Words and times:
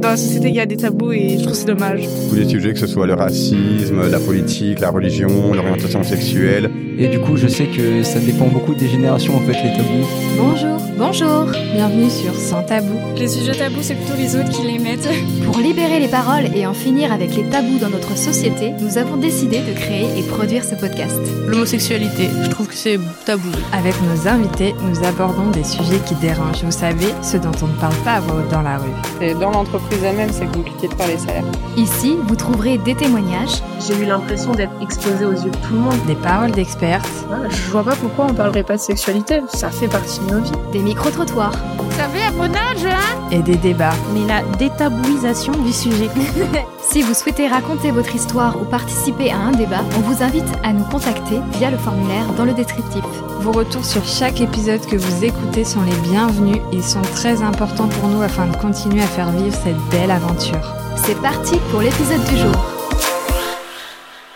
dans 0.00 0.10
la 0.10 0.16
société, 0.16 0.48
il 0.48 0.54
y 0.54 0.60
a 0.60 0.66
des 0.66 0.76
tabous 0.76 1.12
et 1.12 1.38
je 1.38 1.42
trouve 1.42 1.54
c'est 1.54 1.66
dommage. 1.66 2.08
Tous 2.28 2.36
les 2.36 2.48
sujets, 2.48 2.72
que 2.72 2.78
ce 2.78 2.86
soit 2.86 3.06
le 3.06 3.14
racisme, 3.14 4.08
la 4.10 4.20
politique, 4.20 4.80
la 4.80 4.90
religion, 4.90 5.52
l'orientation 5.52 6.02
sexuelle. 6.02 6.70
Et 7.02 7.08
du 7.08 7.18
coup, 7.18 7.36
je 7.36 7.48
sais 7.48 7.66
que 7.66 8.04
ça 8.04 8.20
dépend 8.20 8.46
beaucoup 8.46 8.76
des 8.76 8.86
générations, 8.86 9.34
en 9.34 9.40
fait, 9.40 9.54
les 9.54 9.76
tabous. 9.76 10.06
Bonjour, 10.38 10.78
bonjour, 10.96 11.46
bienvenue 11.74 12.08
sur 12.08 12.32
Sans 12.32 12.62
Tabou. 12.62 12.96
Les 13.16 13.26
sujets 13.26 13.56
tabous, 13.56 13.82
c'est 13.82 13.96
plutôt 13.96 14.14
les 14.16 14.36
autres 14.36 14.50
qui 14.50 14.62
les 14.62 14.78
mettent. 14.78 15.08
Pour 15.44 15.58
libérer 15.58 15.98
les 15.98 16.06
paroles 16.06 16.44
et 16.54 16.64
en 16.64 16.74
finir 16.74 17.12
avec 17.12 17.34
les 17.34 17.42
tabous 17.50 17.80
dans 17.80 17.88
notre 17.88 18.16
société, 18.16 18.70
nous 18.78 18.98
avons 18.98 19.16
décidé 19.16 19.58
de 19.62 19.72
créer 19.72 20.16
et 20.16 20.22
produire 20.22 20.62
ce 20.62 20.76
podcast. 20.76 21.18
L'homosexualité, 21.48 22.28
je 22.44 22.48
trouve 22.48 22.68
que 22.68 22.76
c'est 22.76 23.00
tabou. 23.26 23.50
Avec 23.72 23.94
nos 24.02 24.28
invités, 24.28 24.72
nous 24.88 25.04
abordons 25.04 25.50
des 25.50 25.64
sujets 25.64 25.98
qui 26.06 26.14
dérangent. 26.14 26.62
Vous 26.62 26.70
savez, 26.70 27.08
ceux 27.20 27.40
dont 27.40 27.50
on 27.62 27.66
ne 27.66 27.80
parle 27.80 27.96
pas 28.04 28.12
à 28.12 28.20
voix 28.20 28.36
haute 28.36 28.48
dans 28.48 28.62
la 28.62 28.78
rue. 28.78 28.90
Et 29.20 29.34
dans 29.34 29.50
l'entreprise 29.50 30.04
elle-même, 30.04 30.30
c'est 30.30 30.46
compliqué 30.52 30.86
de 30.86 30.94
parler 30.94 31.18
salaire. 31.18 31.44
Ici, 31.76 32.14
vous 32.28 32.36
trouverez 32.36 32.78
des 32.78 32.94
témoignages. 32.94 33.60
J'ai 33.84 34.00
eu 34.00 34.06
l'impression 34.06 34.52
d'être 34.52 34.72
exposée 34.80 35.24
aux 35.24 35.32
yeux 35.32 35.50
de 35.50 35.66
tout 35.66 35.72
le 35.72 35.80
monde. 35.80 35.98
Des 36.06 36.14
paroles 36.14 36.52
d'expertes. 36.52 36.91
Ouais, 37.00 37.48
je 37.48 37.70
vois 37.70 37.84
pas 37.84 37.96
pourquoi 37.96 38.26
on 38.30 38.34
parlerait 38.34 38.62
pas 38.62 38.76
de 38.76 38.80
sexualité. 38.80 39.40
Ça 39.48 39.70
fait 39.70 39.88
partie 39.88 40.20
de 40.20 40.32
nos 40.32 40.40
vies. 40.40 40.52
Des 40.72 40.80
micro-trottoirs. 40.80 41.54
Ça 41.96 42.08
fait 42.08 42.22
à 42.22 42.30
mon 42.32 42.44
âge, 42.44 42.84
hein? 42.84 43.28
Et 43.30 43.42
des 43.42 43.56
débats. 43.56 43.94
Mais 44.14 44.26
la 44.26 44.42
détabouisation 44.56 45.52
du 45.52 45.72
sujet. 45.72 46.10
si 46.90 47.02
vous 47.02 47.14
souhaitez 47.14 47.48
raconter 47.48 47.90
votre 47.90 48.14
histoire 48.14 48.60
ou 48.60 48.64
participer 48.64 49.30
à 49.30 49.36
un 49.36 49.52
débat, 49.52 49.82
on 49.96 50.00
vous 50.00 50.22
invite 50.22 50.50
à 50.62 50.72
nous 50.72 50.84
contacter 50.84 51.40
via 51.58 51.70
le 51.70 51.78
formulaire 51.78 52.26
dans 52.36 52.44
le 52.44 52.54
descriptif. 52.54 53.04
Vos 53.40 53.52
retours 53.52 53.84
sur 53.84 54.04
chaque 54.04 54.40
épisode 54.40 54.84
que 54.86 54.96
vous 54.96 55.24
écoutez 55.24 55.64
sont 55.64 55.82
les 55.82 55.96
bienvenus. 56.10 56.60
Ils 56.72 56.84
sont 56.84 57.02
très 57.02 57.42
importants 57.42 57.88
pour 57.88 58.08
nous 58.08 58.22
afin 58.22 58.46
de 58.46 58.56
continuer 58.56 59.02
à 59.02 59.06
faire 59.06 59.30
vivre 59.30 59.56
cette 59.64 59.80
belle 59.90 60.10
aventure. 60.10 60.74
C'est 60.96 61.20
parti 61.20 61.56
pour 61.70 61.80
l'épisode 61.80 62.24
du 62.24 62.36
jour. 62.36 62.71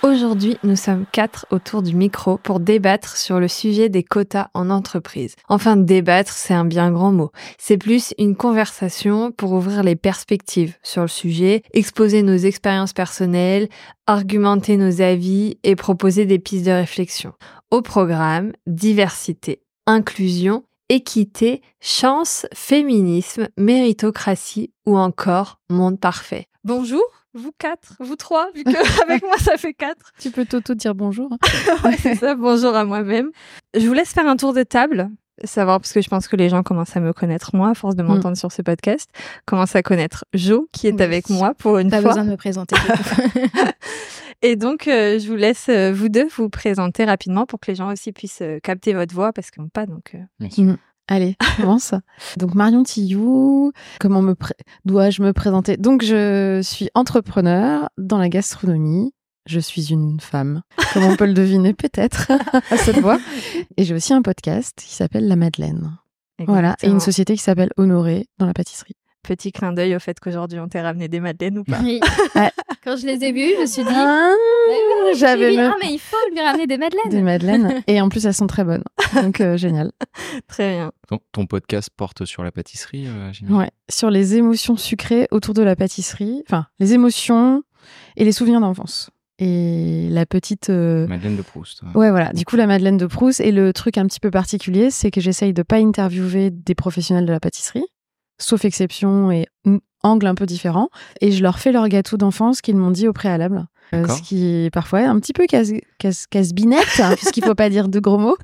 Aujourd'hui, 0.07 0.57
nous 0.63 0.77
sommes 0.77 1.05
quatre 1.11 1.47
autour 1.51 1.83
du 1.83 1.93
micro 1.93 2.39
pour 2.39 2.61
débattre 2.61 3.17
sur 3.17 3.41
le 3.41 3.49
sujet 3.49 3.89
des 3.89 4.05
quotas 4.05 4.51
en 4.55 4.71
entreprise. 4.71 5.35
Enfin, 5.49 5.77
débattre, 5.77 6.33
c'est 6.33 6.55
un 6.55 6.65
bien 6.65 6.93
grand 6.93 7.11
mot. 7.11 7.33
C'est 7.59 7.77
plus 7.77 8.15
une 8.17 8.37
conversation 8.37 9.33
pour 9.33 9.51
ouvrir 9.51 9.83
les 9.83 9.97
perspectives 9.97 10.77
sur 10.85 11.03
le 11.03 11.09
sujet, 11.09 11.65
exposer 11.73 12.23
nos 12.23 12.37
expériences 12.37 12.93
personnelles, 12.93 13.69
argumenter 14.07 14.77
nos 14.77 15.03
avis 15.03 15.59
et 15.65 15.75
proposer 15.75 16.25
des 16.25 16.39
pistes 16.39 16.67
de 16.67 16.71
réflexion. 16.71 17.33
Au 17.73 17.83
programme, 17.83 18.53
diversité, 18.69 19.61
inclusion, 19.89 20.63
équité, 20.89 21.63
chance, 21.81 22.47
féminisme, 22.55 23.49
méritocratie 23.57 24.73
ou 24.87 24.97
encore 24.97 25.59
monde 25.69 25.99
parfait. 25.99 26.47
Bonjour 26.63 27.03
vous 27.37 27.53
quatre, 27.59 27.95
vous 28.01 28.17
trois, 28.17 28.51
vu 28.55 28.65
qu'avec 28.65 29.23
moi 29.25 29.39
ça 29.39 29.57
fait 29.57 29.75
quatre. 29.75 30.13
Tu 30.19 30.31
peux 30.31 30.45
t'auto 30.45 30.75
dire 30.75 30.95
bonjour. 30.95 31.31
ouais, 31.85 31.97
c'est 31.99 32.15
ça, 32.17 32.35
bonjour 32.35 32.75
à 32.75 32.85
moi-même. 32.85 33.31
Je 33.75 33.87
vous 33.87 33.93
laisse 33.93 34.13
faire 34.13 34.27
un 34.27 34.37
tour 34.37 34.53
de 34.53 34.63
table, 34.63 35.11
savoir, 35.45 35.81
parce 35.81 35.93
que 35.93 36.01
je 36.01 36.09
pense 36.09 36.29
que 36.29 36.37
les 36.37 36.49
gens 36.49 36.63
commencent 36.63 36.97
à 36.97 37.01
me 37.01 37.13
connaître 37.13 37.55
moi, 37.55 37.71
à 37.71 37.75
force 37.75 37.95
de 37.97 38.03
m'entendre 38.03 38.33
mm. 38.33 38.37
sur 38.37 38.53
ce 38.53 38.63
podcast, 38.63 39.11
commencent 39.45 39.77
à 39.77 39.83
connaître 39.83 40.25
Jo, 40.35 40.69
qui 40.73 40.89
est 40.89 40.95
oui. 40.95 41.03
avec 41.03 41.29
moi 41.29 41.55
pour 41.55 41.79
une 41.79 41.91
Pas 41.91 42.01
fois. 42.01 42.11
besoin 42.11 42.25
de 42.25 42.31
me 42.31 42.37
présenter. 42.37 42.77
Et 44.43 44.57
donc, 44.57 44.87
euh, 44.87 45.19
je 45.19 45.29
vous 45.29 45.37
laisse, 45.37 45.69
euh, 45.69 45.93
vous 45.93 46.09
deux, 46.09 46.29
vous 46.37 46.51
présenter 46.51 47.05
rapidement 47.05 47.47
pour 47.47 47.59
que 47.59 47.71
les 47.71 47.75
gens 47.75 47.91
aussi 47.91 48.13
puissent 48.13 48.43
euh, 48.43 48.59
capter 48.63 48.93
votre 48.93 49.15
voix, 49.15 49.33
parce 49.33 49.51
qu'ils 49.51 49.63
n'ont 49.63 49.69
pas, 49.69 49.87
donc... 49.87 50.17
Mm. 50.41 50.75
Allez, 51.09 51.37
commence. 51.57 51.95
Donc 52.37 52.55
Marion 52.55 52.83
Tillou, 52.83 53.73
comment 54.01 54.23
me 54.23 54.35
dois-je 54.85 55.23
me 55.23 55.33
présenter? 55.33 55.77
Donc 55.77 56.03
je 56.03 56.61
suis 56.63 56.89
entrepreneur 56.95 57.89
dans 57.97 58.19
la 58.19 58.29
gastronomie. 58.29 59.13
Je 59.47 59.61
suis 59.61 59.93
une 59.93 60.19
femme, 60.19 60.63
comme 60.93 61.05
on 61.05 61.15
peut 61.15 61.27
le 61.27 61.35
deviner 61.35 61.73
peut-être 61.75 62.33
à 62.53 62.77
cette 62.77 62.99
voix. 62.99 63.19
Et 63.77 63.85
j'ai 63.85 63.95
aussi 63.95 64.13
un 64.13 64.23
podcast 64.23 64.77
qui 64.77 64.93
s'appelle 64.93 65.29
La 65.29 65.37
Madeleine. 65.37 65.97
Exactement. 66.39 66.55
Voilà, 66.55 66.77
et 66.83 66.89
une 66.89 66.99
société 66.99 67.37
qui 67.37 67.43
s'appelle 67.43 67.71
Honoré 67.77 68.27
dans 68.39 68.47
la 68.47 68.55
pâtisserie. 68.55 68.97
Petit 69.23 69.53
clin 69.53 69.73
d'œil 69.73 69.95
au 69.95 70.01
fait 70.01 70.19
qu'aujourd'hui 70.19 70.59
on 70.59 70.67
t'ait 70.69 70.83
ramené 70.83 71.07
des 71.09 71.21
madeleines 71.21 71.59
ou 71.59 71.65
pas 71.65 71.79
Oui. 71.83 72.01
Quand 72.87 72.97
je 72.97 73.05
les 73.05 73.25
ai 73.25 73.33
vues, 73.33 73.53
je 73.57 73.63
me 73.63 73.67
suis 73.67 73.83
dit, 73.83 73.91
ah, 73.93 74.33
oui, 74.69 75.19
j'avais 75.19 75.51
dit, 75.51 75.57
me... 75.57 75.65
ah, 75.65 75.75
mais 75.83 75.93
il 75.93 75.99
faut 75.99 76.17
lui 76.31 76.41
ramener 76.41 76.69
des 76.69 76.79
madeleines. 76.79 77.11
Des 77.11 77.21
madeleines. 77.21 77.83
et 77.89 78.01
en 78.01 78.09
plus, 78.09 78.25
elles 78.27 78.35
sont 78.35 78.47
très 78.47 78.63
bonnes. 78.63 78.85
Donc, 79.21 79.41
euh, 79.41 79.57
génial. 79.57 79.91
Très 80.47 80.77
bien. 80.77 80.93
Ton, 81.09 81.19
ton, 81.33 81.47
podcast 81.47 81.91
porte 81.97 82.25
sur 82.27 82.45
la 82.45 82.53
pâtisserie, 82.53 83.09
euh, 83.09 83.33
Ouais, 83.51 83.73
sur 83.89 84.09
les 84.09 84.37
émotions 84.37 84.77
sucrées 84.77 85.27
autour 85.33 85.53
de 85.53 85.63
la 85.63 85.75
pâtisserie. 85.75 86.45
Enfin, 86.47 86.67
les 86.79 86.93
émotions 86.93 87.65
et 88.17 88.25
les 88.25 88.31
souvenirs 88.31 88.61
d'enfance. 88.61 89.11
Et 89.41 90.07
la 90.13 90.25
petite. 90.25 90.71
Euh... 90.71 91.09
Madeleine 91.09 91.37
de 91.37 91.43
Proust. 91.43 91.83
Ouais. 91.83 92.03
ouais, 92.03 92.11
voilà. 92.11 92.33
Du 92.35 92.45
coup, 92.45 92.55
la 92.55 92.69
Madeleine 92.69 92.99
de 92.99 93.07
Proust. 93.07 93.41
Et 93.41 93.51
le 93.51 93.73
truc 93.73 93.99
un 93.99 94.07
petit 94.07 94.21
peu 94.21 94.31
particulier, 94.31 94.93
c'est 94.93 95.11
que 95.11 95.21
j'essaye 95.21 95.53
de 95.53 95.65
pas 95.65 95.79
interviewer 95.79 96.53
des 96.53 96.77
professionnels 96.77 97.27
de 97.27 97.33
la 97.33 97.41
pâtisserie 97.41 97.85
sauf 98.39 98.65
exception 98.65 99.31
et 99.31 99.47
angle 100.03 100.27
un 100.27 100.35
peu 100.35 100.47
différent. 100.47 100.89
Et 101.21 101.33
je 101.33 101.43
leur 101.43 101.59
fais 101.59 101.73
leur 101.73 101.89
gâteau 101.89 102.17
d'enfance 102.17 102.61
qu'ils 102.61 102.77
m'ont 102.77 102.91
dit 102.91 103.09
au 103.09 103.13
préalable. 103.13 103.67
Euh, 103.95 104.07
ce 104.09 104.21
qui 104.21 104.65
est 104.65 104.71
parfois 104.71 105.01
un 105.01 105.19
petit 105.21 105.33
peu 105.33 105.47
casse, 105.47 105.71
casse, 105.99 106.27
casse-binette, 106.27 107.01
hein, 107.01 107.15
puisqu'il 107.15 107.45
ne 107.45 107.47
faut 107.47 107.55
pas 107.55 107.71
dire 107.71 107.89
de 107.89 108.01
gros 108.01 108.19
mots. 108.19 108.37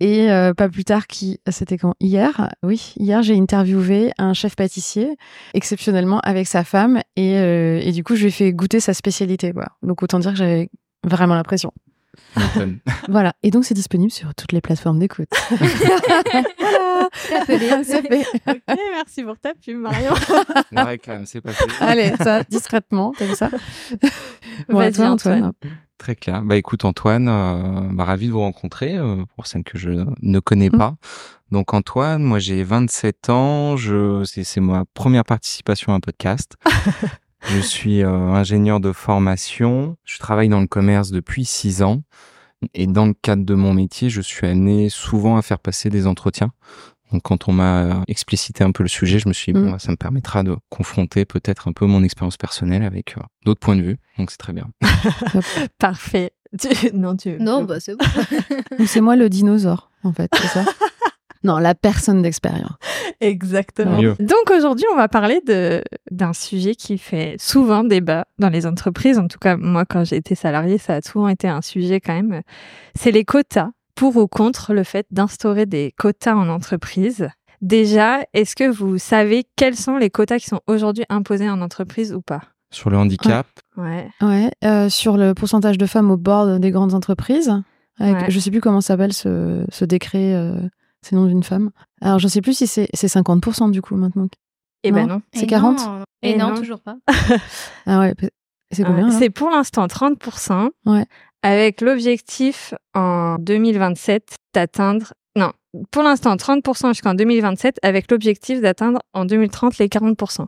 Et 0.00 0.30
euh, 0.30 0.54
pas 0.54 0.68
plus 0.68 0.84
tard, 0.84 1.06
qui, 1.06 1.38
c'était 1.48 1.78
quand? 1.78 1.94
Hier, 2.00 2.50
oui, 2.64 2.92
hier, 2.96 3.22
j'ai 3.22 3.38
interviewé 3.38 4.10
un 4.18 4.34
chef 4.34 4.56
pâtissier, 4.56 5.16
exceptionnellement 5.54 6.18
avec 6.20 6.48
sa 6.48 6.64
femme, 6.64 7.00
et, 7.14 7.38
euh, 7.38 7.80
et 7.80 7.92
du 7.92 8.02
coup, 8.02 8.16
je 8.16 8.22
lui 8.22 8.28
ai 8.28 8.32
fait 8.32 8.52
goûter 8.52 8.80
sa 8.80 8.92
spécialité. 8.92 9.52
Donc, 9.82 10.02
autant 10.02 10.18
dire 10.18 10.32
que 10.32 10.38
j'avais 10.38 10.68
vraiment 11.04 11.36
l'impression. 11.36 11.72
voilà, 13.08 13.34
et 13.42 13.50
donc 13.50 13.64
c'est 13.64 13.74
disponible 13.74 14.10
sur 14.10 14.34
toutes 14.34 14.52
les 14.52 14.60
plateformes 14.60 14.98
d'écoute. 14.98 15.28
ok, 15.50 17.48
merci 18.92 19.22
pour 19.22 19.38
ta 19.38 19.54
pub, 19.54 19.78
Marion. 19.78 20.12
La 20.72 20.84
réclame, 20.84 21.26
c'est 21.26 21.40
pas 21.40 21.52
fait. 21.52 21.64
Allez, 21.80 22.12
ça, 22.16 22.42
discrètement, 22.44 23.12
comme 23.18 23.34
ça. 23.34 23.50
Bon, 24.68 24.78
Vas-y, 24.78 24.92
toi, 24.92 25.06
Antoine. 25.10 25.44
Antoine. 25.44 25.72
Très 25.98 26.14
clair. 26.14 26.42
Bah 26.42 26.56
écoute, 26.56 26.84
Antoine, 26.84 27.28
euh, 27.28 27.88
bah, 27.92 28.04
ravi 28.04 28.26
de 28.26 28.32
vous 28.32 28.40
rencontrer, 28.40 28.96
euh, 28.96 29.24
pour 29.34 29.46
celle 29.46 29.64
que 29.64 29.78
je 29.78 30.04
ne 30.20 30.40
connais 30.40 30.68
pas. 30.70 30.90
Mmh. 30.90 30.96
Donc 31.52 31.74
Antoine, 31.74 32.22
moi 32.22 32.38
j'ai 32.38 32.62
27 32.64 33.30
ans, 33.30 33.76
je 33.76 34.22
c'est 34.24 34.60
ma 34.60 34.84
première 34.94 35.24
participation 35.24 35.92
à 35.92 35.96
un 35.96 36.00
podcast. 36.00 36.56
Je 37.48 37.60
suis 37.60 38.02
euh, 38.02 38.10
ingénieur 38.10 38.80
de 38.80 38.92
formation. 38.92 39.96
Je 40.04 40.18
travaille 40.18 40.48
dans 40.48 40.60
le 40.60 40.66
commerce 40.66 41.10
depuis 41.10 41.44
six 41.44 41.82
ans. 41.82 42.02
Et 42.74 42.86
dans 42.86 43.06
le 43.06 43.14
cadre 43.14 43.44
de 43.44 43.54
mon 43.54 43.74
métier, 43.74 44.10
je 44.10 44.20
suis 44.20 44.46
amené 44.46 44.88
souvent 44.88 45.36
à 45.36 45.42
faire 45.42 45.58
passer 45.58 45.90
des 45.90 46.06
entretiens. 46.06 46.50
Donc, 47.12 47.22
quand 47.22 47.48
on 47.48 47.52
m'a 47.52 48.02
explicité 48.08 48.64
un 48.64 48.72
peu 48.72 48.82
le 48.82 48.88
sujet, 48.88 49.20
je 49.20 49.28
me 49.28 49.32
suis 49.32 49.52
dit, 49.52 49.58
mmh. 49.58 49.70
bon, 49.70 49.78
ça 49.78 49.92
me 49.92 49.96
permettra 49.96 50.42
de 50.42 50.56
confronter 50.70 51.24
peut-être 51.24 51.68
un 51.68 51.72
peu 51.72 51.86
mon 51.86 52.02
expérience 52.02 52.36
personnelle 52.36 52.82
avec 52.82 53.16
euh, 53.16 53.20
d'autres 53.44 53.60
points 53.60 53.76
de 53.76 53.82
vue. 53.82 53.98
Donc, 54.18 54.30
c'est 54.32 54.38
très 54.38 54.52
bien. 54.52 54.68
Parfait. 55.78 56.32
Tu... 56.58 56.68
Non, 56.94 57.16
tu... 57.16 57.36
Non, 57.38 57.62
bah, 57.62 57.78
c'est 57.78 57.94
bon. 57.94 58.04
c'est 58.86 59.00
moi 59.00 59.14
le 59.14 59.28
dinosaure, 59.28 59.90
en 60.02 60.12
fait, 60.12 60.30
c'est 60.34 60.48
ça? 60.48 60.64
Non, 61.46 61.58
la 61.58 61.76
personne 61.76 62.22
d'expérience. 62.22 62.74
Exactement. 63.20 64.02
Mieux. 64.02 64.16
Donc 64.18 64.50
aujourd'hui, 64.54 64.84
on 64.92 64.96
va 64.96 65.06
parler 65.06 65.40
de 65.46 65.80
d'un 66.10 66.32
sujet 66.32 66.74
qui 66.74 66.98
fait 66.98 67.36
souvent 67.38 67.84
débat 67.84 68.26
dans 68.40 68.48
les 68.48 68.66
entreprises. 68.66 69.18
En 69.18 69.28
tout 69.28 69.38
cas, 69.38 69.56
moi, 69.56 69.84
quand 69.84 70.04
j'ai 70.04 70.16
été 70.16 70.34
salarié, 70.34 70.76
ça 70.78 70.96
a 70.96 71.00
souvent 71.00 71.28
été 71.28 71.46
un 71.46 71.62
sujet 71.62 72.00
quand 72.00 72.14
même. 72.14 72.42
C'est 72.94 73.12
les 73.12 73.24
quotas. 73.24 73.70
Pour 73.94 74.16
ou 74.16 74.26
contre 74.26 74.74
le 74.74 74.84
fait 74.84 75.06
d'instaurer 75.10 75.64
des 75.64 75.94
quotas 75.96 76.34
en 76.34 76.50
entreprise? 76.50 77.28
Déjà, 77.62 78.20
est-ce 78.34 78.54
que 78.54 78.68
vous 78.68 78.98
savez 78.98 79.46
quels 79.56 79.76
sont 79.76 79.96
les 79.96 80.10
quotas 80.10 80.38
qui 80.38 80.48
sont 80.48 80.60
aujourd'hui 80.66 81.04
imposés 81.08 81.48
en 81.48 81.62
entreprise 81.62 82.12
ou 82.12 82.20
pas? 82.20 82.42
Sur 82.70 82.90
le 82.90 82.98
handicap? 82.98 83.46
Ouais. 83.78 84.10
Ouais. 84.20 84.50
Euh, 84.64 84.90
sur 84.90 85.16
le 85.16 85.32
pourcentage 85.32 85.78
de 85.78 85.86
femmes 85.86 86.10
au 86.10 86.18
bord 86.18 86.58
des 86.58 86.70
grandes 86.72 86.92
entreprises. 86.92 87.54
Avec, 87.98 88.16
ouais. 88.16 88.30
Je 88.30 88.38
sais 88.38 88.50
plus 88.50 88.60
comment 88.60 88.82
s'appelle 88.82 89.14
ce, 89.14 89.64
ce 89.70 89.86
décret. 89.86 90.34
Euh... 90.34 90.60
C'est 91.06 91.14
le 91.14 91.20
nom 91.20 91.28
d'une 91.28 91.44
femme. 91.44 91.70
Alors, 92.00 92.18
je 92.18 92.26
ne 92.26 92.28
sais 92.28 92.40
plus 92.40 92.52
si 92.52 92.66
c'est 92.66 92.90
50% 92.92 93.70
du 93.70 93.80
coup 93.80 93.94
maintenant. 93.94 94.26
Eh 94.82 94.90
ben 94.90 95.06
non. 95.06 95.22
C'est 95.32 95.46
40 95.46 95.78
non. 95.78 96.04
Et, 96.22 96.30
Et 96.30 96.36
non, 96.36 96.48
non, 96.48 96.56
toujours 96.56 96.80
pas. 96.80 96.96
ah 97.86 98.00
ouais, 98.00 98.12
c'est 98.72 98.82
combien 98.82 99.12
C'est 99.12 99.30
pour 99.30 99.50
l'instant 99.50 99.86
30%. 99.86 100.70
Ouais. 100.84 101.06
Avec 101.42 101.80
l'objectif 101.80 102.74
en 102.92 103.36
2027 103.38 104.34
d'atteindre. 104.52 105.12
Non, 105.36 105.52
pour 105.92 106.02
l'instant 106.02 106.34
30% 106.34 106.88
jusqu'en 106.88 107.14
2027 107.14 107.78
avec 107.82 108.10
l'objectif 108.10 108.60
d'atteindre 108.60 108.98
en 109.12 109.26
2030 109.26 109.78
les 109.78 109.86
40%. 109.86 110.46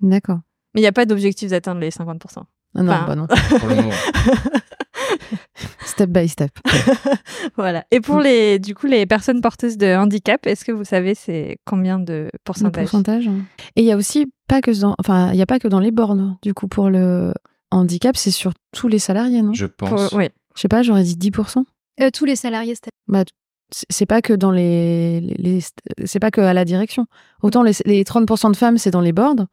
D'accord. 0.00 0.40
Mais 0.74 0.80
il 0.80 0.82
n'y 0.82 0.88
a 0.88 0.92
pas 0.92 1.06
d'objectif 1.06 1.50
d'atteindre 1.50 1.80
les 1.80 1.90
50%. 1.90 2.42
Ah 2.74 2.82
non, 2.82 2.92
enfin... 2.92 3.06
bah 3.06 3.14
non. 3.14 3.28
Step 5.84 6.10
by 6.10 6.28
step. 6.28 6.50
voilà. 7.56 7.84
Et 7.90 8.00
pour 8.00 8.16
Mm. 8.16 8.22
les, 8.22 8.58
du 8.58 8.74
coup, 8.74 8.86
les 8.86 9.06
personnes 9.06 9.40
porteuses 9.40 9.76
de 9.76 9.94
handicap, 9.96 10.46
est-ce 10.46 10.64
que 10.64 10.72
vous 10.72 10.84
savez 10.84 11.14
c'est 11.14 11.58
combien 11.64 11.98
de 11.98 12.28
Le 12.32 12.38
pourcentage? 12.44 12.84
pourcentage. 12.84 13.28
hein. 13.28 13.40
Et 13.76 13.82
il 13.82 13.86
y 13.86 13.92
a 13.92 13.96
aussi 13.96 14.30
pas 14.48 14.60
que 14.60 14.70
dans, 14.80 14.94
enfin, 14.98 15.30
il 15.32 15.38
y 15.38 15.42
a 15.42 15.46
pas 15.46 15.58
que 15.58 15.68
dans 15.68 15.80
les 15.80 15.90
bornes. 15.90 16.36
Du 16.42 16.54
coup, 16.54 16.68
pour 16.68 16.90
le 16.90 17.32
handicap, 17.70 18.16
c'est 18.16 18.30
sur 18.30 18.52
tous 18.76 18.88
les 18.88 18.98
salariés, 18.98 19.42
non? 19.42 19.52
Je 19.54 19.66
Pour- 19.66 19.88
pense. 19.90 20.12
Oui. 20.12 20.28
Je 20.54 20.60
sais 20.60 20.68
pas, 20.68 20.82
j'aurais 20.82 21.02
dit 21.04 21.16
10%. 21.16 21.64
Euh, 22.00 22.10
tous 22.12 22.24
les 22.24 22.36
salariés, 22.36 22.74
c'est 22.74 22.90
Bah, 23.08 23.24
c'est- 23.70 23.86
c'est 23.90 24.06
pas 24.06 24.20
que 24.22 24.32
dans 24.34 24.50
les, 24.50 25.20
les- 25.20 25.36
les- 25.38 26.06
c'est 26.06 26.20
pas 26.20 26.30
que 26.30 26.40
à 26.42 26.52
la 26.52 26.64
direction. 26.64 27.06
Autant 27.42 27.62
les, 27.62 27.72
les 27.86 28.04
30% 28.04 28.50
de 28.50 28.56
femmes, 28.56 28.76
c'est 28.78 28.90
dans 28.90 29.00
les 29.00 29.12
boards. 29.12 29.46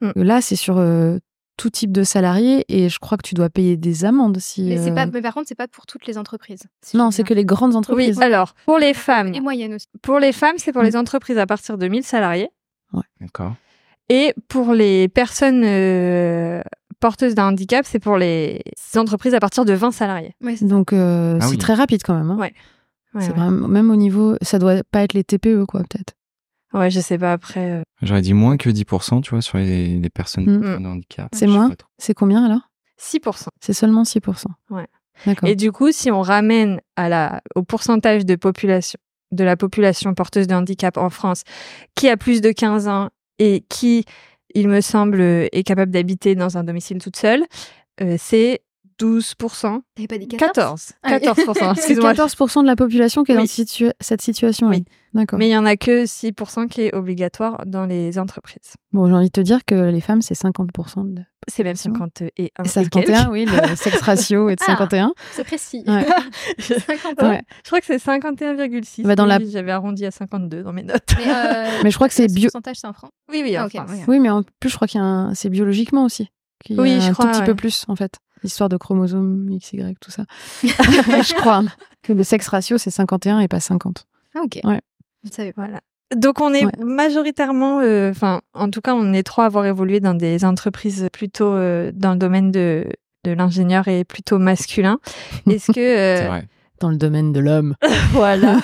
Mm. 0.00 0.10
Là, 0.22 0.40
c'est 0.40 0.56
sur 0.56 0.78
euh, 0.78 1.18
tout 1.56 1.70
type 1.70 1.90
de 1.92 2.02
salariés 2.04 2.64
et 2.68 2.88
je 2.88 2.98
crois 2.98 3.16
que 3.18 3.26
tu 3.26 3.34
dois 3.34 3.48
payer 3.48 3.76
des 3.76 4.04
amendes 4.04 4.38
si. 4.38 4.62
mais, 4.62 4.76
c'est 4.76 4.90
euh, 4.90 4.94
pas, 4.94 5.06
mais 5.06 5.22
par 5.22 5.34
contre, 5.34 5.48
c'est 5.48 5.54
pas 5.54 5.68
pour 5.68 5.86
toutes 5.86 6.06
les 6.06 6.18
entreprises. 6.18 6.62
si 6.82 6.96
Non, 6.96 7.10
c'est 7.10 7.24
que 7.24 7.32
les 7.34 7.44
grandes 7.44 7.70
Oui, 7.72 7.76
entreprises. 7.76 8.20
alors, 8.20 8.54
pour 8.66 8.78
les 8.78 8.92
femmes. 8.94 9.34
Et 9.34 9.40
moyenne 9.40 9.74
aussi. 9.74 9.86
pour 10.02 10.18
les 10.18 10.32
femmes, 10.32 10.56
c'est 10.58 10.72
pour 10.72 10.82
Mm. 10.82 10.86
les 10.86 10.96
entreprises 10.96 11.38
à 11.38 11.46
partir 11.46 11.78
de 11.78 11.88
1000 11.88 12.02
salariés. 12.04 12.50
D'accord. 13.20 13.54
Et 14.08 14.34
pour 14.48 14.72
les 14.74 15.08
personnes 15.08 15.62
euh, 15.64 16.62
porteuses 17.00 17.34
d'un 17.34 17.48
handicap, 17.48 17.84
c'est 17.88 17.98
pour 17.98 18.16
les 18.18 18.62
entreprises 18.94 19.34
à 19.34 19.40
partir 19.40 19.64
de 19.64 19.72
20 19.72 19.90
salariés. 19.90 20.34
Ouais, 20.42 20.54
Donc 20.60 20.92
euh, 20.92 21.38
Ah 21.40 21.44
c'est 21.44 21.50
oui. 21.52 21.58
très 21.58 21.74
rapide 21.74 22.02
quand 22.04 22.14
même. 22.14 22.30
hein. 22.30 22.36
Ouais. 22.36 22.52
Ouais, 23.14 23.22
c'est 23.22 23.28
ouais. 23.30 23.34
vraiment 23.34 23.66
même 23.68 23.90
au 23.90 23.96
niveau, 23.96 24.36
ça 24.42 24.58
doit 24.58 24.82
pas 24.90 25.02
être 25.02 25.14
les 25.14 25.24
TPE 25.24 25.64
quoi 25.66 25.80
peut-être. 25.80 26.14
Ouais, 26.76 26.90
je 26.90 27.00
sais 27.00 27.18
pas 27.18 27.32
après. 27.32 27.70
euh, 27.70 27.82
J'aurais 28.02 28.20
dit 28.22 28.34
moins 28.34 28.56
que 28.56 28.68
10%, 28.70 29.22
tu 29.22 29.30
vois, 29.30 29.40
sur 29.42 29.58
les, 29.58 29.98
les 29.98 30.10
personnes 30.10 30.44
Mm. 30.44 30.60
porteuses 30.60 30.80
de 30.82 30.86
handicap. 30.86 31.28
C'est 31.32 31.46
moins. 31.46 31.70
C'est 31.98 32.14
combien 32.14 32.44
alors? 32.44 32.68
6%. 33.00 33.48
C'est 33.60 33.72
seulement 33.72 34.02
6%. 34.04 34.44
Ouais. 34.70 34.86
D'accord. 35.24 35.48
Et 35.48 35.56
du 35.56 35.72
coup, 35.72 35.92
si 35.92 36.10
on 36.10 36.20
ramène 36.22 36.80
à 36.96 37.08
la, 37.08 37.40
au 37.54 37.62
pourcentage 37.62 38.24
de 38.26 38.36
population, 38.36 38.98
de 39.32 39.44
la 39.44 39.56
population 39.56 40.12
porteuse 40.14 40.46
de 40.46 40.54
handicap 40.54 40.96
en 40.98 41.08
France, 41.10 41.42
qui 41.94 42.08
a 42.08 42.16
plus 42.16 42.40
de 42.40 42.52
15 42.52 42.86
ans 42.88 43.08
et 43.38 43.64
qui, 43.68 44.04
il 44.54 44.68
me 44.68 44.80
semble, 44.80 45.20
est 45.20 45.64
capable 45.66 45.90
d'habiter 45.90 46.34
dans 46.34 46.58
un 46.58 46.64
domicile 46.64 46.98
toute 46.98 47.16
seule, 47.16 47.42
euh, 48.02 48.16
c'est 48.18 48.60
12%. 49.00 49.80
T'avais 49.94 50.06
pas 50.08 50.18
dit 50.18 50.28
14 50.28 50.52
14. 50.54 50.92
Ah 51.02 51.18
oui. 51.20 51.26
14%. 51.28 51.54
C'est 51.74 51.92
Excuse-moi. 51.92 52.12
14% 52.14 52.62
de 52.62 52.66
la 52.66 52.76
population 52.76 53.24
qui 53.24 53.32
est 53.32 53.36
Oui. 53.36 53.42
dans 53.42 53.46
situa- 53.46 53.92
cette 54.00 54.22
situation. 54.22 54.68
Oui. 54.68 54.84
D'accord. 55.14 55.38
Mais 55.38 55.48
il 55.48 55.52
y 55.52 55.56
en 55.56 55.64
a 55.64 55.76
que 55.76 56.04
6% 56.04 56.68
qui 56.68 56.82
est 56.82 56.94
obligatoire 56.94 57.62
dans 57.66 57.86
les 57.86 58.18
entreprises. 58.18 58.74
Bon, 58.92 59.06
j'ai 59.06 59.14
envie 59.14 59.26
de 59.26 59.32
te 59.32 59.40
dire 59.40 59.64
que 59.64 59.74
les 59.74 60.00
femmes, 60.00 60.20
c'est 60.22 60.34
50%. 60.34 61.14
De... 61.14 61.22
C'est 61.48 61.62
même 61.64 61.76
Sûr. 61.76 61.92
51 61.92 62.28
et, 62.36 62.44
Et 62.64 62.68
51, 62.68 63.30
oui, 63.30 63.46
le 63.46 63.52
sexe 63.76 64.00
ratio 64.02 64.48
est 64.50 64.56
de 64.56 64.60
Ah. 64.62 64.72
51. 64.72 65.12
C'est 65.32 65.44
précis. 65.44 65.84
Ouais. 65.86 66.06
50 66.58 67.22
Ouais. 67.22 67.42
Je 67.64 67.68
crois 67.70 67.80
que 67.80 67.86
c'est 67.86 67.96
51,6. 67.98 69.02
Bah, 69.04 69.14
dans 69.14 69.24
la- 69.26 69.38
J'avais 69.44 69.72
arrondi 69.72 70.04
à 70.04 70.10
52 70.10 70.62
dans 70.62 70.72
mes 70.72 70.82
notes. 70.82 71.02
Mais, 71.18 71.24
euh, 71.28 71.70
Mais 71.84 71.90
je 71.90 71.96
crois 71.96 72.08
que 72.08 72.14
c'est 72.14 72.28
ce 72.28 72.34
bio. 72.34 72.44
pourcentage, 72.50 72.76
c'est 72.80 72.86
en 72.86 72.92
France. 72.92 73.10
Oui, 73.30 73.40
oui, 73.42 73.56
Ah, 73.56 73.66
enfin, 73.66 73.84
ok. 73.84 73.90
oui. 73.90 73.98
Oui, 74.08 74.20
mais 74.20 74.30
en 74.30 74.42
plus, 74.60 74.68
je 74.70 74.76
crois 74.76 74.88
qu'il 74.88 75.00
y 75.00 75.04
a 75.04 75.06
un... 75.06 75.34
c'est 75.34 75.48
biologiquement 75.48 76.04
aussi. 76.04 76.28
qu'il 76.64 76.76
y 76.76 76.78
a 76.78 76.82
Oui, 76.82 77.00
je 77.00 77.08
un 77.08 77.12
crois, 77.12 77.26
tout 77.26 77.30
petit 77.32 77.40
ouais. 77.40 77.46
peu 77.46 77.54
plus, 77.54 77.84
en 77.88 77.96
fait. 77.96 78.16
L'histoire 78.42 78.68
de 78.68 78.76
chromosomes 78.76 79.48
XY, 79.58 79.94
tout 80.00 80.10
ça. 80.10 80.24
je 80.62 81.34
crois 81.34 81.62
que 82.02 82.12
le 82.12 82.22
sexe 82.22 82.48
ratio, 82.48 82.78
c'est 82.78 82.90
51 82.90 83.40
et 83.40 83.48
pas 83.48 83.60
50. 83.60 84.06
Ah, 84.34 84.40
ok. 84.44 84.60
Ouais. 84.64 84.80
Je 85.24 85.28
ne 85.30 85.34
savais 85.34 85.52
pas. 85.52 85.62
Voilà. 85.66 85.80
Donc 86.14 86.40
on 86.40 86.52
est 86.54 86.64
Ouais. 86.64 86.72
majoritairement, 86.84 87.80
euh, 87.80 88.10
enfin 88.10 88.40
en 88.54 88.70
tout 88.70 88.80
cas 88.80 88.94
on 88.94 89.12
est 89.12 89.24
trois 89.24 89.42
à 89.42 89.46
avoir 89.48 89.66
évolué 89.66 89.98
dans 89.98 90.14
des 90.14 90.44
entreprises 90.44 91.08
plutôt 91.12 91.52
euh, 91.52 91.90
dans 91.92 92.12
le 92.12 92.18
domaine 92.18 92.52
de, 92.52 92.84
de 93.24 93.32
l'ingénieur 93.32 93.88
et 93.88 94.04
plutôt 94.04 94.38
masculin. 94.38 95.00
Est-ce 95.50 95.72
que 95.72 95.80
euh, 95.80 96.16
C'est 96.18 96.28
vrai. 96.28 96.48
Dans 96.78 96.90
le 96.90 96.96
domaine 96.96 97.32
de 97.32 97.40
l'homme. 97.40 97.74
voilà. 98.12 98.60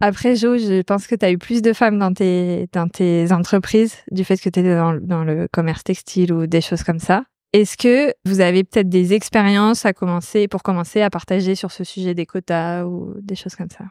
Après 0.00 0.36
Jo, 0.36 0.58
je 0.58 0.82
pense 0.82 1.06
que 1.08 1.14
tu 1.16 1.24
as 1.24 1.30
eu 1.32 1.38
plus 1.38 1.62
de 1.62 1.72
femmes 1.72 1.98
dans 1.98 2.12
tes 2.12 2.68
dans 2.72 2.88
tes 2.88 3.32
entreprises 3.32 3.96
du 4.12 4.24
fait 4.24 4.36
que 4.36 4.42
tu 4.42 4.48
étais 4.48 4.74
dans, 4.76 4.94
dans 4.94 5.24
le 5.24 5.48
commerce 5.52 5.82
textile 5.84 6.32
ou 6.32 6.46
des 6.46 6.60
choses 6.60 6.82
comme 6.84 6.98
ça. 7.00 7.24
Est-ce 7.52 7.76
que 7.76 8.14
vous 8.24 8.40
avez 8.40 8.64
peut-être 8.64 8.88
des 8.88 9.12
expériences 9.12 9.84
à 9.84 9.92
commencer 9.92 10.48
pour 10.48 10.62
commencer 10.62 11.02
à 11.02 11.10
partager 11.10 11.54
sur 11.54 11.70
ce 11.70 11.84
sujet 11.84 12.14
des 12.14 12.24
quotas 12.24 12.84
ou 12.84 13.14
des 13.20 13.34
choses 13.34 13.56
comme 13.56 13.68
ça? 13.68 13.84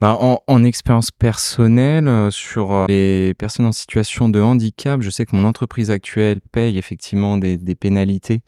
Bah, 0.00 0.16
en, 0.20 0.40
en 0.46 0.62
expérience 0.62 1.10
personnelle, 1.10 2.06
euh, 2.06 2.30
sur 2.30 2.72
euh, 2.72 2.86
les 2.86 3.34
personnes 3.34 3.66
en 3.66 3.72
situation 3.72 4.28
de 4.28 4.40
handicap, 4.40 5.02
je 5.02 5.10
sais 5.10 5.26
que 5.26 5.34
mon 5.34 5.44
entreprise 5.44 5.90
actuelle 5.90 6.40
paye 6.52 6.78
effectivement 6.78 7.36
des, 7.36 7.58
pénalités 7.74 8.42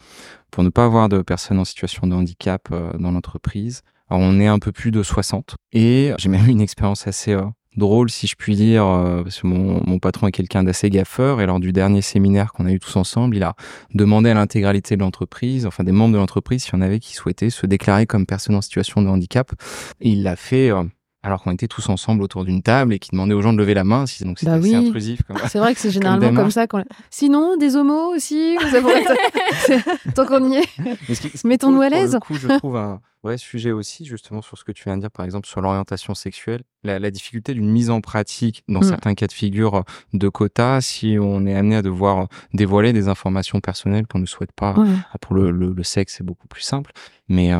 pour 0.52 0.62
ne 0.62 0.69
pas 0.69 0.84
avoir 0.84 1.08
de 1.08 1.22
personnes 1.22 1.58
en 1.58 1.64
situation 1.64 2.06
de 2.06 2.14
handicap 2.14 2.69
euh, 2.70 2.93
dans 3.00 3.11
l'entreprise. 3.11 3.82
Alors, 4.08 4.22
on 4.22 4.38
est 4.38 4.46
un 4.46 4.61
peu 4.61 4.70
plus 4.70 4.93
de 4.93 5.02
60. 5.02 5.56
Et 5.72 6.12
j'ai 6.19 6.28
même 6.28 6.46
une 6.49 6.61
expérience 6.61 7.08
assez 7.08 7.37
drôle, 7.76 8.11
si 8.11 8.26
je 8.26 8.34
puis 8.37 8.56
dire, 8.56 8.84
euh, 8.84 9.22
parce 9.22 9.40
que 9.40 9.46
mon, 9.46 9.82
mon 9.87 9.99
patron 9.99 10.26
est 10.26 10.32
quelqu'un 10.32 10.62
d'assez 10.64 10.90
gaffeur. 10.90 11.40
Et 11.40 11.46
lors 11.46 11.61
du 11.61 11.72
dernier 11.72 12.02
séminaire 12.02 12.52
qu'on 12.52 12.67
a 12.67 12.72
eu 12.72 12.78
tous 12.81 12.96
ensemble, 12.96 13.37
il 13.37 13.43
a 13.43 13.55
demandé 13.94 14.31
à 14.31 14.34
l'intégralité 14.34 14.96
de 14.96 15.00
l'entreprise, 15.00 15.67
enfin 15.67 15.84
des 15.84 15.93
membres 15.93 16.12
de 16.14 16.19
l'entreprise, 16.19 16.64
s'il 16.64 16.75
y 16.75 16.76
en 16.76 16.81
avait 16.82 16.99
qui 16.99 17.14
souhaitaient 17.14 17.50
se 17.50 17.67
déclarer 17.67 18.06
comme 18.06 18.26
personne 18.26 18.55
en 18.56 18.61
situation 18.62 19.02
de 19.02 19.08
handicap. 19.08 19.52
Et 20.00 20.11
il 20.11 20.22
l'a 20.22 20.37
fait... 20.37 20.70
euh, 20.70 20.82
alors 21.22 21.43
qu'on 21.43 21.50
était 21.52 21.69
tous 21.69 21.87
ensemble 21.90 22.22
autour 22.22 22.46
d'une 22.46 22.62
table 22.62 22.94
et 22.94 22.99
qui 22.99 23.11
demandait 23.12 23.34
aux 23.34 23.43
gens 23.43 23.52
de 23.52 23.58
lever 23.58 23.75
la 23.75 23.84
main, 23.84 24.06
si- 24.06 24.25
donc 24.25 24.38
c'était 24.38 24.52
Bah 24.52 24.56
assez 24.56 24.70
oui. 24.70 24.87
intrusif. 24.88 25.20
C'est 25.49 25.58
vrai 25.58 25.75
que 25.75 25.81
c'est 25.81 25.90
généralement 25.90 26.32
comme, 26.32 26.50
ça. 26.50 26.67
Sinon, 27.11 27.58
des 27.58 27.76
homos 27.76 28.14
aussi. 28.17 28.56
être- 28.56 29.12
c'est- 29.67 29.84
Tant 30.14 30.25
qu'on 30.25 30.50
y 30.50 30.56
est. 30.56 31.44
Mettons-nous 31.44 31.82
à 31.82 31.88
pour 31.90 31.94
le 31.94 32.02
l'aise. 32.02 32.19
coup, 32.22 32.34
je 32.37 32.49
trouve 32.56 32.76
un 32.76 33.00
vrai 33.22 33.37
sujet 33.38 33.70
aussi, 33.72 34.05
justement, 34.06 34.40
sur 34.43 34.56
ce 34.56 34.64
que 34.64 34.72
tu 34.72 34.84
viens 34.84 34.96
de 34.96 35.02
dire, 35.02 35.11
par 35.11 35.25
exemple, 35.26 35.46
sur 35.46 35.61
l'orientation 35.61 36.14
sexuelle, 36.14 36.62
la, 36.84 36.99
la 36.99 37.11
difficulté 37.11 37.52
d'une 37.52 37.70
mise 37.70 37.90
en 37.90 38.00
pratique 38.00 38.62
dans 38.69 38.81
Mm. 38.81 38.84
certains 38.84 39.14
cas 39.14 39.26
de 39.26 39.32
figure 39.32 39.84
de 40.14 40.28
quotas, 40.31 40.81
si 40.81 41.19
on 41.20 41.44
est 41.46 41.55
amené 41.55 41.76
à 41.76 41.82
devoir 41.82 42.28
dévoiler 42.55 42.93
des 42.94 43.08
informations 43.08 43.61
personnelles 43.61 44.06
qu'on 44.06 44.20
ne 44.20 44.26
souhaite 44.26 44.52
pas. 44.52 44.72
Ouais. 44.78 44.88
Ah, 45.12 45.19
Pour 45.19 45.34
le, 45.34 45.50
le, 45.50 45.72
le 45.72 45.82
sexe, 45.82 46.14
c'est 46.17 46.25
beaucoup 46.25 46.49
plus 46.49 46.62
simple, 46.62 46.93
mais 47.28 47.52
euh, 47.52 47.58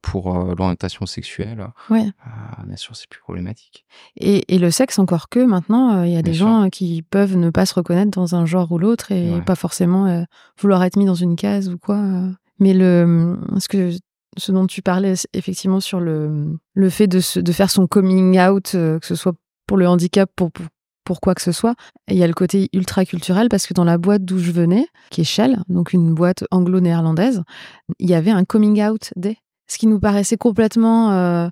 pour 0.00 0.36
euh, 0.36 0.54
l'orientation 0.56 1.06
sexuelle, 1.06 1.66
Ouais. 1.90 2.06
euh, 2.26 2.62
bien 2.66 2.76
sûr, 2.76 2.94
c'est 2.94 3.08
plus 3.08 3.20
problématique. 3.20 3.84
Et, 4.16 4.54
et 4.54 4.58
le 4.60 4.70
sexe, 4.70 5.00
encore 5.00 5.28
que 5.28 5.40
maintenant, 5.44 6.04
il 6.04 6.12
y 6.12 6.16
a 6.16 6.22
des 6.22 6.34
gens 6.34 6.68
qui 6.70 7.02
peuvent 7.02 7.36
ne 7.36 7.50
pas 7.50 7.66
se 7.66 7.74
reconnaître 7.74 8.12
dans 8.12 8.36
un 8.36 8.46
genre 8.46 8.70
ou 8.70 8.78
l'autre 8.78 9.10
et 9.10 9.34
Ouais. 9.34 9.42
pas 9.42 9.56
forcément 9.56 10.24
vouloir 10.60 10.84
être 10.84 10.96
mis 10.96 11.04
dans 11.06 11.14
une 11.14 11.34
case 11.34 11.68
ou 11.68 11.78
quoi. 11.78 12.00
Mais 12.60 12.72
le, 12.74 13.36
ce, 13.58 13.66
que, 13.66 13.90
ce 14.36 14.52
dont 14.52 14.66
tu 14.66 14.82
parlais 14.82 15.14
effectivement 15.32 15.80
sur 15.80 16.00
le, 16.00 16.56
le 16.74 16.90
fait 16.90 17.06
de, 17.06 17.20
se- 17.20 17.40
de 17.40 17.52
faire 17.52 17.70
son 17.70 17.86
coming 17.86 18.38
out, 18.40 18.72
euh, 18.74 18.98
que 18.98 19.06
ce 19.06 19.14
soit 19.14 19.34
pour 19.66 19.76
le 19.76 19.88
handicap, 19.88 20.30
pour, 20.36 20.50
pour, 20.52 20.66
pour 21.04 21.20
quoi 21.20 21.34
que 21.34 21.42
ce 21.42 21.52
soit, 21.52 21.74
il 22.08 22.16
y 22.16 22.22
a 22.22 22.26
le 22.26 22.34
côté 22.34 22.68
ultra 22.72 23.04
culturel 23.04 23.48
parce 23.48 23.66
que 23.66 23.74
dans 23.74 23.84
la 23.84 23.98
boîte 23.98 24.24
d'où 24.24 24.38
je 24.38 24.50
venais, 24.52 24.86
qui 25.10 25.20
est 25.20 25.24
Shell, 25.24 25.58
donc 25.68 25.92
une 25.92 26.14
boîte 26.14 26.44
anglo-néerlandaise, 26.50 27.42
il 27.98 28.08
y 28.08 28.14
avait 28.14 28.30
un 28.30 28.44
coming 28.44 28.82
out 28.82 29.12
day, 29.16 29.36
ce 29.68 29.78
qui 29.78 29.86
nous 29.86 30.00
paraissait 30.00 30.36
complètement 30.36 31.12
euh, 31.12 31.48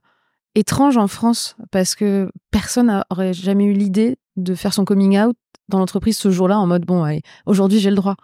étrange 0.54 0.96
en 0.96 1.06
France 1.08 1.56
parce 1.70 1.94
que 1.94 2.30
personne 2.50 3.02
n'aurait 3.10 3.32
jamais 3.32 3.64
eu 3.64 3.72
l'idée 3.72 4.16
de 4.36 4.54
faire 4.54 4.72
son 4.74 4.84
coming 4.84 5.18
out 5.18 5.36
dans 5.68 5.78
l'entreprise 5.78 6.18
ce 6.18 6.30
jour-là 6.30 6.58
en 6.58 6.66
mode 6.66 6.84
bon, 6.84 7.06
aujourd'hui 7.46 7.78
j'ai 7.78 7.90
le 7.90 7.96
droit. 7.96 8.16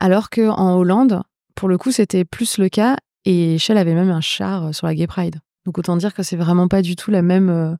Alors 0.00 0.30
que 0.30 0.48
en 0.48 0.76
Hollande, 0.76 1.22
pour 1.54 1.68
le 1.68 1.76
coup, 1.76 1.90
c'était 1.90 2.24
plus 2.24 2.58
le 2.58 2.68
cas 2.68 2.96
et 3.28 3.58
Shell 3.58 3.78
avait 3.78 3.94
même 3.94 4.10
un 4.10 4.20
char 4.20 4.66
euh, 4.66 4.72
sur 4.72 4.86
la 4.86 4.94
Gay 4.94 5.06
Pride. 5.06 5.36
Donc 5.68 5.76
autant 5.76 5.98
dire 5.98 6.14
que 6.14 6.22
c'est 6.22 6.36
vraiment 6.36 6.66
pas 6.66 6.80
du 6.80 6.96
tout 6.96 7.10
la 7.10 7.20
même 7.20 7.50
euh, 7.50 7.72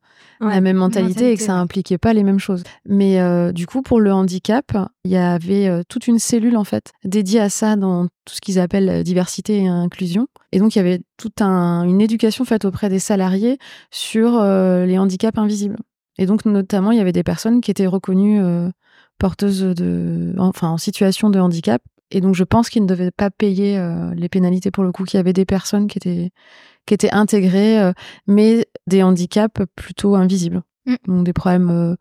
Ouais, 0.43 0.53
la 0.53 0.61
même 0.61 0.77
mentalité, 0.77 1.33
et 1.33 1.37
que 1.39 1.43
ça 1.43 1.55
impliquait 1.55 1.97
pas 1.97 2.13
les 2.13 2.23
mêmes 2.23 2.39
choses. 2.39 2.63
Mais 2.85 3.19
euh, 3.19 3.51
du 3.51 3.67
coup, 3.67 3.81
pour 3.81 3.99
le 3.99 4.13
handicap, 4.13 4.77
il 5.05 5.11
y 5.11 5.17
avait 5.17 5.69
euh, 5.69 5.83
toute 5.89 6.07
une 6.07 6.19
cellule 6.19 6.59
en 6.59 6.65
fait 6.65 6.93
dédiée 7.05 7.41
à 7.41 7.49
ça 7.49 7.77
dans 7.77 8.05
tout 8.27 8.35
ce 8.35 8.43
qu'ils 8.43 8.59
appellent 8.59 9.03
diversité 9.05 9.63
et 9.63 9.69
inclusion. 9.69 10.27
Et 10.53 10.59
donc 10.59 10.77
il 10.77 10.81
y 10.81 10.83
avait 10.83 11.01
toute 11.17 11.41
un, 11.41 11.85
une 11.85 12.03
éducation 12.03 12.45
faite 12.45 12.67
auprès 12.67 12.91
des 12.91 12.99
salariés 12.99 13.57
sur 13.91 14.33
les 14.43 14.99
handicaps 14.99 15.39
invisibles. 15.39 15.79
Et 16.19 16.27
donc 16.27 16.45
notamment, 16.45 16.93
il 16.93 16.99
y 16.99 17.01
avait 17.01 17.13
des 17.13 17.23
personnes 17.23 17.63
qui 17.63 17.71
étaient 17.71 17.87
reconnues 17.87 18.43
porteuses 19.19 19.63
de, 19.63 20.35
enfin 20.37 20.69
en 20.69 20.79
situation 20.79 21.31
de 21.31 21.41
handicap. 21.41 21.81
Et 22.11 22.21
donc 22.21 22.35
je 22.35 22.45
pense 22.45 22.71
qu'ils 22.71 22.83
ne 22.83 22.89
devaient 22.89 23.11
pas 23.11 23.31
payer 23.31 23.79
euh, 23.79 24.15
les 24.15 24.29
pénalités 24.29 24.71
pour 24.71 24.85
le 24.85 24.93
coup, 24.93 25.05
qu'il 25.05 25.19
y 25.19 25.21
avait 25.21 25.33
des 25.33 25.45
personnes 25.45 25.87
qui 25.87 25.99
étaient 25.99 26.31
qui 26.87 26.95
étaient 26.95 27.11
intégrées, 27.11 27.79
euh, 27.81 27.93
mais 28.27 28.67
des 28.87 29.03
handicaps 29.03 29.61
plutôt 29.77 30.15
invisibles. 30.15 30.63
Mm. 30.87 30.95
Donc 31.07 31.25
des 31.25 31.35
problèmes 31.35 31.71
euh, 31.71 31.97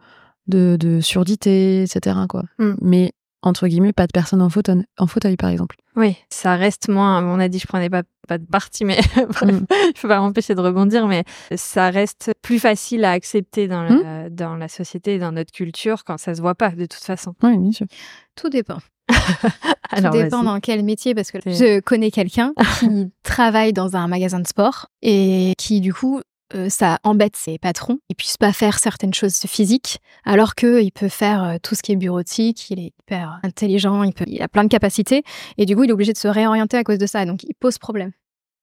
de, 0.48 0.78
de 0.80 1.02
surdité, 1.02 1.84
etc. 1.84 2.16
Quoi. 2.30 2.44
Mm. 2.58 2.74
Mais 2.82 3.12
entre 3.44 3.68
guillemets, 3.68 3.94
pas 3.94 4.08
de 4.08 4.12
personnes 4.12 4.42
en 4.42 4.50
fauteuil, 4.50 4.84
en 4.98 5.08
fauteuil 5.08 5.36
par 5.38 5.50
exemple. 5.50 5.76
Oui, 5.96 6.16
ça 6.30 6.56
reste 6.56 6.90
moins. 6.90 7.24
On 7.24 7.40
a 7.40 7.48
dit, 7.48 7.60
je 7.60 7.68
prenais 7.68 7.90
pas, 7.90 8.04
pas 8.28 8.38
de 8.38 8.46
parti, 8.46 8.84
mais 8.86 8.98
bref, 9.30 9.42
Mm. 9.54 9.66
je 9.96 10.02
peux 10.02 10.08
pas 10.08 10.20
m'empêcher 10.20 10.54
de 10.56 10.62
rebondir, 10.62 11.08
mais 11.08 11.24
ça 11.56 11.90
reste 11.90 12.32
plus 12.42 12.60
facile 12.60 13.04
à 13.06 13.12
accepter 13.12 13.68
dans 13.68 13.84
Mm. 13.90 14.02
la, 14.04 14.30
dans 14.30 14.56
la 14.56 14.68
société 14.68 15.16
et 15.16 15.20
dans 15.20 15.32
notre 15.32 15.52
culture 15.52 16.04
quand 16.04 16.18
ça 16.18 16.36
se 16.36 16.42
voit 16.42 16.56
pas, 16.56 16.70
de 16.70 16.86
toute 16.86 17.04
façon. 17.04 17.34
Oui, 17.44 17.58
bien 17.58 17.72
sûr. 17.72 17.88
Tout 18.36 18.50
dépend. 18.50 18.78
Alors, 19.90 20.12
Tout 20.12 20.18
dépend 20.22 20.44
dans 20.44 20.60
quel 20.60 20.84
métier, 20.84 21.16
parce 21.16 21.32
que 21.32 21.40
je 21.46 21.80
connais 21.80 22.12
quelqu'un 22.12 22.54
qui 22.80 23.10
travaille 23.24 23.72
dans 23.74 23.96
un 23.96 24.08
magasin 24.08 24.40
de 24.40 24.48
sport 24.48 24.88
et 25.02 25.54
qui, 25.58 25.80
du 25.82 25.94
coup, 25.94 26.22
euh, 26.54 26.70
ça 26.70 27.00
embête 27.04 27.36
ses 27.36 27.58
patrons. 27.58 28.00
Ils 28.10 28.16
puissent 28.16 28.38
pas 28.38 28.54
faire 28.54 28.80
certaines 28.80 29.14
choses 29.14 29.38
physiques, 29.48 30.00
alors 30.26 30.56
qu'il 30.56 30.92
peut 30.92 31.10
faire 31.10 31.44
euh, 31.44 31.56
tout 31.62 31.76
ce 31.76 31.84
qui 31.84 31.92
est 31.92 31.96
bureautique, 31.96 32.70
il 32.70 32.80
est 32.80 32.94
hyper 33.00 33.40
intelligent, 33.44 34.04
il, 34.04 34.14
peut, 34.14 34.26
il 34.28 34.42
a 34.42 34.48
plein 34.48 34.64
de 34.64 34.70
capacités, 34.70 35.24
et 35.58 35.66
du 35.66 35.76
coup, 35.76 35.84
il 35.84 35.90
est 35.90 35.94
obligé 35.94 36.14
de 36.14 36.18
se 36.18 36.28
réorienter 36.28 36.78
à 36.78 36.84
cause 36.84 36.98
de 36.98 37.06
ça, 37.06 37.26
donc 37.26 37.44
il 37.44 37.54
pose 37.54 37.78
problème. 37.78 38.12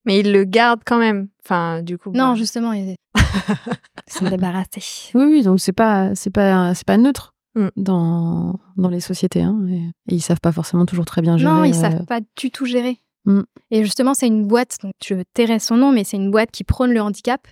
Mais 0.06 0.20
il 0.20 0.32
le 0.32 0.44
garde 0.44 0.80
quand 0.84 0.98
même. 0.98 1.28
Enfin, 1.44 1.82
du 1.82 1.96
coup. 1.96 2.10
Non, 2.12 2.30
bon. 2.30 2.34
justement, 2.34 2.74
il 2.74 2.96
s'en 4.06 4.28
débarrasser. 4.28 5.10
Oui, 5.14 5.24
oui, 5.24 5.42
donc 5.42 5.60
c'est 5.60 5.72
pas, 5.72 6.14
c'est 6.14 6.30
pas, 6.30 6.74
c'est 6.74 6.86
pas 6.86 6.98
neutre 6.98 7.34
Mm. 7.54 7.68
dans, 7.76 8.58
dans 8.76 8.88
les 8.88 9.00
sociétés. 9.00 9.42
Hein, 9.42 9.60
et, 9.68 9.76
et 9.76 10.16
ils 10.16 10.20
savent 10.22 10.40
pas 10.40 10.52
forcément 10.52 10.86
toujours 10.86 11.04
très 11.04 11.22
bien 11.22 11.36
gérer. 11.36 11.52
Non, 11.52 11.64
ils 11.64 11.74
euh, 11.74 11.80
savent 11.80 12.04
pas 12.04 12.20
du 12.36 12.50
tout 12.50 12.66
gérer. 12.66 12.98
Mm. 13.26 13.40
Et 13.70 13.84
justement, 13.84 14.14
c'est 14.14 14.26
une 14.26 14.46
boîte, 14.46 14.76
donc 14.82 14.92
je 15.04 15.14
tairai 15.34 15.58
son 15.58 15.76
nom, 15.76 15.92
mais 15.92 16.04
c'est 16.04 16.16
une 16.16 16.30
boîte 16.30 16.50
qui 16.50 16.64
prône 16.64 16.92
le 16.92 17.00
handicap 17.00 17.46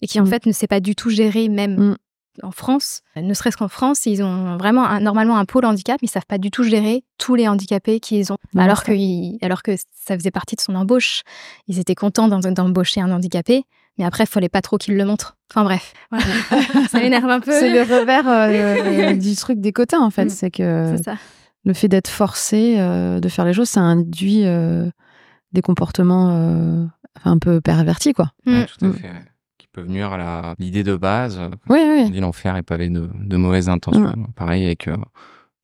et 0.00 0.06
qui 0.06 0.18
en 0.20 0.24
Mm. 0.24 0.28
fait 0.28 0.46
ne 0.46 0.52
sait 0.52 0.66
pas 0.66 0.80
du 0.80 0.94
tout 0.94 1.10
gérer 1.10 1.48
même 1.48 1.76
Mm. 1.90 1.96
en 2.42 2.50
France. 2.50 3.02
Ne 3.14 3.34
serait-ce 3.34 3.56
qu'en 3.56 3.68
France, 3.68 4.06
ils 4.06 4.22
ont 4.22 4.56
vraiment 4.56 4.84
un- 4.86 5.00
normalement 5.00 5.36
un 5.36 5.44
pôle 5.44 5.64
handicap, 5.66 5.98
mais 6.02 6.06
ils 6.06 6.10
savent 6.10 6.26
pas 6.26 6.38
du 6.38 6.50
tout 6.50 6.64
gérer 6.64 7.04
tous 7.18 7.34
les 7.34 7.46
handicapés 7.46 8.00
qu'ils 8.00 8.32
ont. 8.32 8.38
Alors, 8.56 8.82
que, 8.84 8.92
ils- 8.92 9.38
alors 9.42 9.62
que 9.62 9.76
ça 10.04 10.16
faisait 10.16 10.30
partie 10.30 10.56
de 10.56 10.60
son 10.60 10.74
embauche. 10.74 11.22
Ils 11.68 11.78
étaient 11.78 11.94
contents 11.94 12.28
d'embaucher 12.28 13.00
un 13.02 13.10
handicapé, 13.12 13.64
mais 13.98 14.04
après, 14.06 14.24
il 14.24 14.28
fallait 14.28 14.48
pas 14.48 14.62
trop 14.62 14.78
qu'ils 14.78 14.96
le 14.96 15.04
montrent. 15.04 15.36
Enfin 15.50 15.64
bref, 15.64 15.92
voilà. 16.10 16.24
ça 16.90 16.98
m'énerve 17.00 17.28
un 17.28 17.40
peu. 17.40 17.52
C'est 17.52 17.70
le 17.70 17.82
revers 17.82 18.26
euh, 18.26 19.12
du 19.16 19.36
truc 19.36 19.60
des 19.60 19.72
quotas 19.72 19.98
en 20.00 20.08
fait, 20.10 20.30
c'est 20.30 20.50
que 20.50 20.96
ça. 21.04 21.16
le 21.66 21.74
fait 21.74 21.88
d'être 21.88 22.08
forcé 22.08 22.76
euh, 22.78 23.20
de 23.20 23.28
faire 23.28 23.44
les 23.44 23.52
choses, 23.52 23.68
ça 23.68 23.80
induit 23.80 24.46
euh, 24.46 24.88
des 25.52 25.62
comportements 25.62 26.30
euh, 26.30 26.86
un 27.24 27.38
peu 27.38 27.60
pervertis 27.60 28.12
quoi. 28.12 28.32
Ouais, 28.46 28.62
Mm. 28.62 28.66
tout 28.66 28.84
à 28.84 28.88
Mm. 28.88 28.92
fait. 28.94 29.08
ouais. 29.08 29.24
Qui 29.58 29.66
peuvent 29.68 29.88
nuire 29.88 30.12
à 30.12 30.16
la- 30.18 30.54
l'idée 30.58 30.82
de 30.82 30.96
base. 30.96 31.38
euh, 31.38 31.48
Oui, 31.68 31.78
On 31.82 32.04
oui. 32.04 32.10
dit 32.10 32.20
l'enfer 32.20 32.56
est 32.56 32.62
pavé 32.62 32.88
de, 32.88 33.08
de 33.14 33.36
mauvaises 33.36 33.68
intentions. 33.68 34.12
Pareil 34.36 34.64
avec 34.64 34.88
euh, 34.88 34.96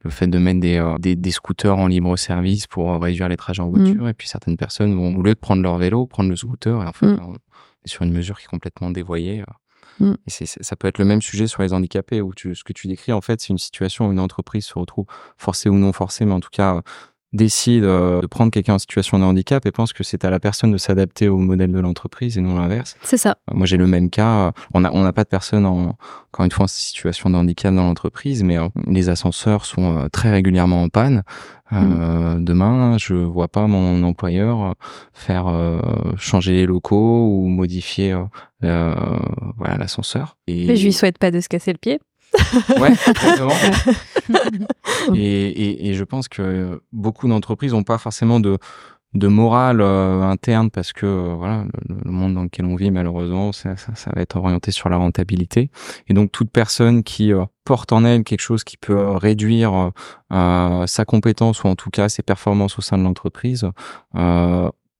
le 0.04 0.10
fait 0.10 0.26
de 0.28 0.38
mettre 0.38 0.60
des, 0.60 0.76
euh, 0.76 0.96
des, 0.98 1.16
des 1.16 1.30
scooters 1.30 1.76
en 1.76 1.86
libre 1.88 2.16
service 2.16 2.66
pour 2.66 3.00
réduire 3.00 3.28
les 3.28 3.36
trajets 3.36 3.62
en 3.62 3.68
voiture. 3.70 4.08
Et 4.08 4.14
puis 4.14 4.28
certaines 4.28 4.56
personnes 4.56 4.94
vont, 4.94 5.16
au 5.16 5.22
lieu 5.22 5.34
de 5.34 5.38
prendre 5.38 5.62
leur 5.62 5.76
vélo, 5.78 6.06
prendre 6.06 6.30
le 6.30 6.36
scooter. 6.36 6.82
Et 6.82 6.86
en 6.86 6.92
fait, 6.92 7.06
Mm. 7.06 7.20
on 7.26 7.34
est 7.34 7.88
sur 7.88 8.02
une 8.02 8.12
mesure 8.12 8.38
qui 8.38 8.44
est 8.44 8.48
complètement 8.48 8.90
dévoyée. 8.90 9.40
euh. 9.40 9.44
Mm. 10.10 10.12
Et 10.26 10.30
c'est, 10.30 10.46
c'est- 10.46 10.62
ça 10.62 10.76
peut 10.76 10.86
être 10.86 10.98
le 10.98 11.04
même 11.04 11.20
sujet 11.22 11.48
sur 11.48 11.62
les 11.62 11.72
handicapés 11.72 12.20
où 12.20 12.32
tu, 12.32 12.54
ce 12.54 12.62
que 12.62 12.72
tu 12.72 12.86
décris, 12.86 13.12
en 13.12 13.20
fait, 13.20 13.40
c'est 13.40 13.48
une 13.48 13.58
situation 13.58 14.06
où 14.06 14.12
une 14.12 14.20
entreprise 14.20 14.64
se 14.64 14.78
retrouve 14.78 15.06
forcée 15.36 15.68
ou 15.68 15.74
non 15.76 15.92
forcée, 15.92 16.24
mais 16.24 16.32
en 16.34 16.40
tout 16.40 16.50
cas, 16.52 16.76
euh, 16.76 16.80
décide 17.32 17.84
euh, 17.84 18.20
de 18.20 18.26
prendre 18.26 18.50
quelqu'un 18.50 18.74
en 18.74 18.78
situation 18.78 19.18
de 19.18 19.24
handicap 19.24 19.66
et 19.66 19.70
pense 19.70 19.92
que 19.92 20.02
c'est 20.02 20.24
à 20.24 20.30
la 20.30 20.40
personne 20.40 20.72
de 20.72 20.78
s'adapter 20.78 21.28
au 21.28 21.38
modèle 21.38 21.72
de 21.72 21.78
l'entreprise 21.78 22.38
et 22.38 22.40
non 22.40 22.58
l'inverse. 22.58 22.96
C'est 23.02 23.16
ça. 23.18 23.36
Euh, 23.50 23.54
Moi, 23.54 23.66
j'ai 23.66 23.76
le 23.76 23.86
même 23.86 24.10
cas. 24.10 24.52
On 24.72 24.80
n'a 24.80 24.90
on 24.94 25.10
pas 25.12 25.24
de 25.24 25.28
personne, 25.28 25.66
en, 25.66 25.96
encore 26.32 26.44
une 26.44 26.50
fois, 26.50 26.64
en 26.64 26.68
situation 26.68 27.30
de 27.30 27.36
handicap 27.36 27.74
dans 27.74 27.84
l'entreprise, 27.84 28.42
mais 28.42 28.58
euh, 28.58 28.68
les 28.86 29.08
ascenseurs 29.08 29.64
sont 29.64 30.08
très 30.12 30.30
régulièrement 30.30 30.82
en 30.82 30.88
panne. 30.88 31.22
Euh, 31.72 32.38
Demain, 32.38 32.96
je 32.98 33.14
vois 33.14 33.48
pas 33.48 33.66
mon 33.66 34.02
employeur 34.02 34.74
faire 35.12 35.48
euh, 35.48 35.80
changer 36.16 36.52
les 36.52 36.66
locaux 36.66 37.28
ou 37.28 37.46
modifier 37.48 38.12
euh, 38.12 38.24
euh, 38.64 38.94
voilà 39.58 39.76
l'ascenseur. 39.76 40.36
Et 40.46 40.66
Mais 40.66 40.76
je 40.76 40.84
lui 40.84 40.92
souhaite 40.92 41.18
pas 41.18 41.30
de 41.30 41.40
se 41.40 41.48
casser 41.48 41.72
le 41.72 41.78
pied. 41.78 42.00
Ouais, 42.78 42.92
exactement. 43.06 43.52
et, 45.14 45.48
et, 45.48 45.88
et 45.88 45.94
je 45.94 46.04
pense 46.04 46.28
que 46.28 46.82
beaucoup 46.92 47.28
d'entreprises 47.28 47.72
n'ont 47.72 47.84
pas 47.84 47.98
forcément 47.98 48.40
de, 48.40 48.58
de 49.14 49.26
morale 49.26 49.80
euh, 49.80 50.22
interne 50.22 50.70
parce 50.70 50.92
que 50.92 51.06
euh, 51.06 51.34
voilà 51.34 51.64
le, 51.88 51.96
le 52.04 52.10
monde 52.10 52.34
dans 52.34 52.42
lequel 52.42 52.66
on 52.66 52.76
vit 52.76 52.90
malheureusement 52.90 53.52
ça, 53.52 53.76
ça, 53.76 53.94
ça 53.94 54.10
va 54.14 54.20
être 54.20 54.36
orienté 54.36 54.70
sur 54.70 54.90
la 54.90 54.98
rentabilité 54.98 55.70
et 56.08 56.14
donc 56.14 56.30
toute 56.30 56.50
personne 56.50 57.02
qui 57.02 57.32
euh, 57.32 57.44
porte 57.64 57.92
en 57.92 58.04
elle 58.04 58.22
quelque 58.22 58.40
chose 58.40 58.64
qui 58.64 58.76
peut 58.76 58.98
réduire 59.16 59.90
sa 60.30 61.04
compétence 61.06 61.64
ou 61.64 61.66
en 61.66 61.74
tout 61.76 61.90
cas 61.90 62.08
ses 62.08 62.22
performances 62.22 62.78
au 62.78 62.80
sein 62.80 62.96
de 62.96 63.02
l'entreprise 63.02 63.66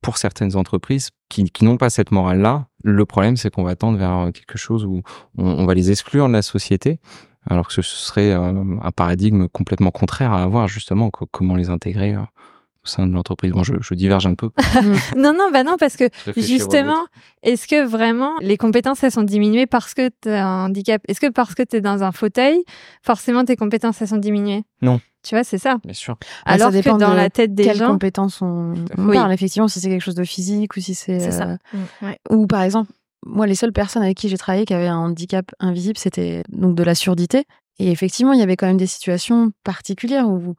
pour 0.09 0.17
certaines 0.17 0.57
entreprises 0.57 1.11
qui, 1.29 1.53
n'ont 1.61 1.77
pas 1.77 1.91
cette 1.91 2.13
morale-là, 2.13 2.67
le 2.83 3.05
problème 3.05 3.37
c'est 3.37 3.51
qu'on 3.51 3.63
va 3.63 3.77
tendre 3.77 3.99
vers 3.99 4.31
quelque 4.33 4.57
chose 4.57 4.87
où 4.87 5.03
on, 5.37 5.67
va 5.67 5.75
les 5.75 5.91
exclure 5.91 6.29
de 6.29 6.33
la 6.33 6.41
société 6.41 6.99
alors 7.45 7.69
que 7.69 7.75
ce 7.75 7.83
serait 7.83 8.33
euh, 8.33 8.79
un 8.81 8.91
paradigme 8.91 9.49
complètement 9.49 9.91
contraire 9.91 10.33
à 10.33 10.43
avoir 10.43 10.67
justement 10.67 11.11
co- 11.11 11.29
comment 11.31 11.57
les 11.57 11.69
intégrer 11.69 12.15
euh, 12.15 12.23
sein 12.89 13.07
de 13.07 13.13
l'entreprise. 13.13 13.53
Bon, 13.53 13.63
je, 13.63 13.75
je 13.81 13.95
diverge 13.95 14.27
un 14.27 14.35
peu. 14.35 14.51
Non, 15.17 15.33
non, 15.33 15.51
bah 15.53 15.63
non, 15.65 15.77
parce 15.79 15.97
que 15.97 16.05
justement, 16.37 17.07
est-ce 17.43 17.67
que 17.69 17.87
vraiment 17.87 18.33
les 18.41 18.57
compétences 18.57 19.03
elles 19.05 19.13
sont 19.13 19.23
diminuées 19.23 19.67
parce 19.67 19.95
que 19.95 20.09
tu 20.23 20.29
as 20.31 20.47
un 20.47 20.67
handicap? 20.67 21.03
Est-ce 21.09 21.21
que 21.21 21.31
parce 21.31 21.55
que 21.55 21.63
tu 21.63 21.77
es 21.77 21.81
dans 21.81 22.03
un 22.03 22.13
fauteuil, 22.13 22.63
forcément 23.03 23.45
tes 23.45 23.57
compétences 23.57 24.01
elles 24.03 24.09
sont 24.09 24.17
diminuées? 24.17 24.65
Non. 24.83 25.01
Tu 25.23 25.35
vois, 25.35 25.45
c'est 25.45 25.59
ça. 25.59 25.79
Bien 25.85 25.93
sûr. 25.95 26.15
Bah, 26.21 26.27
ça 26.47 26.53
Alors 26.53 26.71
dépend 26.71 26.95
que 26.97 27.01
dans 27.01 27.11
de 27.11 27.17
la 27.17 27.29
tête 27.29 27.55
des 27.55 27.65
Quelles 27.65 27.77
gens, 27.77 27.89
compétences 27.89 28.41
on, 28.41 28.75
on 28.97 29.09
Oui. 29.09 29.17
parle 29.17 29.33
effectivement 29.33 29.69
si 29.69 29.81
c'est 29.81 29.89
quelque 29.91 30.03
chose 30.05 30.15
de 30.15 30.25
physique 30.25 30.77
ou 30.77 30.81
si 30.81 30.95
c'est 30.95 31.19
C'est 31.21 31.33
ça. 31.33 31.49
euh, 31.49 31.57
Mm, 31.73 32.07
ouais. 32.07 32.19
ou 32.31 32.47
par 32.47 32.63
exemple 32.63 32.91
moi 33.27 33.47
les 33.49 33.57
seules 33.57 33.73
personnes 33.73 34.03
avec 34.05 34.17
qui 34.17 34.29
j'ai 34.29 34.39
travaillé 34.39 34.65
qui 34.65 34.73
avaient 34.75 34.87
un 34.87 34.97
handicap 34.97 35.51
invisible 35.59 35.99
c'était 35.99 36.45
donc 36.51 36.77
de 36.77 36.85
la 36.85 36.95
surdité 36.95 37.45
et 37.81 37.91
effectivement 37.91 38.33
il 38.33 38.39
y 38.39 38.43
avait 38.43 38.57
quand 38.57 38.69
même 38.69 38.77
des 38.77 38.87
situations 38.87 39.51
particulières 39.65 40.29
où 40.29 40.55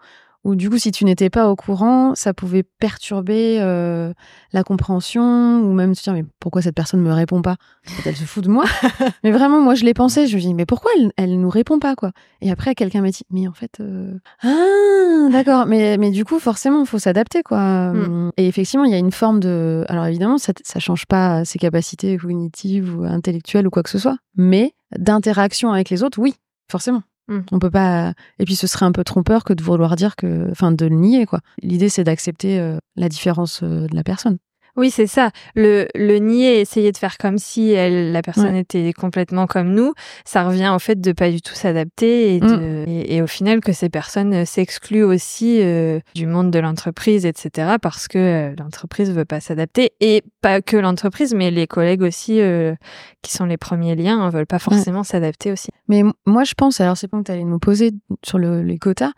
où 0.46 0.56
du 0.56 0.70
coup 0.70 0.78
si 0.78 0.92
tu 0.92 1.04
n'étais 1.06 1.30
pas 1.30 1.50
au 1.50 1.56
courant 1.56 2.16
ça 2.16 2.34
pouvait 2.34 2.64
perturber 2.64 3.58
euh, 3.60 4.14
la 4.54 4.64
compréhension 4.64 5.60
ou 5.62 5.74
même 5.74 5.96
se 5.96 6.04
dire 6.04 6.14
mais 6.14 6.26
pourquoi 6.40 6.62
cette 6.62 6.76
personne 6.76 7.02
me 7.02 7.12
répond 7.12 7.42
pas? 7.42 7.58
Elle 8.06 8.16
se 8.16 8.24
fout 8.24 8.44
de 8.44 8.50
moi. 8.50 8.66
Mais 9.24 9.32
vraiment 9.32 9.60
moi 9.60 9.76
je 9.76 9.84
l'ai 9.84 9.94
pensé 9.94 10.28
je 10.28 10.36
me 10.38 10.42
dis 10.42 10.54
mais 10.54 10.66
pourquoi 10.66 10.92
elle, 10.98 11.12
elle 11.18 11.40
nous 11.40 11.50
répond 11.50 11.80
pas 11.80 11.96
quoi? 11.96 12.12
Et 12.42 12.52
après 12.52 12.74
quelqu'un 12.74 13.02
m'a 13.02 13.10
dit 13.10 13.24
mais 13.30 13.48
en 13.48 13.54
fait 13.54 13.80
euh, 13.82 14.18
ah 14.44 15.30
d'accord. 15.32 15.66
Mais 15.66 15.98
mais 15.98 16.12
du 16.12 16.24
coup 16.24 16.40
forcément 16.40 16.82
il 16.82 16.88
faut 16.88 17.00
s'adapter 17.00 17.44
quoi. 17.44 17.92
Mm. 17.92 18.32
et 18.38 18.48
effectivement 18.48 18.86
il 18.86 18.92
y 18.92 18.96
a 18.96 19.00
une 19.00 19.12
forme 19.12 19.40
de 19.40 19.86
alors 19.90 20.06
évidemment 20.06 20.38
ça 20.38 20.54
ça 20.64 20.80
change 20.80 21.06
pas 21.06 21.44
ses 21.44 21.60
capacités 21.60 22.18
cognitives 22.18 22.98
ou 22.98 23.04
intellectuelles 23.04 23.68
ou 23.68 23.70
quoi 23.70 23.84
que 23.84 23.90
ce 23.90 24.00
soit 24.00 24.18
mais 24.36 24.74
d'interaction 24.98 25.72
avec 25.72 25.90
les 25.90 26.04
autres 26.04 26.20
oui 26.20 26.36
forcément 26.70 27.04
Mm. 27.30 27.42
on 27.52 27.60
peut 27.60 27.70
pas 27.70 28.14
et 28.40 28.46
puis 28.46 28.56
ce 28.56 28.66
serait 28.66 28.88
un 28.88 28.92
peu 28.92 29.04
trompeur 29.04 29.44
que 29.44 29.54
de 29.54 29.62
vouloir 29.62 29.96
dire 29.96 30.16
que 30.16 30.50
enfin 30.50 30.72
de 30.72 30.86
le 30.88 30.96
nier 30.96 31.28
quoi 31.28 31.42
l'idée 31.62 31.88
c'est 31.88 32.04
d'accepter 32.04 32.60
euh, 32.60 32.78
la 32.96 33.08
différence 33.08 33.62
euh, 33.62 33.86
de 33.86 33.96
la 33.96 34.04
personne 34.04 34.40
Oui, 34.80 34.90
c'est 34.92 35.08
ça. 35.08 35.32
Le, 35.56 35.88
le 35.94 36.18
nier, 36.20 36.62
essayer 36.62 36.92
de 36.92 36.98
faire 36.98 37.18
comme 37.18 37.38
si 37.38 37.72
elle, 37.72 38.12
la 38.14 38.22
personne 38.22 38.56
était 38.56 38.94
complètement 38.94 39.46
comme 39.46 39.74
nous, 39.74 39.94
ça 40.26 40.44
revient 40.48 40.72
au 40.74 40.80
fait 40.80 41.00
de 41.02 41.12
pas 41.12 41.30
du 41.30 41.42
tout 41.42 41.54
s'adapter 41.54 42.36
et, 42.36 42.40
de- 42.40 42.86
et, 42.88 43.16
et 43.16 43.22
au 43.22 43.28
final 43.28 43.60
que 43.60 43.74
ces 43.74 43.90
personnes 43.90 44.34
euh, 44.34 44.46
s'excluent 44.46 45.04
aussi 45.04 45.60
euh, 45.62 46.00
du 46.16 46.26
monde 46.28 46.50
de 46.50 46.60
l'entreprise, 46.60 47.26
etc. 47.26 47.76
parce 47.82 48.08
que 48.08 48.18
euh, 48.18 48.56
l'entreprise 48.58 49.12
veut 49.12 49.26
pas 49.26 49.42
s'adapter 49.42 49.92
et 50.00 50.24
pas 50.42 50.62
que 50.62 50.78
l'entreprise, 50.78 51.34
mais 51.36 51.52
les 51.52 51.68
collègues 51.68 52.02
aussi 52.02 52.40
euh, 52.40 52.74
qui 53.22 53.34
sont 53.34 53.46
les 53.46 53.58
premiers 53.58 53.96
liens 53.96 54.26
ne 54.26 54.32
veulent 54.32 54.46
pas 54.48 54.60
forcément 54.60 55.04
s'adapter 55.04 55.52
aussi. 55.52 55.70
Mais 55.90 56.04
moi, 56.26 56.46
je 56.46 56.54
pense, 56.56 56.80
alors 56.80 56.96
c'est 56.96 57.08
pas 57.10 57.18
que 57.18 57.24
tu 57.24 57.32
allais 57.32 57.44
nous 57.44 57.60
poser 57.60 57.92
sur 58.24 58.38
le- 58.38 58.64
les 58.64 58.78
quotas, 58.78 59.12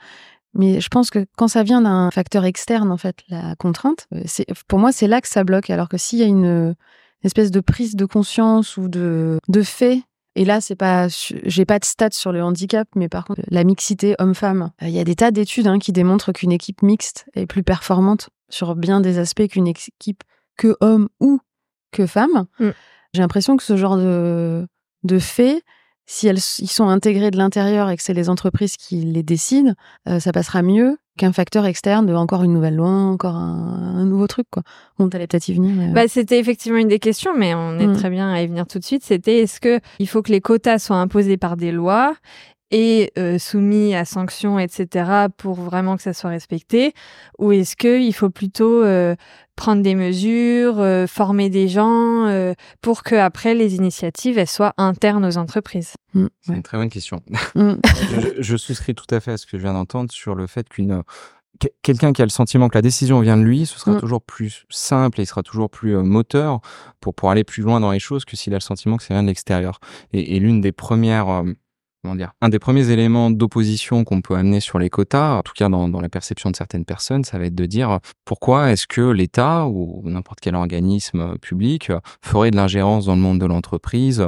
mais 0.54 0.82
je 0.82 0.90
pense 0.90 1.10
que 1.10 1.26
quand 1.38 1.48
ça 1.48 1.64
vient 1.64 1.82
d'un 1.82 2.12
facteur 2.12 2.46
externe, 2.46 2.92
en 2.92 2.98
fait, 2.98 3.18
la 3.30 3.56
contrainte, 3.56 4.08
euh, 4.14 4.22
c'est, 4.26 4.46
pour 4.68 4.80
moi, 4.80 4.92
c'est 4.92 5.08
là 5.08 5.22
que 5.22 5.28
ça 5.28 5.44
bloque. 5.44 5.70
Alors 5.70 5.90
que 5.90 5.98
s'il 5.98 6.20
y 6.20 6.24
a 6.24 6.28
une, 6.28 6.46
une 6.46 6.76
espèce 7.24 7.52
de 7.52 7.60
prise 7.60 7.96
de 7.96 8.06
conscience 8.06 8.78
ou 8.78 8.88
de, 8.88 9.40
de 9.48 9.62
fait, 9.62 10.04
et 10.36 10.46
là, 10.46 10.62
c'est 10.62 10.76
pas, 10.76 11.08
j'ai 11.10 11.66
pas 11.66 11.80
de 11.80 11.86
stats 11.86 12.12
sur 12.12 12.32
le 12.32 12.42
handicap, 12.42 12.88
mais 12.96 13.10
par 13.10 13.26
contre, 13.26 13.42
la 13.50 13.64
mixité 13.64 14.16
homme-femme, 14.18 14.72
euh, 14.82 14.88
il 14.88 14.94
y 14.94 15.00
a 15.00 15.04
des 15.04 15.16
tas 15.16 15.32
d'études 15.32 15.68
hein, 15.68 15.80
qui 15.80 15.92
démontrent 15.92 16.32
qu'une 16.32 16.52
équipe 16.52 16.82
mixte 16.82 17.26
est 17.34 17.46
plus 17.46 17.64
performante 17.64 18.30
sur 18.50 18.76
bien 18.76 19.02
des 19.02 19.18
aspects 19.18 19.48
qu'une 19.48 19.68
équipe 19.68 20.24
que 20.58 20.78
homme 20.80 21.10
ou 21.20 21.40
que 21.92 22.06
femme. 22.06 22.46
Mm. 22.60 22.70
J'ai 23.14 23.22
l'impression 23.22 23.58
que 23.58 23.64
ce 23.64 23.76
genre 23.76 23.98
de, 23.98 24.66
de 25.04 25.20
faits, 25.20 25.64
si 26.06 26.28
elles 26.28 26.40
ils 26.60 26.70
sont 26.70 26.88
intégrés 26.90 27.32
de 27.32 27.38
l'intérieur 27.38 27.90
et 27.90 27.98
que 27.98 28.04
c'est 28.04 28.14
les 28.14 28.30
entreprises 28.30 28.76
qui 28.78 28.98
les 28.98 29.24
décident, 29.24 29.74
euh, 30.10 30.20
ça 30.20 30.32
passera 30.32 30.62
mieux 30.62 30.98
qu'un 31.18 31.32
facteur 31.34 31.66
externe 31.66 32.06
de 32.06 32.14
encore 32.14 32.44
une 32.44 32.54
nouvelle 32.54 32.76
loi, 32.76 32.90
encore 32.90 33.36
un, 33.36 33.96
un 33.98 34.06
nouveau 34.06 34.28
truc 34.28 34.48
quoi. 34.50 34.64
Bon, 34.98 35.10
t'allais 35.10 35.28
peut-être 35.28 35.48
y 35.48 35.54
venir. 35.54 35.74
mais- 35.76 35.92
Bah, 35.94 36.08
c'était 36.08 36.40
effectivement 36.40 36.78
une 36.80 36.88
des 36.88 37.00
questions, 37.00 37.32
mais 37.38 37.54
on 37.54 37.78
est 37.80 37.88
Mm. 37.88 37.96
très 37.98 38.10
bien 38.10 38.32
à 38.32 38.42
y 38.42 38.48
venir 38.48 38.66
tout 38.68 38.80
de 38.80 38.84
suite. 38.86 39.04
C'était 39.04 39.40
est-ce 39.40 39.60
que 39.60 39.80
il 40.00 40.08
faut 40.08 40.22
que 40.22 40.32
les 40.32 40.42
quotas 40.42 40.80
soient 40.80 40.98
imposés 40.98 41.38
par 41.38 41.58
des 41.58 41.72
lois 41.72 42.16
est 42.72 43.18
euh, 43.18 43.38
soumis 43.38 43.94
à 43.96 44.06
sanctions, 44.06 44.60
etc., 44.60 45.28
pour 45.38 45.56
vraiment 45.56 45.98
que 45.98 46.04
ça 46.04 46.14
soit 46.14 46.30
respecté 46.30 46.94
Ou 47.40 47.52
est-ce 47.52 47.76
qu'il 47.76 48.14
faut 48.14 48.30
plutôt 48.30 48.84
euh, 48.84 49.16
prendre 49.56 49.84
des 49.84 49.96
mesures, 49.96 50.80
euh, 50.80 51.08
former 51.08 51.50
des 51.50 51.68
gens, 51.68 52.02
pour 52.82 53.04
que 53.04 53.16
après 53.16 53.54
les 53.54 53.76
initiatives 53.76 54.38
elles 54.38 54.48
soient 54.48 54.74
internes 54.78 55.26
aux 55.26 55.38
entreprises? 55.38 55.94
Mmh. 56.14 56.28
C'est 56.42 56.54
une 56.54 56.64
très 56.64 56.78
bonne 56.78 56.90
question. 56.90 57.22
Mmh. 57.56 57.74
je, 58.12 58.42
je, 58.42 58.58
souscris 58.58 58.96
tout 58.96 59.14
à 59.14 59.20
fait 59.20 59.32
à 59.32 59.38
ce 59.38 59.46
que 59.46 59.58
je 59.58 59.64
viens 59.64 59.74
d'entendre 59.74 60.12
sur 60.12 60.36
le 60.36 60.48
fait 60.48 60.68
qu'une 60.70 61.04
quelqu'un 61.82 62.14
qui 62.14 62.22
a 62.22 62.26
le 62.26 62.32
sentiment 62.32 62.70
que 62.70 62.78
la 62.78 62.82
décision 62.82 63.20
vient 63.20 63.38
de 63.38 63.44
lui, 63.44 63.66
ce 63.66 63.78
sera 63.78 63.92
mm. 63.92 64.00
toujours 64.00 64.22
plus 64.22 64.66
simple 64.70 65.20
et 65.20 65.24
il 65.24 65.28
sera 65.28 65.44
toujours 65.44 65.70
plus 65.70 65.96
moteur 65.98 66.62
pour, 67.00 67.14
pour 67.14 67.30
aller 67.30 67.44
plus 67.44 67.64
loin 67.64 67.80
dans 67.80 67.92
les 67.92 68.00
choses 68.00 68.26
que 68.26 68.36
s'il 68.36 68.54
a 68.54 68.58
le 68.58 68.62
sentiment 68.62 68.98
que 68.98 69.04
c'est 69.04 69.14
vient 69.14 69.24
de 69.24 69.28
l'extérieur. 69.28 69.80
Et, 70.14 70.36
et 70.36 70.40
l'une 70.40 70.62
des 70.62 70.72
premières, 70.72 71.30
euh, 71.30 71.44
un 72.42 72.50
des 72.50 72.60
premiers 72.60 72.90
éléments 72.90 73.30
d'opposition 73.30 74.04
qu'on 74.04 74.22
peut 74.22 74.36
amener 74.36 74.60
sur 74.60 74.80
les 74.80 74.90
quotas, 74.90 75.36
en 75.38 75.42
tout 75.44 75.54
cas 75.56 75.70
dans, 75.70 75.88
dans 75.88 76.02
la 76.02 76.10
perception 76.10 76.50
de 76.50 76.56
certaines 76.56 76.86
personnes, 76.86 77.24
ça 77.24 77.38
va 77.38 77.46
être 77.46 77.56
de 77.56 77.66
dire 77.66 78.00
pourquoi 78.26 78.72
est-ce 78.72 78.88
que 78.88 79.02
l'État 79.02 79.68
ou 79.68 80.02
n'importe 80.06 80.40
quel 80.40 80.56
organisme 80.56 81.38
public 81.38 81.92
ferait 82.22 82.52
de 82.52 82.56
l'ingérence 82.56 83.06
dans 83.06 83.16
le 83.16 83.22
monde 83.22 83.40
de 83.40 83.46
l'entreprise 83.46 84.26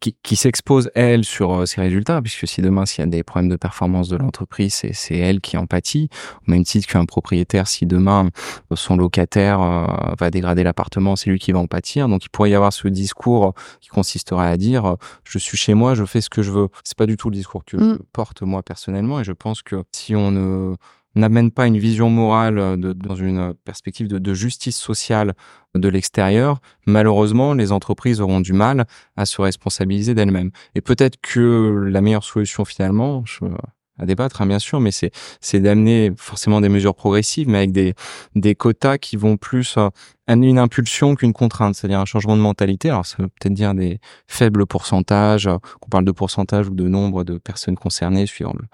qui, 0.00 0.16
qui 0.22 0.36
s'expose 0.36 0.90
elle 0.94 1.24
sur 1.24 1.52
euh, 1.52 1.66
ses 1.66 1.80
résultats, 1.80 2.20
puisque 2.20 2.46
si 2.46 2.62
demain 2.62 2.86
s'il 2.86 3.00
y 3.00 3.06
a 3.06 3.10
des 3.10 3.22
problèmes 3.22 3.50
de 3.50 3.56
performance 3.56 4.08
de 4.08 4.16
l'entreprise, 4.16 4.82
c'est 4.92 5.16
elle 5.16 5.40
qui 5.40 5.56
en 5.56 5.66
pâtit, 5.66 6.08
au 6.46 6.50
même 6.50 6.64
titre 6.64 6.86
qu'un 6.86 7.04
propriétaire, 7.04 7.68
si 7.68 7.86
demain 7.86 8.30
son 8.74 8.96
locataire 8.96 9.60
euh, 9.60 9.86
va 10.18 10.30
dégrader 10.30 10.62
l'appartement, 10.62 11.16
c'est 11.16 11.30
lui 11.30 11.38
qui 11.38 11.52
va 11.52 11.58
en 11.58 11.66
pâtir. 11.66 12.08
Donc 12.08 12.24
il 12.24 12.28
pourrait 12.28 12.50
y 12.50 12.54
avoir 12.54 12.72
ce 12.72 12.88
discours 12.88 13.54
qui 13.80 13.88
consisterait 13.88 14.48
à 14.48 14.56
dire 14.56 14.84
euh, 14.84 14.96
je 15.24 15.38
suis 15.38 15.56
chez 15.56 15.74
moi, 15.74 15.94
je 15.94 16.04
fais 16.04 16.20
ce 16.20 16.30
que 16.30 16.42
je 16.42 16.50
veux. 16.50 16.68
C'est 16.82 16.98
pas 16.98 17.06
du 17.06 17.16
tout 17.16 17.30
le 17.30 17.36
discours 17.36 17.64
que 17.64 17.78
je 17.78 17.84
mm. 17.84 17.98
porte 18.12 18.42
moi 18.42 18.62
personnellement, 18.62 19.20
et 19.20 19.24
je 19.24 19.32
pense 19.32 19.62
que 19.62 19.84
si 19.92 20.14
on 20.14 20.30
ne 20.30 20.74
n'amène 21.14 21.50
pas 21.50 21.66
une 21.66 21.78
vision 21.78 22.10
morale 22.10 22.58
euh, 22.58 22.76
dans 22.76 23.14
une 23.14 23.54
perspective 23.64 24.08
de, 24.08 24.34
justice 24.34 24.76
sociale 24.76 25.34
de 25.74 25.88
l'extérieur, 25.88 26.60
malheureusement, 26.86 27.54
les 27.54 27.72
entreprises 27.72 28.20
auront 28.20 28.40
du 28.40 28.52
mal 28.52 28.86
à 29.16 29.26
se 29.26 29.40
responsabiliser 29.40 30.14
d'elles-mêmes. 30.14 30.50
Et 30.74 30.80
peut-être 30.80 31.20
que 31.20 31.86
la 31.88 32.00
meilleure 32.00 32.24
solution 32.24 32.64
finalement, 32.64 33.24
je, 33.26 33.44
à 33.98 34.06
débattre, 34.06 34.42
hein, 34.42 34.46
bien 34.46 34.58
sûr, 34.58 34.80
mais 34.80 34.90
c'est 34.90 35.60
d'amener 35.60 36.12
forcément 36.16 36.60
des 36.60 36.68
mesures 36.68 36.94
progressives, 36.94 37.48
mais 37.48 37.58
avec 37.58 37.72
des 37.72 38.54
quotas 38.54 38.98
qui 38.98 39.16
vont 39.16 39.36
plus 39.36 39.76
euh, 39.76 39.88
une 40.28 40.58
impulsion 40.58 41.14
qu'une 41.14 41.32
contrainte, 41.32 41.74
c'est-à-dire 41.74 42.00
un 42.00 42.04
changement 42.04 42.36
de 42.36 42.42
mentalité. 42.42 42.90
Alors 42.90 43.06
ça 43.06 43.16
veut 43.18 43.28
peut-être 43.28 43.54
dire 43.54 43.74
des 43.74 43.98
faibles 44.26 44.66
pourcentages, 44.66 45.46
euh, 45.46 45.58
qu'on 45.80 45.88
parle 45.88 46.04
de 46.04 46.12
pourcentage 46.12 46.68
ou 46.68 46.74
de 46.74 46.88
nombre 46.88 47.24
de 47.24 47.38
personnes 47.38 47.76
concernées 47.76 48.26
suivant 48.26 48.54
le, 48.58 48.66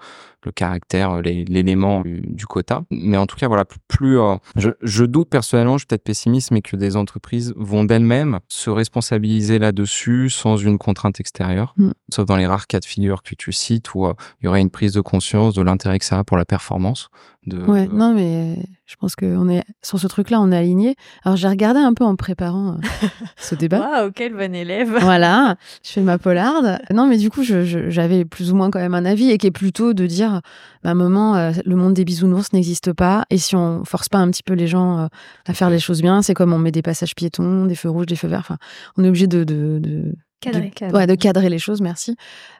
le 0.45 0.51
caractère, 0.51 1.11
euh, 1.11 1.21
l'élément 1.21 2.01
du, 2.01 2.45
quota. 2.47 2.83
Mais 2.89 3.17
en 3.17 3.27
tout 3.27 3.35
cas, 3.37 3.47
voilà, 3.47 3.65
plus 3.87 4.19
euh, 4.19 4.35
je, 4.55 4.71
je, 4.81 5.05
doute 5.05 5.29
personnellement, 5.29 5.77
je 5.77 5.79
suis 5.79 5.87
peut-être 5.87 6.03
pessimiste, 6.03 6.51
mais 6.51 6.61
que 6.61 6.75
des 6.75 6.95
entreprises 6.95 7.53
vont 7.55 7.83
d'elles-mêmes 7.83 8.39
se 8.47 8.69
responsabiliser 8.69 9.59
là-dessus 9.59 10.29
sans 10.29 10.57
une 10.57 10.77
contrainte 10.77 11.19
extérieure, 11.19 11.73
mm. 11.77 11.91
sauf 12.09 12.25
dans 12.25 12.37
les 12.37 12.47
rares 12.47 12.67
cas 12.67 12.79
de 12.79 12.85
figure 12.85 13.23
que 13.23 13.35
tu 13.35 13.51
cites 13.51 13.93
où 13.93 14.05
euh, 14.05 14.13
il 14.41 14.45
y 14.45 14.47
aurait 14.47 14.61
une 14.61 14.71
prise 14.71 14.93
de 14.93 15.01
conscience 15.01 15.53
de 15.53 15.61
l'intérêt 15.61 15.99
que 15.99 16.05
ça 16.05 16.19
a 16.19 16.23
pour 16.23 16.37
la 16.37 16.45
performance. 16.45 17.09
De, 17.47 17.57
ouais, 17.57 17.87
non, 17.87 18.13
mais 18.13 18.57
je 18.85 18.95
pense 18.97 19.15
qu'on 19.15 19.49
est 19.49 19.63
sur 19.81 19.99
ce 19.99 20.05
truc-là, 20.05 20.39
on 20.39 20.51
est 20.51 20.57
aligné. 20.57 20.95
Alors 21.23 21.37
j'ai 21.37 21.47
regardé 21.47 21.79
un 21.79 21.95
peu 21.95 22.03
en 22.03 22.15
préparant 22.15 22.77
ce 23.37 23.55
débat. 23.55 23.79
Waouh, 23.79 24.11
quel 24.11 24.33
bon 24.33 24.53
élève. 24.53 24.95
voilà, 25.01 25.55
je 25.83 25.89
fais 25.89 26.01
ma 26.01 26.19
polarde. 26.19 26.79
Non, 26.93 27.07
mais 27.07 27.17
du 27.17 27.31
coup, 27.31 27.41
j'avais 27.43 28.25
plus 28.25 28.51
ou 28.51 28.55
moins 28.55 28.69
quand 28.69 28.79
même 28.79 28.93
un 28.93 29.05
avis 29.05 29.31
et 29.31 29.39
qui 29.39 29.47
est 29.47 29.51
plutôt 29.51 29.93
de 29.93 30.05
dire 30.05 30.41
bah, 30.83 30.93
moment, 30.93 31.35
euh, 31.35 31.51
le 31.65 31.75
monde 31.75 31.95
des 31.95 32.05
bisounours 32.05 32.53
n'existe 32.53 32.93
pas. 32.93 33.25
Et 33.31 33.39
si 33.39 33.55
on 33.55 33.85
force 33.85 34.07
pas 34.07 34.19
un 34.19 34.29
petit 34.29 34.43
peu 34.43 34.53
les 34.53 34.67
gens 34.67 34.99
euh, 34.99 35.07
à 35.47 35.55
faire 35.55 35.71
les 35.71 35.79
choses 35.79 36.03
bien, 36.03 36.21
c'est 36.21 36.35
comme 36.35 36.53
on 36.53 36.59
met 36.59 36.71
des 36.71 36.83
passages 36.83 37.15
piétons, 37.15 37.65
des 37.65 37.75
feux 37.75 37.89
rouges, 37.89 38.05
des 38.05 38.15
feux 38.15 38.27
verts. 38.27 38.41
Enfin, 38.41 38.57
on 38.97 39.03
est 39.03 39.07
obligé 39.07 39.25
de, 39.25 39.43
de, 39.43 39.79
de 39.79 40.13
Cadrer. 40.41 40.71
De, 40.81 40.93
ouais, 40.93 41.07
de 41.07 41.15
cadrer 41.15 41.49
les 41.49 41.59
choses, 41.59 41.81
merci. 41.81 42.15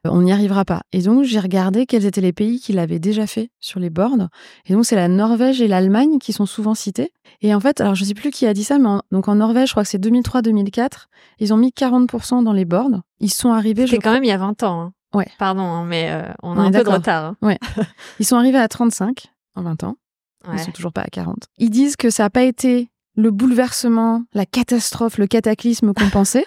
Euh, 0.05 0.11
on 0.11 0.21
n'y 0.21 0.31
arrivera 0.31 0.63
pas. 0.65 0.83
Et 0.93 1.01
donc, 1.01 1.23
j'ai 1.23 1.39
regardé 1.39 1.85
quels 1.85 2.05
étaient 2.05 2.21
les 2.21 2.31
pays 2.31 2.59
qui 2.59 2.73
l'avaient 2.73 2.99
déjà 2.99 3.27
fait 3.27 3.49
sur 3.59 3.79
les 3.79 3.89
boards. 3.89 4.29
Et 4.67 4.73
donc, 4.73 4.85
c'est 4.85 4.95
la 4.95 5.07
Norvège 5.07 5.61
et 5.61 5.67
l'Allemagne 5.67 6.19
qui 6.19 6.31
sont 6.31 6.45
souvent 6.45 6.75
cités. 6.75 7.11
Et 7.41 7.53
en 7.55 7.59
fait, 7.59 7.81
alors 7.81 7.95
je 7.95 8.03
sais 8.05 8.13
plus 8.13 8.29
qui 8.29 8.45
a 8.45 8.53
dit 8.53 8.63
ça, 8.63 8.77
mais 8.77 8.87
en, 8.87 9.01
donc 9.11 9.27
en 9.27 9.35
Norvège, 9.35 9.69
je 9.69 9.73
crois 9.73 9.83
que 9.83 9.89
c'est 9.89 10.01
2003-2004, 10.03 11.07
ils 11.39 11.53
ont 11.53 11.57
mis 11.57 11.69
40% 11.69 12.43
dans 12.43 12.53
les 12.53 12.65
boards. 12.65 13.01
Ils 13.19 13.31
sont 13.31 13.51
arrivés. 13.51 13.87
C'est 13.87 13.97
quand 13.97 14.13
même 14.13 14.23
il 14.23 14.29
y 14.29 14.31
a 14.31 14.37
20 14.37 14.63
ans. 14.63 14.81
Hein. 14.81 14.93
Ouais. 15.13 15.27
Pardon, 15.37 15.63
hein, 15.63 15.85
mais 15.85 16.09
euh, 16.11 16.31
on 16.43 16.57
a 16.57 16.61
un 16.61 16.71
peu 16.71 16.83
de 16.83 16.89
retard. 16.89 17.25
Hein. 17.25 17.37
Ouais. 17.41 17.59
Ils 18.19 18.25
sont 18.25 18.37
arrivés 18.37 18.59
à 18.59 18.67
35 18.67 19.25
en 19.55 19.63
20 19.63 19.83
ans. 19.83 19.95
Ils 20.51 20.59
sont 20.59 20.71
toujours 20.71 20.93
pas 20.93 21.01
à 21.01 21.07
40. 21.07 21.37
Ils 21.57 21.69
disent 21.69 21.95
que 21.95 22.09
ça 22.09 22.23
n'a 22.23 22.29
pas 22.29 22.43
été 22.43 22.89
le 23.15 23.29
bouleversement, 23.29 24.23
la 24.33 24.45
catastrophe, 24.45 25.17
le 25.17 25.27
cataclysme 25.27 25.93
qu'on 25.93 26.09
pensait. 26.11 26.45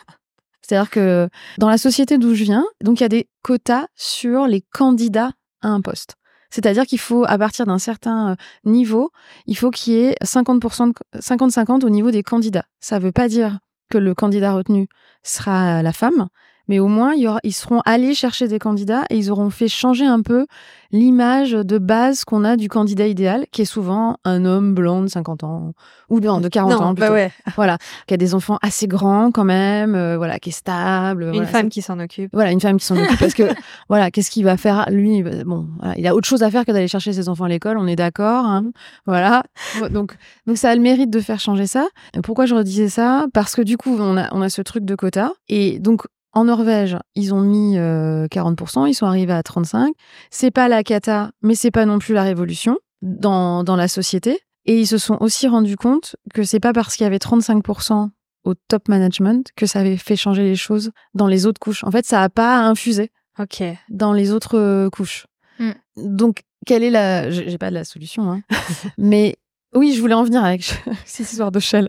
C'est-à-dire 0.67 0.91
que 0.91 1.29
dans 1.59 1.69
la 1.69 1.79
société 1.79 2.19
d'où 2.19 2.35
je 2.35 2.45
viens, 2.45 2.65
donc 2.83 3.01
il 3.01 3.03
y 3.03 3.07
a 3.07 3.11
des 3.11 3.29
quotas 3.43 3.87
sur 3.95 4.47
les 4.47 4.63
candidats 4.63 5.33
à 5.61 5.69
un 5.69 5.81
poste. 5.81 6.15
C'est-à-dire 6.51 6.87
qu'il 6.87 7.01
faut, 7.01 7.25
à 7.27 7.37
partir 7.37 7.67
d'un 7.67 7.81
certain 7.81 8.31
euh, 8.31 8.35
niveau, 8.65 9.11
il 9.47 9.57
faut 9.57 9.71
qu'il 9.71 9.95
y 9.95 9.97
ait 9.97 10.15
50%, 10.23 10.93
50-50 11.17 11.85
au 11.85 11.91
niveau 11.91 12.13
des 12.13 12.23
candidats. 12.23 12.65
Ça 12.81 12.99
ne 12.99 13.05
veut 13.05 13.13
pas 13.13 13.29
dire 13.29 13.59
que 13.91 13.99
le 13.99 14.15
candidat 14.15 14.55
retenu 14.55 14.89
sera 15.25 15.83
la 15.83 15.93
femme, 15.93 16.29
mais 16.69 16.79
au 16.79 16.89
moins 16.89 17.13
ils 17.15 17.53
seront 17.53 17.81
allés 17.85 18.15
chercher 18.15 18.49
des 18.49 18.59
candidats 18.59 19.05
et 19.11 19.17
ils 19.17 19.31
auront 19.31 19.51
fait 19.51 19.69
changer 19.69 20.07
un 20.07 20.23
peu 20.23 20.47
l'image 20.95 21.53
de 21.53 21.79
base 21.79 22.25
qu'on 22.25 22.45
a 22.45 22.57
du 22.57 22.69
candidat 22.69 23.09
idéal, 23.09 23.47
qui 23.51 23.63
est 23.63 23.67
souvent 23.67 24.17
un 24.25 24.45
homme 24.45 24.75
blanc 24.75 25.03
de 25.03 25.09
50 25.09 25.43
ans 25.43 25.73
ou 26.09 26.21
de, 26.21 26.41
de 26.41 26.49
40 26.49 26.81
ans 26.81 26.95
bah 26.95 27.11
ouais. 27.11 27.33
voilà, 27.57 27.79
qui 28.07 28.15
a 28.15 28.17
des 28.17 28.33
enfants 28.35 28.59
assez 28.63 28.87
grands 28.87 29.33
quand 29.33 29.45
même, 29.45 29.97
euh, 29.97 30.17
voilà, 30.17 30.39
qui 30.39 30.51
est 30.51 30.53
stable, 30.53 31.33
une 31.35 31.47
femme 31.47 31.69
qui 31.69 31.83
s'en 31.83 31.99
occupe. 31.99 32.31
Voilà, 32.33 32.53
une 32.53 32.61
femme 32.61 32.79
qui 32.79 32.87
s'en 32.87 32.97
occupe 32.97 33.19
parce 33.19 33.35
que 33.35 33.43
voilà, 33.89 34.13
qu'est-ce 34.13 34.31
qu'il 34.31 34.45
va 34.45 34.57
faire 34.57 34.87
lui 34.91 35.25
Bon, 35.45 35.67
il 35.97 36.07
a 36.07 36.15
autre 36.15 36.29
chose 36.29 36.45
à 36.45 36.51
faire 36.51 36.65
que 36.65 36.71
d'aller 36.71 36.89
chercher 36.89 37.13
ses 37.13 37.29
enfants 37.29 37.45
à 37.45 37.49
l'école, 37.49 37.77
on 37.77 37.89
est 37.89 37.97
d'accord, 37.97 38.45
hein 38.45 38.65
voilà. 39.05 39.43
Donc 39.91 40.17
donc 40.47 40.59
ça 40.59 40.71
a 40.71 40.75
le 40.77 40.81
mérite 40.81 41.11
de 41.11 41.21
faire 41.21 41.41
changer 41.41 41.67
ça. 41.67 41.89
Pourquoi 42.23 42.47
je 42.47 42.55
redisais 42.55 42.89
ça? 42.89 43.27
Parce 43.35 43.57
que 43.57 43.63
du 43.63 43.77
coup, 43.77 43.97
on 43.99 44.17
a 44.17 44.29
on 44.33 44.43
a 44.43 44.49
ce 44.49 44.63
truc 44.63 44.85
de 44.85 44.95
quota 44.95 45.33
et 45.49 45.81
donc 45.81 46.03
en 46.35 46.45
Norvège, 46.45 46.97
ils 47.15 47.33
ont 47.33 47.41
mis 47.41 47.77
40%, 47.77 47.79
euh, 47.79 48.89
ils 48.89 48.95
sont 48.95 49.07
arrivés 49.07 49.33
à 49.33 49.43
35%. 49.43 49.93
C'est 50.31 50.51
pas 50.51 50.69
la 50.69 50.83
cata, 50.83 51.31
mais 51.43 51.55
c'est 51.55 51.71
pas 51.71 51.87
non 51.87 51.99
plus 51.99 52.15
la 52.15 52.23
révolution 52.23 52.79
dans, 53.03 53.65
dans 53.65 53.77
la 53.77 53.89
société. 53.89 54.41
Et 54.67 54.81
ils 54.81 54.87
se 54.87 54.99
sont 54.99 55.19
aussi 55.21 55.47
rendus 55.47 55.77
compte 55.77 56.17
que 56.33 56.43
c'est 56.43 56.61
pas 56.61 56.73
parce 56.73 56.97
qu'il 56.97 57.05
y 57.05 57.07
avait 57.07 57.19
35% 57.19 58.11
au 58.45 58.55
top 58.55 58.89
management 58.89 59.51
que 59.57 59.67
ça 59.67 59.81
avait 59.81 59.97
fait 59.97 60.17
changer 60.17 60.43
les 60.43 60.57
choses 60.57 60.91
dans 61.15 61.27
les 61.27 61.47
autres 61.47 61.61
couches. 61.61 61.85
En 61.85 61.91
fait, 61.91 62.05
ça 62.05 62.23
a 62.23 62.29
pas 62.29 62.59
infusé 62.59 63.11
ok 63.39 63.63
dans 63.89 64.13
les 64.13 64.33
autres 64.33 64.59
euh, 64.59 64.91
couches. 64.91 65.27
Hmm. 65.59 65.73
Donc, 65.97 66.43
quelle 66.67 66.83
est 66.83 66.91
la... 66.91 67.31
J'ai 67.31 67.59
pas 67.59 67.71
de 67.71 67.75
la 67.75 67.85
solution, 67.85 68.33
hein. 68.33 68.43
mais 68.99 69.37
oui, 69.75 69.93
je 69.95 70.01
voulais 70.01 70.15
en 70.15 70.25
venir 70.25 70.45
avec 70.45 70.63
cette 71.05 71.31
histoire 71.31 71.53
de 71.53 71.61
Shell. 71.61 71.89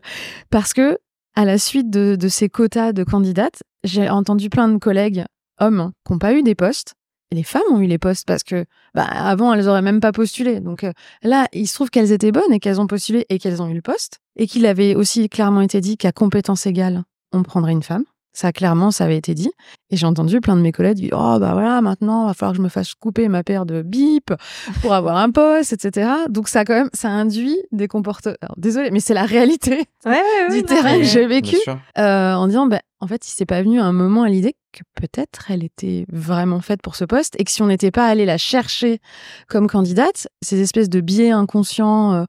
Parce 0.49 0.73
que 0.73 0.97
à 1.36 1.45
la 1.45 1.58
suite 1.58 1.89
de, 1.89 2.27
ces 2.29 2.49
quotas 2.49 2.93
de 2.93 3.03
candidates, 3.03 3.62
j'ai 3.86 4.10
entendu 4.10 4.50
plein 4.50 4.67
de 4.67 4.78
collègues 4.78 5.26
hommes 5.60 5.91
qui 6.06 6.13
n'ont 6.13 6.19
pas 6.19 6.34
eu 6.34 6.43
des 6.43 6.56
postes. 6.56 6.93
Et 7.32 7.36
les 7.36 7.43
femmes 7.43 7.63
ont 7.71 7.80
eu 7.80 7.88
les 7.88 7.98
postes 7.98 8.28
parce 8.28 8.43
que 8.43 8.65
bah, 8.93 9.06
avant 9.06 9.54
elles 9.54 9.67
auraient 9.67 9.82
même 9.82 10.00
pas 10.00 10.12
postulé. 10.12 10.60
Donc 10.60 10.84
euh, 10.84 10.91
là, 11.24 11.48
il 11.54 11.67
se 11.67 11.74
trouve 11.74 11.89
qu'elles 11.89 12.12
étaient 12.12 12.32
bonnes 12.32 12.54
et 12.54 12.60
qu'elles 12.60 12.80
ont 12.80 12.88
postulé 12.88 13.26
et 13.30 13.39
qu'elles 13.39 13.62
ont 13.62 13.67
eu 13.67 13.74
le 13.74 13.82
poste 13.82 14.19
et 14.36 14.48
qu'il 14.48 14.65
avait 14.65 14.95
aussi 14.95 15.28
clairement 15.30 15.62
été 15.62 15.82
dit 15.82 15.98
qu'à 15.98 16.12
compétence 16.12 16.65
égale, 16.65 17.04
on 17.32 17.41
prendrait 17.43 17.71
une 17.71 17.84
femme. 17.84 18.06
Ça, 18.36 18.52
clairement, 18.52 18.91
ça 18.91 19.06
avait 19.06 19.15
été 19.15 19.34
dit. 19.34 19.50
Et 19.89 19.95
j'ai 19.95 20.06
entendu 20.06 20.41
plein 20.41 20.58
de 20.58 20.62
mes 20.62 20.74
collègues 20.74 20.98
dire 20.98 21.13
Oh, 21.13 21.39
bah 21.39 21.54
voilà, 21.54 21.82
maintenant, 21.82 22.26
il 22.26 22.28
va 22.28 22.34
falloir 22.34 22.52
que 22.52 22.58
je 22.58 22.62
me 22.62 22.69
fasse 22.69 22.93
couper 22.93 23.30
ma 23.30 23.43
paire 23.43 23.65
de 23.65 23.82
bip 23.82 24.34
pour 24.82 24.93
avoir 24.93 25.15
un 25.15 25.32
poste, 25.32 25.71
etc. 25.71 26.10
Donc, 26.30 26.50
ça, 26.50 26.65
quand 26.65 26.74
même, 26.74 26.89
ça 26.93 27.08
induit 27.08 27.58
des 27.71 27.88
comportements. 27.88 28.36
Désolée, 28.58 28.91
mais 28.91 29.00
c'est 29.00 29.13
la 29.13 29.26
réalité 29.26 29.86
du 30.52 30.63
terrain 30.63 30.98
que 30.98 31.04
j'ai 31.04 31.26
vécu. 31.26 31.56
Euh, 31.98 32.34
en 32.34 32.48
disant 32.48 32.67
bah, 32.67 32.82
En 33.00 33.08
fait, 33.08 33.26
il 33.26 33.32
s'est 33.32 33.45
pas 33.45 33.63
venu 33.63 33.80
un 33.80 33.93
moment 33.93 34.24
à 34.24 34.30
l'idée 34.30 34.56
que 34.74 34.84
peut-être 34.95 35.50
elle 35.50 35.63
était 35.63 36.06
vraiment 36.12 36.60
faite 36.60 36.82
pour 36.82 36.98
ce 36.98 37.06
poste 37.06 37.36
et 37.39 37.45
que 37.45 37.52
si 37.52 37.62
on 37.62 37.67
n'était 37.67 37.91
pas 37.91 38.08
allé 38.08 38.26
la 38.26 38.38
chercher 38.38 39.00
comme 39.48 39.67
candidate, 39.67 40.28
ces 40.41 40.60
espèces 40.60 40.89
de 40.89 41.00
biais 41.00 41.32
inconscients 41.32 42.13
euh, 42.13 42.24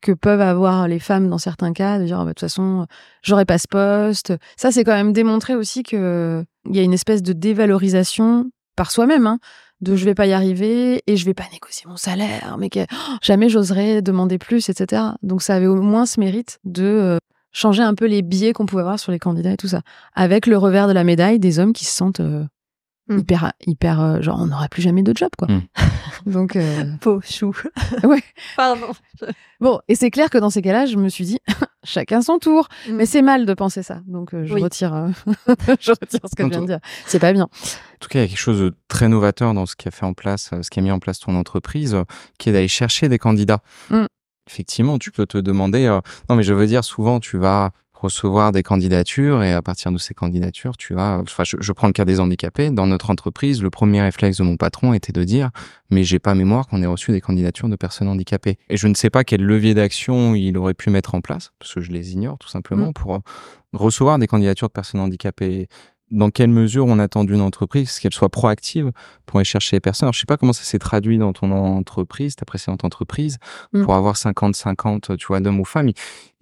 que 0.00 0.12
peuvent 0.12 0.40
avoir 0.40 0.88
les 0.88 0.98
femmes 0.98 1.28
dans 1.28 1.38
certains 1.38 1.72
cas, 1.72 1.98
de 1.98 2.04
dire 2.04 2.18
oh, 2.20 2.24
bah, 2.24 2.30
de 2.30 2.30
toute 2.30 2.40
façon 2.40 2.86
j'aurais 3.22 3.44
pas 3.44 3.58
ce 3.58 3.68
poste. 3.68 4.32
Ça 4.56 4.70
c'est 4.72 4.84
quand 4.84 4.94
même 4.94 5.12
démontré 5.12 5.54
aussi 5.54 5.82
que 5.82 6.44
il 6.68 6.76
y 6.76 6.78
a 6.78 6.82
une 6.82 6.92
espèce 6.92 7.22
de 7.22 7.32
dévalorisation 7.32 8.50
par 8.76 8.90
soi-même, 8.90 9.26
hein, 9.26 9.38
de 9.80 9.96
je 9.96 10.04
vais 10.04 10.14
pas 10.14 10.26
y 10.26 10.32
arriver 10.32 11.02
et 11.06 11.16
je 11.16 11.24
vais 11.24 11.34
pas 11.34 11.44
négocier 11.52 11.88
mon 11.88 11.96
salaire, 11.96 12.56
mais 12.58 12.68
que 12.68 12.80
oh, 12.80 13.16
jamais 13.22 13.48
j'oserais 13.48 14.02
demander 14.02 14.38
plus, 14.38 14.68
etc. 14.68 15.02
Donc 15.22 15.42
ça 15.42 15.54
avait 15.54 15.66
au 15.66 15.80
moins 15.80 16.06
ce 16.06 16.20
mérite 16.20 16.58
de 16.64 16.84
euh, 16.84 17.18
changer 17.52 17.82
un 17.82 17.94
peu 17.94 18.06
les 18.06 18.22
biais 18.22 18.52
qu'on 18.52 18.66
pouvait 18.66 18.82
avoir 18.82 18.98
sur 18.98 19.12
les 19.12 19.18
candidats 19.18 19.52
et 19.52 19.56
tout 19.56 19.68
ça, 19.68 19.82
avec 20.14 20.46
le 20.46 20.56
revers 20.56 20.88
de 20.88 20.92
la 20.92 21.04
médaille 21.04 21.38
des 21.38 21.58
hommes 21.58 21.72
qui 21.72 21.84
se 21.84 21.94
sentent 21.94 22.20
euh, 22.20 22.44
mm. 23.10 23.18
hyper, 23.18 23.52
hyper, 23.66 24.00
euh, 24.00 24.20
genre, 24.20 24.38
on 24.40 24.46
n'aura 24.46 24.68
plus 24.68 24.82
jamais 24.82 25.02
de 25.02 25.12
job, 25.14 25.30
quoi. 25.36 25.48
Mm. 25.48 25.62
Donc, 26.26 26.56
euh... 26.56 26.84
Peau 27.00 27.20
chou. 27.22 27.54
ouais. 28.04 28.22
Pardon. 28.56 28.92
Bon, 29.60 29.80
et 29.88 29.94
c'est 29.94 30.10
clair 30.10 30.30
que 30.30 30.38
dans 30.38 30.50
ces 30.50 30.62
cas-là, 30.62 30.86
je 30.86 30.96
me 30.96 31.08
suis 31.08 31.24
dit, 31.24 31.38
chacun 31.84 32.22
son 32.22 32.38
tour. 32.38 32.68
Mm. 32.88 32.92
Mais 32.92 33.06
c'est 33.06 33.22
mal 33.22 33.46
de 33.46 33.54
penser 33.54 33.82
ça. 33.82 34.00
Donc, 34.06 34.34
euh, 34.34 34.46
je 34.46 34.54
retire, 34.54 34.94
euh, 34.94 35.08
je 35.80 35.90
retire 35.90 36.20
ce 36.24 36.34
que 36.36 36.44
je 36.44 36.48
viens 36.48 36.62
de 36.62 36.66
dire. 36.66 36.80
C'est 37.06 37.18
pas 37.18 37.32
bien. 37.32 37.44
En 37.44 37.98
tout 38.00 38.08
cas, 38.08 38.20
il 38.20 38.22
y 38.22 38.24
a 38.24 38.28
quelque 38.28 38.38
chose 38.38 38.60
de 38.60 38.74
très 38.88 39.08
novateur 39.08 39.52
dans 39.54 39.66
ce 39.66 39.76
qui 39.76 39.88
a 39.88 39.90
fait 39.90 40.06
en 40.06 40.14
place, 40.14 40.50
ce 40.62 40.70
qui 40.70 40.78
a 40.78 40.82
mis 40.82 40.90
en 40.90 40.98
place 40.98 41.18
ton 41.18 41.34
entreprise, 41.34 41.96
qui 42.38 42.48
est 42.48 42.52
d'aller 42.52 42.68
chercher 42.68 43.08
des 43.08 43.18
candidats. 43.18 43.62
Effectivement, 44.48 44.98
tu 44.98 45.10
peux 45.10 45.26
te 45.26 45.38
demander, 45.38 45.86
non, 46.28 46.36
mais 46.36 46.42
je 46.42 46.54
veux 46.54 46.66
dire, 46.66 46.82
souvent, 46.82 47.20
tu 47.20 47.36
vas 47.36 47.72
recevoir 48.00 48.52
des 48.52 48.62
candidatures 48.62 49.42
et 49.42 49.52
à 49.52 49.62
partir 49.62 49.92
de 49.92 49.98
ces 49.98 50.14
candidatures, 50.14 50.76
tu 50.76 50.94
vas, 50.94 51.18
enfin, 51.18 51.44
je, 51.44 51.72
prends 51.72 51.86
le 51.86 51.92
cas 51.92 52.04
des 52.04 52.20
handicapés. 52.20 52.70
Dans 52.70 52.86
notre 52.86 53.10
entreprise, 53.10 53.62
le 53.62 53.70
premier 53.70 54.00
réflexe 54.00 54.38
de 54.38 54.42
mon 54.42 54.56
patron 54.56 54.94
était 54.94 55.12
de 55.12 55.22
dire, 55.22 55.50
mais 55.90 56.02
j'ai 56.02 56.18
pas 56.18 56.34
mémoire 56.34 56.66
qu'on 56.66 56.82
ait 56.82 56.86
reçu 56.86 57.12
des 57.12 57.20
candidatures 57.20 57.68
de 57.68 57.76
personnes 57.76 58.08
handicapées. 58.08 58.58
Et 58.68 58.76
je 58.76 58.86
ne 58.86 58.94
sais 58.94 59.10
pas 59.10 59.24
quel 59.24 59.42
levier 59.42 59.74
d'action 59.74 60.34
il 60.34 60.56
aurait 60.56 60.74
pu 60.74 60.90
mettre 60.90 61.14
en 61.14 61.20
place, 61.20 61.52
parce 61.58 61.74
que 61.74 61.80
je 61.80 61.92
les 61.92 62.12
ignore 62.12 62.38
tout 62.38 62.48
simplement, 62.48 62.88
mmh. 62.88 62.94
pour 62.94 63.14
euh, 63.16 63.18
recevoir 63.72 64.18
des 64.18 64.26
candidatures 64.26 64.68
de 64.68 64.72
personnes 64.72 65.00
handicapées 65.00 65.68
dans 66.10 66.30
quelle 66.30 66.50
mesure 66.50 66.86
on 66.86 66.98
attend 66.98 67.24
d'une 67.24 67.40
entreprise 67.40 67.98
qu'elle 67.98 68.12
soit 68.12 68.28
proactive 68.28 68.92
pour 69.26 69.38
aller 69.38 69.44
chercher 69.44 69.76
les 69.76 69.80
personnes. 69.80 70.06
Alors, 70.06 70.14
je 70.14 70.20
sais 70.20 70.26
pas 70.26 70.36
comment 70.36 70.52
ça 70.52 70.64
s'est 70.64 70.78
traduit 70.78 71.18
dans 71.18 71.32
ton 71.32 71.50
entreprise, 71.52 72.36
ta 72.36 72.44
précédente 72.44 72.84
entreprise, 72.84 73.38
mm. 73.72 73.84
pour 73.84 73.94
avoir 73.94 74.16
50-50, 74.16 75.16
tu 75.16 75.26
vois, 75.26 75.40
d'hommes 75.40 75.60
ou 75.60 75.64
femmes. 75.64 75.90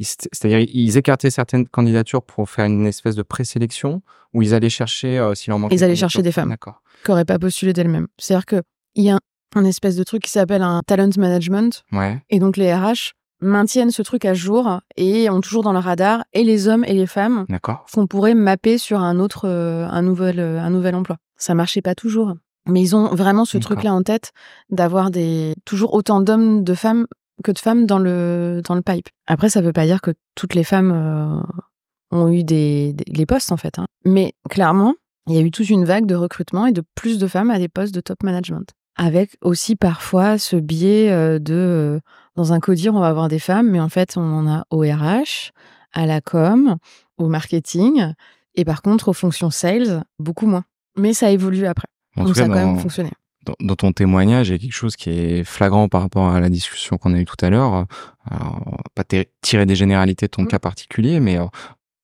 C'est-à-dire, 0.00 0.60
ils 0.60 0.96
écartaient 0.96 1.30
certaines 1.30 1.66
candidatures 1.66 2.22
pour 2.22 2.48
faire 2.48 2.66
une 2.66 2.86
espèce 2.86 3.14
de 3.14 3.22
présélection 3.22 4.02
où 4.34 4.42
ils 4.42 4.54
allaient 4.54 4.70
chercher, 4.70 5.18
euh, 5.18 5.34
s'il 5.34 5.52
en 5.52 5.58
manquait. 5.58 5.76
Ils 5.76 5.84
allaient 5.84 5.96
chercher 5.96 6.22
des 6.22 6.32
femmes. 6.32 6.50
D'accord. 6.50 6.82
Qui 7.04 7.10
n'auraient 7.10 7.24
pas 7.24 7.38
postulé 7.38 7.72
d'elles-mêmes. 7.72 8.08
C'est-à-dire 8.18 8.46
que 8.46 8.62
il 8.94 9.04
y 9.04 9.10
a 9.10 9.18
un, 9.54 9.64
espèce 9.64 9.96
de 9.96 10.04
truc 10.04 10.22
qui 10.22 10.30
s'appelle 10.30 10.62
un 10.62 10.82
talent 10.86 11.10
management. 11.16 11.84
Ouais. 11.92 12.20
Et 12.30 12.38
donc, 12.38 12.56
les 12.56 12.74
RH 12.74 13.12
maintiennent 13.40 13.90
ce 13.90 14.02
truc 14.02 14.24
à 14.24 14.34
jour 14.34 14.80
et 14.96 15.30
ont 15.30 15.40
toujours 15.40 15.62
dans 15.62 15.72
le 15.72 15.78
radar 15.78 16.24
et 16.32 16.44
les 16.44 16.68
hommes 16.68 16.84
et 16.84 16.94
les 16.94 17.06
femmes 17.06 17.46
qu'on 17.92 18.06
pourrait 18.06 18.34
mapper 18.34 18.78
sur 18.78 19.00
un 19.00 19.18
autre 19.18 19.46
euh, 19.46 19.86
un 19.88 20.02
nouvel 20.02 20.40
euh, 20.40 20.60
un 20.60 20.70
nouvel 20.70 20.94
emploi. 20.94 21.16
Ça 21.36 21.54
marchait 21.54 21.82
pas 21.82 21.94
toujours, 21.94 22.34
mais 22.66 22.80
ils 22.80 22.96
ont 22.96 23.14
vraiment 23.14 23.44
ce 23.44 23.58
truc 23.58 23.82
là 23.82 23.92
en 23.92 24.02
tête 24.02 24.32
d'avoir 24.70 25.10
des 25.10 25.54
toujours 25.64 25.94
autant 25.94 26.20
d'hommes 26.20 26.64
de 26.64 26.74
femmes 26.74 27.06
que 27.44 27.52
de 27.52 27.58
femmes 27.58 27.86
dans 27.86 27.98
le 27.98 28.60
dans 28.66 28.74
le 28.74 28.82
pipe. 28.82 29.08
Après 29.26 29.48
ça 29.48 29.60
veut 29.60 29.72
pas 29.72 29.86
dire 29.86 30.00
que 30.00 30.12
toutes 30.34 30.54
les 30.54 30.64
femmes 30.64 30.90
euh, 30.92 31.40
ont 32.10 32.28
eu 32.28 32.42
des, 32.42 32.96
les 33.06 33.26
postes 33.26 33.52
en 33.52 33.56
fait, 33.56 33.78
hein. 33.78 33.86
mais 34.04 34.32
clairement 34.50 34.94
il 35.28 35.34
y 35.34 35.38
a 35.38 35.42
eu 35.42 35.50
toute 35.50 35.68
une 35.68 35.84
vague 35.84 36.06
de 36.06 36.14
recrutement 36.14 36.66
et 36.66 36.72
de 36.72 36.82
plus 36.94 37.18
de 37.18 37.26
femmes 37.26 37.50
à 37.50 37.58
des 37.58 37.68
postes 37.68 37.94
de 37.94 38.00
top 38.00 38.22
management 38.22 38.72
avec 38.96 39.36
aussi 39.42 39.76
parfois 39.76 40.38
ce 40.38 40.56
biais 40.56 41.38
de 41.38 42.00
dans 42.38 42.52
un 42.52 42.60
codir, 42.60 42.94
on 42.94 43.00
va 43.00 43.08
avoir 43.08 43.28
des 43.28 43.40
femmes, 43.40 43.68
mais 43.68 43.80
en 43.80 43.88
fait, 43.88 44.16
on 44.16 44.22
en 44.22 44.48
a 44.48 44.64
au 44.70 44.82
RH, 44.82 45.50
à 45.92 46.06
la 46.06 46.20
com, 46.20 46.76
au 47.16 47.26
marketing, 47.26 48.12
et 48.54 48.64
par 48.64 48.80
contre, 48.80 49.08
aux 49.08 49.12
fonctions 49.12 49.50
sales, 49.50 50.04
beaucoup 50.20 50.46
moins. 50.46 50.62
Mais 50.96 51.14
ça 51.14 51.32
évolue 51.32 51.66
après. 51.66 51.88
Donc 52.16 52.36
ça 52.36 52.44
a 52.44 52.46
quand 52.46 52.54
même 52.54 52.78
fonctionné. 52.78 53.10
Dans, 53.58 53.74
ton 53.74 53.92
témoignage, 53.92 54.48
il 54.48 54.52
y 54.52 54.54
a 54.54 54.58
quelque 54.58 54.72
chose 54.72 54.94
qui 54.94 55.10
est 55.10 55.42
flagrant 55.42 55.88
par 55.88 56.02
rapport 56.02 56.28
à 56.28 56.38
la 56.38 56.48
discussion 56.48 56.96
qu'on 56.96 57.12
a 57.14 57.18
eue 57.18 57.24
tout 57.24 57.42
à 57.44 57.50
l'heure. 57.50 57.86
pas 58.94 59.04
tirer 59.40 59.66
des 59.66 59.74
généralités 59.74 60.26
de 60.26 60.30
ton 60.30 60.42
mmh. 60.42 60.48
cas 60.48 60.58
particulier, 60.60 61.18
mais 61.18 61.38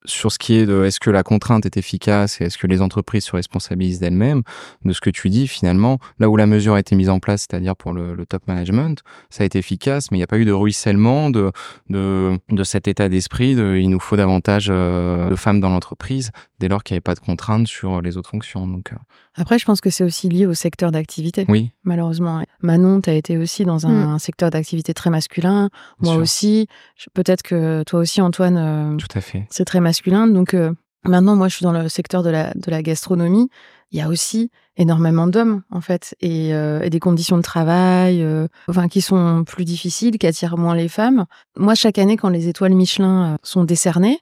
sur 0.06 0.30
ce 0.32 0.38
qui 0.38 0.54
est 0.54 0.66
de 0.66 0.84
est-ce 0.84 1.00
que 1.00 1.10
la 1.10 1.22
contrainte 1.22 1.66
est 1.66 1.76
efficace 1.76 2.40
et 2.40 2.44
est-ce 2.44 2.58
que 2.58 2.66
les 2.66 2.82
entreprises 2.82 3.24
se 3.24 3.32
responsabilisent 3.32 4.00
d'elles-mêmes, 4.00 4.42
de 4.84 4.92
ce 4.92 5.00
que 5.00 5.10
tu 5.10 5.30
dis 5.30 5.46
finalement, 5.48 5.98
là 6.18 6.28
où 6.28 6.36
la 6.36 6.46
mesure 6.46 6.74
a 6.74 6.80
été 6.80 6.94
mise 6.96 7.08
en 7.08 7.20
place, 7.20 7.46
c'est-à-dire 7.48 7.76
pour 7.76 7.92
le, 7.92 8.24
top 8.26 8.46
management, 8.46 9.02
ça 9.30 9.42
a 9.42 9.46
été 9.46 9.58
efficace, 9.58 10.10
mais 10.10 10.18
il 10.18 10.20
n'y 10.20 10.24
a 10.24 10.26
pas 10.26 10.38
eu 10.38 10.44
de 10.44 10.52
ruissellement 10.52 11.30
de, 11.30 11.52
de, 11.90 12.38
de 12.50 12.64
cet 12.64 12.88
état 12.88 13.08
d'esprit 13.08 13.54
de 13.54 13.76
il 13.76 13.90
nous 13.90 14.00
faut 14.00 14.16
davantage 14.16 14.68
euh, 14.70 15.28
de 15.30 15.36
femmes 15.36 15.60
dans 15.60 15.70
l'entreprise 15.70 16.30
dès 16.58 16.68
lors 16.68 16.82
qu'il 16.82 16.94
n'y 16.94 16.96
avait 16.96 17.02
pas 17.02 17.14
de 17.14 17.20
contrainte 17.20 17.66
sur 17.66 18.00
les 18.00 18.16
autres 18.16 18.30
fonctions. 18.30 18.66
Euh. 18.66 18.96
Après, 19.36 19.58
je 19.58 19.64
pense 19.64 19.80
que 19.80 19.90
c'est 19.90 20.04
aussi 20.04 20.28
lié 20.28 20.46
au 20.46 20.54
secteur 20.54 20.92
d'activité. 20.92 21.44
Oui. 21.48 21.70
Malheureusement. 21.82 22.42
Manon, 22.60 23.00
tu 23.00 23.10
as 23.10 23.14
été 23.14 23.36
aussi 23.36 23.64
dans 23.64 23.86
un, 23.86 24.14
mm. 24.14 24.18
secteur 24.18 24.50
d'activité 24.50 24.94
très 24.94 25.10
masculin. 25.10 25.70
Moi 26.00 26.16
aussi. 26.16 26.68
Peut-être 27.14 27.42
que 27.42 27.82
toi 27.84 28.00
aussi, 28.00 28.20
Antoine. 28.20 28.56
Euh, 28.56 28.96
Tout 28.96 29.08
à 29.14 29.20
fait. 29.20 29.46
C'est 29.50 29.64
très 29.64 29.80
masculin. 29.80 30.26
Donc, 30.28 30.54
euh, 30.54 30.72
maintenant, 31.04 31.34
moi, 31.34 31.48
je 31.48 31.56
suis 31.56 31.64
dans 31.64 31.72
le 31.72 31.88
secteur 31.88 32.22
de 32.22 32.30
la, 32.30 32.52
de 32.54 32.70
la 32.70 32.82
gastronomie. 32.82 33.48
Il 33.90 33.98
y 33.98 34.02
a 34.02 34.08
aussi 34.08 34.50
énormément 34.76 35.26
d'hommes, 35.26 35.62
en 35.70 35.80
fait, 35.80 36.16
et, 36.20 36.48
et, 36.48 36.90
des 36.90 36.98
conditions 36.98 37.36
de 37.36 37.42
travail, 37.42 38.26
enfin, 38.66 38.88
qui 38.88 39.00
sont 39.00 39.44
plus 39.46 39.64
difficiles, 39.64 40.18
qui 40.18 40.26
attirent 40.26 40.58
moins 40.58 40.74
les 40.74 40.88
femmes. 40.88 41.26
Moi, 41.56 41.76
chaque 41.76 41.98
année, 41.98 42.16
quand 42.16 42.28
les 42.28 42.48
étoiles 42.48 42.74
Michelin 42.74 43.38
sont 43.44 43.62
décernées, 43.62 44.18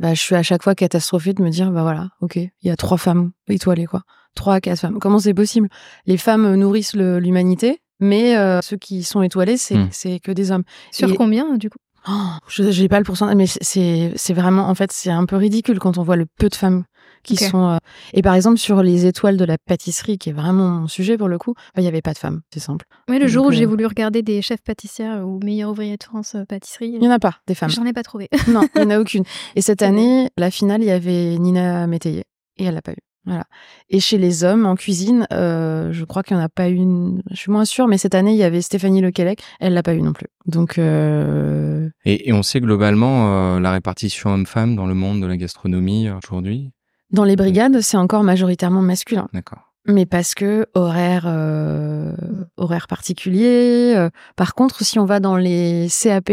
bah, 0.00 0.14
je 0.14 0.20
suis 0.20 0.34
à 0.34 0.42
chaque 0.42 0.62
fois 0.62 0.74
catastrophée 0.74 1.34
de 1.34 1.42
me 1.42 1.50
dire, 1.50 1.70
bah 1.70 1.82
voilà, 1.82 2.08
ok, 2.22 2.36
il 2.36 2.50
y 2.62 2.70
a 2.70 2.76
trois 2.76 2.96
femmes 2.96 3.32
étoilées, 3.48 3.84
quoi. 3.84 4.02
Trois 4.34 4.54
à 4.54 4.60
quatre 4.60 4.78
femmes. 4.78 4.98
Comment 5.00 5.18
c'est 5.18 5.34
possible? 5.34 5.68
Les 6.06 6.16
femmes 6.16 6.54
nourrissent 6.54 6.94
l'humanité, 6.94 7.80
mais 8.00 8.36
euh, 8.36 8.60
ceux 8.62 8.76
qui 8.76 9.02
sont 9.02 9.22
étoilés, 9.22 9.56
c'est 9.56 9.76
hmm. 9.76 10.20
que 10.20 10.32
des 10.32 10.50
hommes. 10.50 10.64
Sur 10.92 11.14
combien, 11.16 11.56
du 11.56 11.70
coup? 11.70 11.78
Oh, 12.08 12.12
Je 12.48 12.80
n'ai 12.80 12.88
pas 12.88 12.98
le 12.98 13.04
pourcentage, 13.04 13.36
mais 13.36 13.46
c'est 13.46 14.32
vraiment, 14.32 14.68
en 14.68 14.74
fait, 14.74 14.90
c'est 14.92 15.10
un 15.10 15.26
peu 15.26 15.36
ridicule 15.36 15.78
quand 15.78 15.98
on 15.98 16.02
voit 16.02 16.16
le 16.16 16.26
peu 16.26 16.48
de 16.48 16.54
femmes 16.54 16.84
qui 17.22 17.36
sont. 17.36 17.68
Euh, 17.68 17.78
et 18.14 18.22
par 18.22 18.34
exemple, 18.34 18.58
sur 18.58 18.82
les 18.82 19.06
étoiles 19.06 19.36
de 19.36 19.44
la 19.44 19.58
pâtisserie, 19.58 20.18
qui 20.18 20.30
est 20.30 20.32
vraiment 20.32 20.68
mon 20.68 20.88
sujet 20.88 21.18
pour 21.18 21.28
le 21.28 21.38
coup, 21.38 21.54
bah, 21.54 21.78
il 21.78 21.82
n'y 21.82 21.88
avait 21.88 22.02
pas 22.02 22.12
de 22.12 22.18
femmes, 22.18 22.40
c'est 22.52 22.60
simple. 22.60 22.86
Oui, 23.08 23.18
le 23.18 23.26
jour 23.26 23.46
où 23.46 23.50
j'ai 23.50 23.64
euh, 23.64 23.68
voulu 23.68 23.86
regarder 23.86 24.22
des 24.22 24.40
chefs 24.42 24.62
pâtissières 24.62 25.26
ou 25.26 25.40
meilleurs 25.44 25.70
ouvriers 25.70 25.96
de 25.96 26.04
France 26.04 26.34
euh, 26.34 26.44
pâtisserie. 26.44 26.88
Il 26.88 27.00
n'y 27.00 27.08
en 27.08 27.12
a 27.12 27.18
pas, 27.18 27.36
des 27.46 27.54
femmes. 27.54 27.70
J'en 27.70 27.84
ai 27.84 27.92
pas 27.92 28.02
trouvé. 28.02 28.28
non, 28.48 28.62
il 28.74 28.80
n'y 28.80 28.86
en 28.86 28.90
a 28.96 29.00
aucune. 29.00 29.24
Et 29.56 29.60
cette 29.62 29.82
année, 29.82 30.30
la 30.38 30.50
finale, 30.50 30.82
il 30.82 30.86
y 30.86 30.92
avait 30.92 31.36
Nina 31.38 31.86
Métayer 31.86 32.24
et 32.56 32.64
elle 32.64 32.74
l'a 32.74 32.82
pas 32.82 32.92
eu. 32.92 33.09
Voilà. 33.26 33.44
Et 33.90 34.00
chez 34.00 34.16
les 34.18 34.44
hommes 34.44 34.64
en 34.66 34.76
cuisine, 34.76 35.26
je 35.30 36.04
crois 36.04 36.22
qu'il 36.22 36.36
n'y 36.36 36.42
en 36.42 36.46
a 36.46 36.48
pas 36.48 36.68
une. 36.68 37.22
Je 37.30 37.36
suis 37.36 37.52
moins 37.52 37.64
sûre, 37.64 37.86
mais 37.86 37.98
cette 37.98 38.14
année 38.14 38.32
il 38.32 38.38
y 38.38 38.42
avait 38.42 38.62
Stéphanie 38.62 39.02
Lequelec, 39.02 39.42
elle 39.60 39.74
l'a 39.74 39.82
pas 39.82 39.94
eu 39.94 40.00
non 40.00 40.12
plus. 40.12 40.28
Donc. 40.46 40.78
Et, 40.78 42.28
et, 42.28 42.32
on 42.32 42.42
sait 42.42 42.60
globalement 42.60 43.58
la 43.60 43.72
répartition 43.72 44.30
homme-femme 44.30 44.74
dans 44.74 44.86
le 44.86 44.94
monde 44.94 45.20
de 45.20 45.26
la 45.26 45.36
gastronomie 45.36 46.08
aujourd'hui? 46.08 46.72
Dans 47.10 47.24
les 47.24 47.36
brigades, 47.36 47.80
c'est 47.80 47.96
encore 47.96 48.22
majoritairement 48.22 48.82
masculin. 48.82 49.28
D'accord. 49.32 49.70
Mais 49.86 50.06
parce 50.06 50.34
que 50.34 50.66
horaire, 50.74 51.24
euh, 51.26 52.12
horaire 52.56 52.86
particulier. 52.86 53.94
Euh, 53.96 54.10
par 54.36 54.54
contre, 54.54 54.84
si 54.84 54.98
on 54.98 55.04
va 55.04 55.20
dans 55.20 55.36
les 55.36 55.88
CAP, 55.90 56.32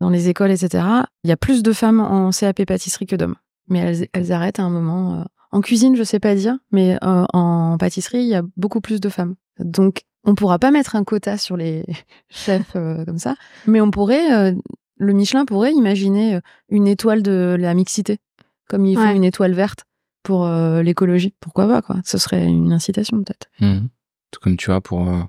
dans 0.00 0.08
les 0.08 0.28
écoles, 0.28 0.50
etc., 0.50 0.84
il 1.24 1.28
y 1.28 1.32
a 1.32 1.36
plus 1.36 1.62
de 1.62 1.72
femmes 1.72 2.00
en 2.00 2.30
CAP 2.30 2.64
pâtisserie 2.64 3.06
que 3.06 3.16
d'hommes. 3.16 3.36
Mais 3.68 4.08
elles, 4.12 4.32
arrêtent 4.32 4.58
à 4.58 4.62
un 4.62 4.70
moment. 4.70 5.24
Euh. 5.52 5.56
En 5.56 5.60
cuisine, 5.60 5.96
je 5.96 6.02
sais 6.02 6.20
pas 6.20 6.34
dire, 6.34 6.58
mais 6.72 6.96
en 7.02 7.76
pâtisserie, 7.78 8.22
il 8.22 8.28
y 8.28 8.34
a 8.34 8.42
beaucoup 8.56 8.80
plus 8.80 9.00
de 9.00 9.08
femmes. 9.08 9.34
Donc, 9.58 10.02
on 10.24 10.34
pourra 10.34 10.58
pas 10.58 10.70
mettre 10.70 10.96
un 10.96 11.04
quota 11.04 11.38
sur 11.38 11.56
les 11.56 11.84
chefs 12.28 12.72
comme 12.72 13.18
ça, 13.18 13.36
mais 13.66 13.80
on 13.80 13.90
pourrait, 13.90 14.54
le 14.96 15.12
Michelin 15.12 15.44
pourrait 15.44 15.72
imaginer 15.72 16.40
une 16.68 16.86
étoile 16.86 17.22
de 17.22 17.56
la 17.58 17.74
mixité, 17.74 18.18
comme 18.68 18.86
il 18.86 18.96
faut 18.96 19.04
une 19.04 19.24
étoile 19.24 19.52
verte 19.52 19.84
pour 20.22 20.46
euh, 20.46 20.82
l'écologie. 20.82 21.34
Pourquoi 21.40 21.66
pas, 21.66 21.82
quoi? 21.82 21.96
Ce 22.04 22.18
serait 22.18 22.44
une 22.44 22.72
incitation, 22.72 23.22
peut-être. 23.22 23.48
Mmh. 23.60 23.86
Tout 24.30 24.40
comme 24.40 24.56
tu 24.56 24.66
vois, 24.66 24.80
pour 24.80 25.08
euh, 25.08 25.22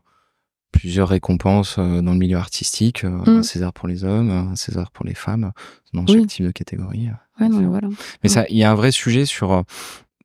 plusieurs 0.71 1.09
récompenses 1.09 1.77
euh, 1.77 2.01
dans 2.01 2.13
le 2.13 2.19
milieu 2.19 2.37
artistique, 2.37 3.03
mmh. 3.03 3.23
un 3.27 3.43
César 3.43 3.73
pour 3.73 3.87
les 3.87 4.03
hommes, 4.03 4.29
un 4.29 4.55
César 4.55 4.91
pour 4.91 5.05
les 5.05 5.13
femmes, 5.13 5.51
dans 5.93 6.05
chaque 6.05 6.27
type 6.27 6.45
de 6.45 6.51
catégorie. 6.51 7.09
Ouais, 7.39 7.49
non, 7.49 7.69
voilà. 7.69 7.87
Mais 8.23 8.29
ça, 8.29 8.45
il 8.49 8.57
y 8.57 8.63
a 8.63 8.71
un 8.71 8.75
vrai 8.75 8.91
sujet 8.91 9.25
sur 9.25 9.63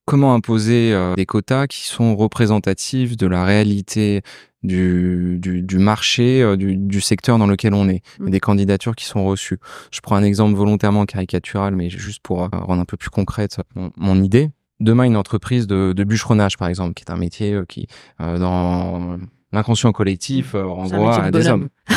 comment 0.06 0.34
imposer 0.34 0.94
des 1.16 1.26
quotas 1.26 1.66
qui 1.66 1.84
sont 1.84 2.16
représentatifs 2.16 3.16
de 3.16 3.26
la 3.26 3.44
réalité 3.44 4.22
du, 4.62 5.38
du, 5.38 5.62
du 5.62 5.78
marché, 5.78 6.56
du, 6.56 6.76
du, 6.76 7.00
secteur 7.00 7.38
dans 7.38 7.46
lequel 7.46 7.74
on 7.74 7.88
est, 7.88 8.02
mmh. 8.18 8.30
des 8.30 8.40
candidatures 8.40 8.96
qui 8.96 9.04
sont 9.04 9.24
reçues. 9.24 9.58
Je 9.92 10.00
prends 10.00 10.16
un 10.16 10.22
exemple 10.22 10.54
volontairement 10.54 11.04
caricatural, 11.04 11.76
mais 11.76 11.90
juste 11.90 12.20
pour 12.22 12.48
rendre 12.50 12.80
un 12.80 12.84
peu 12.84 12.96
plus 12.96 13.10
concrète 13.10 13.58
mon 13.96 14.22
idée 14.22 14.50
demain 14.80 15.04
une 15.04 15.16
entreprise 15.16 15.66
de, 15.66 15.92
de, 15.94 16.04
bûcheronnage 16.04 16.56
par 16.56 16.68
exemple, 16.68 16.94
qui 16.94 17.04
est 17.04 17.10
un 17.10 17.16
métier 17.16 17.52
euh, 17.52 17.64
qui 17.64 17.86
euh, 18.20 18.38
dans 18.38 19.18
l'inconscient 19.52 19.92
collectif 19.92 20.54
euh, 20.54 20.66
renvoie 20.66 21.22
à 21.22 21.30
des 21.30 21.48
hommes. 21.48 21.68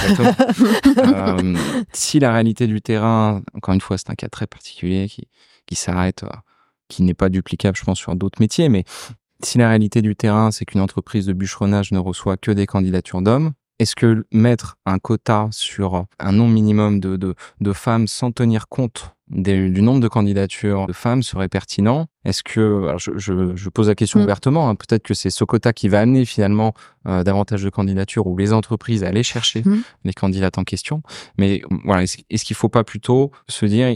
euh, 0.97 1.55
si 1.91 2.19
la 2.19 2.31
réalité 2.31 2.67
du 2.67 2.81
terrain, 2.81 3.41
encore 3.53 3.73
une 3.73 3.81
fois, 3.81 3.97
c'est 3.97 4.09
un 4.09 4.15
cas 4.15 4.29
très 4.29 4.47
particulier 4.47 5.07
qui 5.07 5.27
qui 5.65 5.75
s'arrête, 5.75 6.25
qui 6.89 7.03
n'est 7.03 7.13
pas 7.13 7.29
duplicable, 7.29 7.77
je 7.77 7.83
pense, 7.85 7.97
sur 7.99 8.15
d'autres 8.15 8.41
métiers, 8.41 8.67
mais 8.69 8.83
si 9.43 9.57
la 9.57 9.69
réalité 9.69 10.01
du 10.01 10.15
terrain, 10.17 10.51
c'est 10.51 10.65
qu'une 10.65 10.81
entreprise 10.81 11.25
de 11.25 11.33
bûcheronnage 11.33 11.91
ne 11.93 11.99
reçoit 11.99 12.35
que 12.35 12.51
des 12.51 12.65
candidatures 12.65 13.21
d'hommes, 13.21 13.53
est-ce 13.79 13.95
que 13.95 14.25
mettre 14.33 14.75
un 14.85 14.99
quota 14.99 15.47
sur 15.51 16.03
un 16.19 16.31
nombre 16.33 16.51
minimum 16.53 16.99
de, 16.99 17.15
de, 17.15 17.35
de 17.61 17.71
femmes 17.73 18.07
sans 18.07 18.33
tenir 18.33 18.67
compte 18.67 19.13
des- 19.29 19.69
du 19.69 19.81
nombre 19.81 20.01
de 20.01 20.09
candidatures 20.09 20.85
de 20.87 20.91
femmes 20.91 21.23
serait 21.23 21.47
pertinent? 21.47 22.07
Est-ce 22.25 22.43
que, 22.43 22.59
alors 22.87 22.99
je, 22.99 23.11
je, 23.15 23.55
je 23.55 23.69
pose 23.69 23.87
la 23.87 23.95
question 23.95 24.19
Mm. 24.19 24.23
ouvertement, 24.23 24.67
hein, 24.69 24.75
peut-être 24.75 25.03
que 25.03 25.13
c'est 25.13 25.29
ce 25.29 25.45
quota 25.45 25.71
qui 25.71 25.87
va 25.87 26.01
amener 26.01 26.25
finalement 26.25 26.73
euh, 27.07 27.23
davantage 27.23 27.63
de 27.63 27.69
candidatures 27.69 28.27
ou 28.27 28.35
les 28.35 28.51
entreprises 28.51 29.05
à 29.05 29.07
aller 29.07 29.23
chercher 29.23 29.61
Mm. 29.63 29.77
les 30.03 30.13
candidates 30.13 30.57
en 30.57 30.65
question. 30.65 31.01
Mais 31.37 31.61
voilà, 31.85 32.03
est-ce, 32.03 32.17
est-ce 32.29 32.43
qu'il 32.43 32.57
faut 32.57 32.67
pas 32.67 32.83
plutôt 32.83 33.31
se 33.47 33.65
dire, 33.65 33.95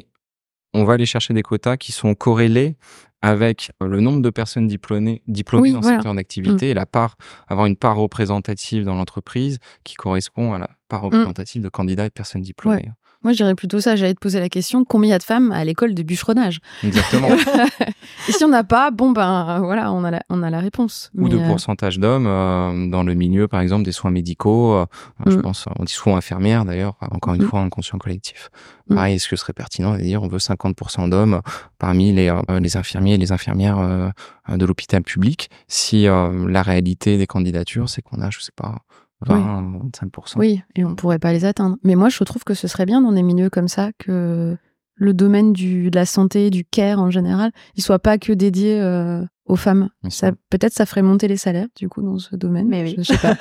on 0.74 0.84
va 0.84 0.94
aller 0.94 1.06
chercher 1.06 1.34
des 1.34 1.44
quotas 1.44 1.78
qui 1.78 1.92
sont 1.92 2.16
corrélés 2.16 2.76
avec 3.22 3.72
le 3.80 4.02
nombre 4.02 4.22
de 4.22 4.30
personnes 4.30 4.68
diplômées, 4.68 5.22
diplômées 5.28 5.70
Oui, 5.70 5.72
dans 5.74 5.80
voilà. 5.80 5.96
ce 5.96 6.00
secteur 6.02 6.14
d'activité 6.14 6.70
et 6.72 6.74
la 6.74 6.86
part, 6.86 7.16
avoir 7.48 7.68
une 7.68 7.78
part 7.78 7.96
représentative 7.96 8.84
dans 8.84 8.96
l'entreprise 8.96 9.60
qui 9.86 9.96
correspond 9.96 10.54
à 10.54 10.60
la 10.60 10.70
part 10.90 11.02
représentative 11.04 11.62
de 11.62 11.70
candidats 11.70 12.06
et 12.06 12.10
de 12.10 12.14
personnes 12.14 12.42
diplômées. 12.42 12.92
Moi, 13.24 13.32
je 13.34 13.38
dirais 13.38 13.56
plutôt 13.56 13.80
ça. 13.80 13.96
J'allais 13.96 14.14
te 14.14 14.20
poser 14.20 14.40
la 14.40 14.50
question 14.50 14.84
combien 14.86 15.08
il 15.08 15.12
y 15.12 15.16
a 15.16 15.20
de 15.20 15.24
femmes 15.24 15.52
à 15.52 15.64
l'école 15.64 15.94
de 15.94 16.04
bûcheronnage? 16.04 16.60
Exactement. 16.84 17.30
Et 18.30 18.32
si 18.32 18.44
on 18.44 18.50
n'a 18.50 18.64
pas, 18.64 18.92
bon, 18.92 19.12
ben 19.12 19.60
voilà, 19.60 19.92
on 19.92 20.04
a 20.04 20.12
la, 20.12 20.24
on 20.30 20.44
a 20.44 20.50
la 20.50 20.60
réponse. 20.60 21.12
Ou 21.18 21.30
de 21.30 21.38
euh, 21.38 21.48
pourcentage 21.48 22.00
d'hommes 22.00 22.28
euh, 22.28 22.88
dans 22.90 23.04
le 23.04 23.14
milieu, 23.14 23.48
par 23.48 23.62
exemple, 23.62 23.84
des 23.84 23.92
soins 23.92 24.12
médicaux. 24.12 24.74
euh, 24.74 24.86
Je 25.26 25.38
Mm. 25.38 25.42
pense, 25.42 25.66
on 25.80 25.84
dit 25.84 25.94
souvent 25.94 26.16
infirmières 26.18 26.66
d'ailleurs, 26.66 26.98
encore 27.12 27.34
une 27.34 27.44
Mm. 27.44 27.48
fois, 27.48 27.60
en 27.62 27.70
conscient 27.70 27.98
collectif. 27.98 28.50
Mm. 28.90 28.96
Pareil, 28.96 29.16
est-ce 29.16 29.28
que 29.30 29.36
ce 29.36 29.42
serait 29.42 29.54
pertinent 29.54 29.94
de 29.96 30.02
dire 30.02 30.22
on 30.24 30.28
veut 30.28 30.40
50% 30.40 31.08
d'hommes 31.08 31.42
parmi 31.80 32.12
les, 32.14 32.34
les 32.62 32.78
infirmiers 32.78 33.14
et 33.14 33.18
les 33.18 33.32
infirmières 33.32 34.12
de 34.50 34.66
l'hôpital 34.66 35.02
public 35.04 35.50
si 35.68 36.04
la 36.06 36.62
réalité 36.62 37.18
des 37.18 37.28
candidatures, 37.28 37.90
c'est 37.90 38.02
qu'on 38.02 38.22
a, 38.22 38.30
je 38.30 38.40
sais 38.40 38.52
pas, 38.56 38.80
20, 39.26 39.80
25%. 39.92 40.34
Oui, 40.38 40.62
et 40.76 40.84
on 40.86 40.96
pourrait 40.96 41.20
pas 41.20 41.34
les 41.34 41.46
atteindre. 41.46 41.78
Mais 41.84 41.96
moi, 41.96 42.10
je 42.10 42.24
trouve 42.24 42.44
que 42.44 42.54
ce 42.54 42.68
serait 42.68 42.86
bien 42.86 43.02
dans 43.02 43.12
des 43.12 43.24
milieux 43.24 43.50
comme 43.50 43.68
ça 43.68 43.92
que 44.00 44.58
le 44.96 45.14
domaine 45.14 45.54
du, 45.54 45.90
de 45.90 45.96
la 45.96 46.06
santé, 46.06 46.50
du 46.50 46.64
care 46.66 47.00
en 47.00 47.10
général, 47.10 47.52
il 47.76 47.84
soit 47.84 48.00
pas 48.00 48.18
que 48.18 48.32
dédié 48.34 48.80
euh, 48.80 49.24
aux 49.46 49.56
femmes. 49.56 49.90
Ça, 50.10 50.32
peut-être 50.50 50.74
ça 50.74 50.86
ferait 50.86 51.02
monter 51.02 51.28
les 51.28 51.38
salaires 51.38 51.68
du 51.76 51.90
coup 51.90 52.02
dans 52.02 52.20
ce 52.20 52.36
domaine. 52.36 52.68
Mais 52.68 52.84
oui. 52.84 52.96
Je, 52.98 53.04
je 53.04 53.14
sais 53.14 53.18
pas. 53.18 53.36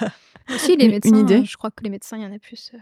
Aussi, 0.55 0.77
les 0.77 0.87
Une- 0.87 0.91
médecins, 0.93 1.11
une 1.11 1.19
idée 1.21 1.41
euh, 1.41 1.45
je 1.45 1.57
crois 1.57 1.71
que 1.71 1.85
les 1.85 1.91
médecins, 1.91 2.17
il 2.17 2.23
y 2.23 2.27
en 2.27 2.35
a 2.35 2.39
plus. 2.39 2.73
euh. 2.75 2.79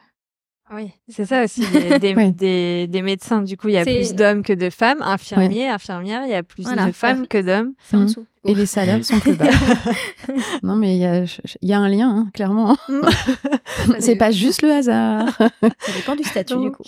Oui, 0.72 0.92
c'est 1.08 1.24
ça 1.26 1.42
aussi. 1.42 1.62
Des, 2.00 2.32
des, 2.32 2.86
des 2.86 3.02
médecins, 3.02 3.42
du 3.42 3.56
coup, 3.56 3.66
il 3.66 3.74
y 3.74 3.76
a 3.76 3.82
plus 3.82 4.14
d'hommes 4.14 4.44
que 4.44 4.52
de 4.52 4.70
femmes. 4.70 5.02
Infirmiers, 5.02 5.66
infirmières, 5.68 6.22
il 6.26 6.30
y 6.30 6.34
a 6.34 6.44
plus 6.44 6.62
Voilà. 6.62 6.86
de 6.86 6.92
femmes 6.92 7.26
que 7.26 7.42
d'hommes. 7.42 7.72
C'est 7.82 7.96
en 7.96 8.00
Mhm. 8.00 8.06
dessous. 8.06 8.26
Et 8.46 8.54
les 8.54 8.64
salaires 8.66 9.04
sont 9.04 9.20
plus 9.20 9.34
bas. 9.34 9.50
non, 10.62 10.74
mais 10.76 10.96
il 10.96 11.00
y 11.00 11.04
a, 11.04 11.24
il 11.60 11.68
y 11.68 11.72
a 11.74 11.78
un 11.78 11.88
lien, 11.88 12.08
hein, 12.08 12.30
clairement. 12.32 12.76
C'est 13.98 14.16
pas 14.16 14.30
juste 14.30 14.62
le 14.62 14.70
hasard. 14.72 15.28
Ça 15.38 15.92
dépend 15.94 16.16
du 16.16 16.22
statut, 16.24 16.56
du 16.58 16.70
coup. 16.70 16.82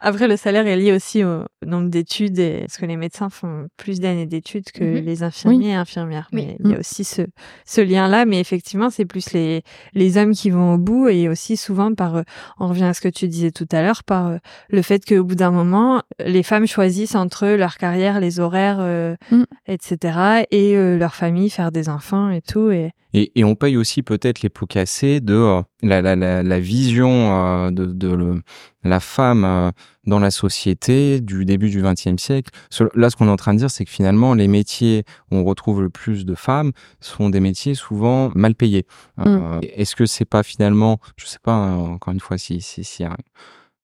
Après, 0.00 0.28
le 0.28 0.36
salaire 0.36 0.66
est 0.66 0.76
lié 0.76 0.92
aussi 0.92 1.24
au 1.24 1.44
nombre 1.64 1.88
d'études, 1.88 2.38
et... 2.38 2.60
parce 2.60 2.76
que 2.76 2.84
les 2.86 2.96
médecins 2.96 3.30
font 3.30 3.68
plus 3.76 4.00
d'années 4.00 4.26
d'études 4.26 4.70
que 4.72 4.84
Mhm. 4.84 5.04
les 5.04 5.22
infirmiers 5.22 5.70
et 5.70 5.74
infirmières. 5.74 6.28
Oui. 6.32 6.46
Mais 6.46 6.56
il 6.60 6.70
y 6.70 6.72
a 6.72 6.76
Mm. 6.76 6.80
aussi 6.80 7.04
ce, 7.04 7.22
ce 7.66 7.80
lien-là, 7.80 8.24
mais 8.26 8.38
effectivement, 8.40 8.90
c'est 8.90 9.06
plus 9.06 9.32
les, 9.32 9.62
les 9.94 10.18
hommes 10.18 10.32
qui 10.32 10.50
vont 10.50 10.74
au 10.74 10.78
bout, 10.78 11.08
et 11.08 11.28
aussi 11.28 11.56
souvent 11.56 11.94
par, 11.94 12.16
euh, 12.16 12.22
on 12.58 12.68
revient 12.68 12.84
à 12.84 12.94
ce 12.94 13.00
que 13.00 13.08
tu 13.08 13.28
disais 13.28 13.50
tout 13.50 13.68
à 13.72 13.80
l'heure, 13.82 14.04
par 14.04 14.26
euh, 14.28 14.36
le 14.68 14.82
fait 14.82 15.04
qu'au 15.04 15.24
bout 15.24 15.34
d'un 15.36 15.50
moment, 15.50 16.02
les 16.18 16.42
femmes 16.42 16.66
choisissent 16.66 17.14
entre 17.14 17.46
leur 17.46 17.76
carrière, 17.78 18.20
les 18.20 18.40
horaires, 18.40 18.78
euh, 18.80 19.16
Mm. 19.30 19.44
etc., 19.66 20.13
et 20.50 20.76
euh, 20.76 20.96
leur 20.98 21.14
famille, 21.14 21.50
faire 21.50 21.72
des 21.72 21.88
enfants 21.88 22.30
et 22.30 22.40
tout, 22.40 22.70
et 22.70 22.90
Et, 23.12 23.32
et 23.38 23.44
on 23.44 23.54
paye 23.54 23.76
aussi 23.76 24.02
peut-être 24.02 24.42
les 24.42 24.48
pots 24.48 24.66
cassés 24.66 25.20
de 25.20 25.34
euh, 25.34 25.62
la, 25.82 26.02
la, 26.02 26.16
la, 26.16 26.42
la 26.42 26.60
vision 26.60 27.10
euh, 27.10 27.70
de, 27.70 27.86
de 27.86 28.08
le- 28.08 28.42
la 28.82 29.00
femme 29.00 29.72
dans 30.06 30.18
la 30.18 30.30
société 30.30 31.20
du 31.20 31.44
début 31.44 31.70
du 31.70 31.80
XXe 31.82 32.16
siècle. 32.22 32.50
Ce- 32.70 32.84
Là, 32.94 33.08
ce 33.10 33.16
qu'on 33.16 33.28
est 33.28 33.30
en 33.30 33.36
train 33.36 33.54
de 33.54 33.58
dire, 33.58 33.70
c'est 33.70 33.84
que 33.84 33.90
finalement, 33.90 34.34
les 34.34 34.48
métiers 34.48 35.04
où 35.30 35.36
on 35.36 35.44
retrouve 35.44 35.80
le 35.82 35.90
plus 35.90 36.24
de 36.26 36.34
femmes 36.34 36.72
sont 37.00 37.30
des 37.30 37.40
métiers 37.40 37.74
souvent 37.74 38.30
mal 38.34 38.54
payés. 38.54 38.84
Euh, 39.20 39.60
Est-ce 39.62 39.94
que 39.96 40.06
c'est 40.06 40.24
pas 40.28 40.42
finalement, 40.42 40.98
je 41.16 41.26
sais 41.26 41.38
pas, 41.42 41.56
euh, 41.68 41.76
encore 41.76 42.12
une 42.12 42.20
fois, 42.20 42.36
si 42.36 42.60
si, 42.60 42.84
si 42.84 43.04
un, 43.04 43.16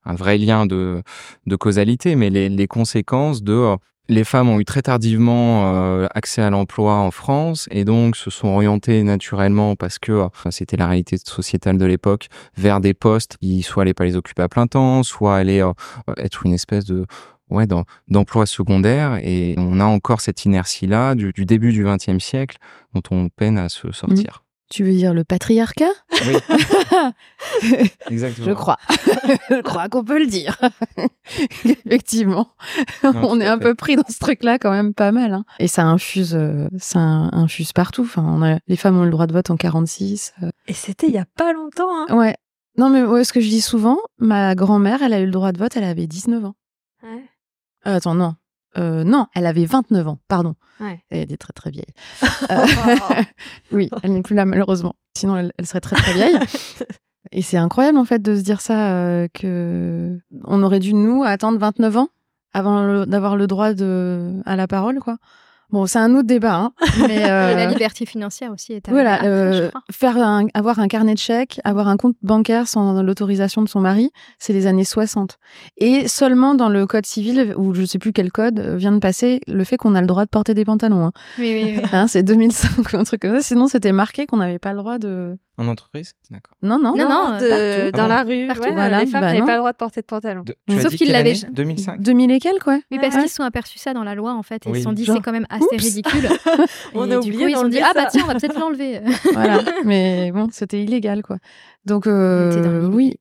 un 0.05 0.15
vrai 0.15 0.39
lien 0.39 0.67
de, 0.67 1.03
de 1.47 1.57
causalité, 1.57 2.15
mais 2.17 2.31
les, 2.31 2.49
les 2.49 2.67
conséquences 2.67 3.43
de 3.43 3.77
les 4.11 4.25
femmes 4.25 4.49
ont 4.49 4.59
eu 4.61 4.65
très 4.65 4.83
tardivement 4.83 5.73
euh, 5.75 6.07
accès 6.15 6.43
à 6.43 6.51
l'emploi 6.51 6.95
en 6.97 7.11
France 7.11 7.69
et 7.71 7.85
donc 7.85 8.17
se 8.17 8.29
sont 8.29 8.49
orientées 8.49 9.03
naturellement 9.05 9.77
parce 9.77 9.99
que 9.99 10.21
enfin, 10.23 10.51
c'était 10.51 10.77
la 10.77 10.89
réalité 10.89 11.17
sociétale 11.17 11.79
de 11.79 11.85
l'époque 11.87 12.27
vers 12.57 12.81
des 12.81 12.93
postes 12.93 13.37
qui 13.41 13.63
soit 13.63 13.85
allaient 13.85 13.95
pas 13.95 14.05
les 14.05 14.17
occuper 14.17 14.43
à 14.43 14.49
plein 14.49 14.67
temps, 14.67 15.03
soit 15.05 15.37
allaient 15.37 15.63
euh, 15.63 15.73
être 16.17 16.45
une 16.45 16.53
espèce 16.53 16.85
de 16.85 17.07
ouais 17.51 17.67
d'em- 17.67 17.85
d'emploi 18.09 18.47
secondaire 18.47 19.19
et 19.23 19.55
on 19.59 19.81
a 19.81 19.85
encore 19.85 20.21
cette 20.21 20.45
inertie 20.45 20.87
là 20.87 21.15
du, 21.15 21.33
du 21.33 21.47
début 21.47 21.73
du 21.73 21.85
XXe 21.85 22.19
siècle 22.23 22.59
dont 22.95 23.03
on 23.11 23.29
peine 23.29 23.59
à 23.59 23.69
se 23.69 23.91
sortir. 23.93 24.43
Tu 24.71 24.85
veux 24.85 24.93
dire 24.93 25.13
le 25.15 25.25
patriarcat 25.25 25.91
Oui, 26.13 26.37
exactement. 28.11 28.47
Je 28.47 28.53
crois. 28.53 28.77
je 29.51 29.61
crois 29.63 29.89
qu'on 29.89 30.05
peut 30.05 30.19
le 30.21 30.27
dire. 30.27 30.59
Effectivement. 31.65 32.49
Non, 33.03 33.13
on 33.25 33.41
est 33.41 33.47
un 33.47 33.59
fait. 33.59 33.65
peu 33.65 33.75
pris 33.75 33.97
dans 33.97 34.09
ce 34.09 34.19
truc-là 34.19 34.59
quand 34.59 34.71
même 34.71 34.95
pas 34.95 35.11
mal. 35.13 35.33
hein. 35.35 35.45
Et 35.59 35.67
ça 35.69 35.85
infuse, 35.85 36.35
euh, 36.37 36.69
ça 36.79 37.01
infuse 37.01 37.73
partout. 37.73 38.03
Enfin, 38.03 38.25
on 38.25 38.43
a, 38.43 38.59
les 38.69 38.77
femmes 38.77 38.97
ont 38.99 39.05
le 39.05 39.11
droit 39.11 39.27
de 39.27 39.33
vote 39.33 39.51
en 39.51 39.57
46. 39.57 40.35
euh. 40.45 40.51
Et 40.69 40.73
c'était 40.73 41.09
il 41.09 41.15
y 41.15 41.19
a 41.19 41.27
pas 41.37 41.53
longtemps. 41.53 41.91
Hein. 42.09 42.17
Ouais. 42.17 42.37
Non, 42.79 42.89
mais 42.91 43.03
ouais, 43.03 43.25
ce 43.25 43.33
que 43.33 43.41
je 43.41 43.49
dis 43.49 43.61
souvent, 43.61 43.99
ma 44.19 44.55
grand-mère, 44.55 45.03
elle 45.03 45.13
a 45.13 45.21
eu 45.21 45.27
le 45.27 45.33
droit 45.33 45.51
de 45.53 45.59
vote, 45.59 45.77
elle 45.77 45.85
avait 45.85 46.07
19 46.07 46.45
ans. 46.45 46.55
Ouais. 47.03 47.25
Euh, 47.89 47.97
attends, 47.97 48.15
non. 48.15 48.35
Euh, 48.79 49.05
non, 49.05 49.27
elle 49.35 49.47
avait 49.47 49.65
29 49.65 50.07
ans, 50.09 50.19
pardon. 50.29 50.55
Ouais. 50.81 51.03
Elle 51.11 51.33
est 51.33 51.37
très 51.37 51.53
très 51.53 51.71
vieille. 51.71 51.93
Euh, 52.51 52.67
oui, 53.73 53.91
elle 54.03 54.13
n'est 54.13 54.23
plus 54.23 54.35
là 54.35 54.45
malheureusement. 54.45 54.97
Sinon, 55.17 55.37
elle, 55.37 55.53
elle 55.59 55.67
serait 55.67 55.81
très 55.81 55.97
très 55.97 56.15
vieille. 56.15 56.39
Et 57.33 57.43
c'est 57.43 57.59
incroyable 57.59 57.99
en 57.99 58.05
fait 58.05 58.21
de 58.21 58.35
se 58.35 58.41
dire 58.41 58.61
ça, 58.61 58.93
euh, 58.93 59.29
que 59.33 60.19
on 60.45 60.63
aurait 60.63 60.81
dû 60.81 60.95
nous 60.95 61.23
attendre 61.23 61.59
29 61.59 61.97
ans 61.97 62.09
avant 62.53 63.07
d'avoir 63.07 63.37
le 63.37 63.47
droit 63.47 63.73
de 63.73 64.41
à 64.47 64.57
la 64.57 64.67
parole, 64.67 64.99
quoi. 64.99 65.19
Bon, 65.73 65.87
c'est 65.87 65.99
un 65.99 66.15
autre 66.15 66.27
débat, 66.27 66.57
hein, 66.57 66.73
mais 67.07 67.17
Et 67.21 67.21
la 67.21 67.59
euh, 67.59 67.67
liberté 67.67 68.07
financière 68.07 68.53
aussi 68.53 68.73
est 68.73 68.89
arrivée 68.89 69.03
voilà, 69.03 69.15
après, 69.15 69.29
euh, 69.29 69.71
faire 69.91 70.17
un, 70.17 70.47
avoir 70.55 70.81
un 70.81 70.89
carnet 70.89 71.15
de 71.15 71.19
chèques, 71.19 71.61
avoir 71.65 71.89
un 71.89 71.97
compte 71.97 72.17
bancaire 72.23 72.67
sans 72.67 73.03
l'autorisation 73.03 73.63
de 73.63 73.69
son 73.69 73.81
mari, 73.81 74.11
c'est 74.39 74.53
les 74.53 74.67
années 74.67 74.85
60. 74.85 75.39
Et 75.79 76.09
seulement 76.09 76.55
dans 76.55 76.69
le 76.69 76.87
code 76.87 77.07
civil, 77.07 77.55
ou 77.57 77.75
je 77.75 77.85
sais 77.85 77.99
plus 77.99 78.13
quel 78.13 78.33
code, 78.33 78.59
euh, 78.59 78.77
vient 78.77 78.93
de 78.93 78.99
passer 78.99 79.41
le 79.47 79.63
fait 79.65 79.77
qu'on 79.77 79.95
a 79.95 80.01
le 80.01 80.07
droit 80.07 80.25
de 80.25 80.31
porter 80.31 80.55
des 80.55 80.65
pantalons. 80.65 81.07
Hein. 81.07 81.13
Oui, 81.39 81.53
oui, 81.53 81.75
oui. 81.77 81.83
Hein, 81.93 82.07
c'est 82.09 82.23
2005 82.23 82.93
ou 82.93 82.97
un 82.97 83.05
truc 83.05 83.23
comme 83.23 83.35
ça. 83.37 83.43
Sinon, 83.43 83.69
c'était 83.69 83.93
marqué 83.93 84.27
qu'on 84.27 84.39
n'avait 84.39 84.59
pas 84.59 84.73
le 84.73 84.79
droit 84.79 84.99
de. 84.99 85.37
En 85.61 85.69
entreprise, 85.69 86.15
d'accord. 86.31 86.57
Non, 86.63 86.79
non. 86.79 86.97
Non, 86.97 87.09
non, 87.09 87.39
de- 87.39 87.49
partout. 87.91 87.97
dans 87.99 88.05
Ah 88.05 88.09
la 88.09 88.23
rue, 88.23 88.47
Partout. 88.47 88.63
ouais, 88.63 88.73
Voilà, 88.73 89.01
les 89.01 89.07
femmes 89.07 89.21
bah 89.21 89.33
n'avaient 89.33 89.45
pas 89.45 89.53
le 89.53 89.59
droit 89.59 89.73
de 89.73 89.77
porter 89.77 90.01
de 90.01 90.07
pantalon. 90.07 90.43
De- 90.43 90.55
tu 90.67 90.75
as 90.77 90.81
Sauf 90.81 90.91
dit 90.93 90.97
qu'il 90.97 91.07
quelle 91.09 91.17
l'avait- 91.17 91.31
année 91.45 91.53
2005. 91.53 92.01
2000 92.01 92.31
et 92.31 92.39
quelques, 92.41 92.67
ouais. 92.67 92.81
Oui, 92.91 92.99
parce 92.99 93.15
Ouais. 93.15 93.21
qu'ils 93.21 93.29
se 93.31 93.37
sont 93.37 93.43
aperçus 93.43 93.79
ça 93.79 93.93
dans 93.93 94.03
la 94.03 94.15
loi, 94.15 94.33
en 94.33 94.43
fait, 94.43 94.67
et 94.67 94.71
Oui. 94.71 94.79
ils 94.79 94.81
se 94.81 94.85
sont 94.85 94.93
dit, 94.95 95.05
Genre, 95.05 95.17
c'est 95.17 95.23
quand 95.23 95.33
même 95.33 95.47
assez 95.51 95.63
oups. 95.71 95.83
ridicule. 95.85 96.29
On 96.95 97.09
Et 97.09 97.13
a 97.15 97.19
du 97.21 97.29
oublié 97.29 97.37
coup, 97.45 97.49
ils 97.49 97.55
se 97.55 97.61
sont 97.61 97.69
dit, 97.69 97.81
ah 97.81 97.93
bah 97.95 98.07
tiens, 98.11 98.23
on 98.25 98.29
va 98.29 98.35
peut-être 98.37 98.59
l'enlever. 98.59 99.01
voilà. 99.35 99.63
Mais 99.85 100.33
bon, 100.33 100.49
c'était 100.51 100.83
illégal, 100.83 101.23
quoi. 101.23 101.37
Donc, 101.85 102.07
euh, 102.07 102.89
oui, 102.89 103.17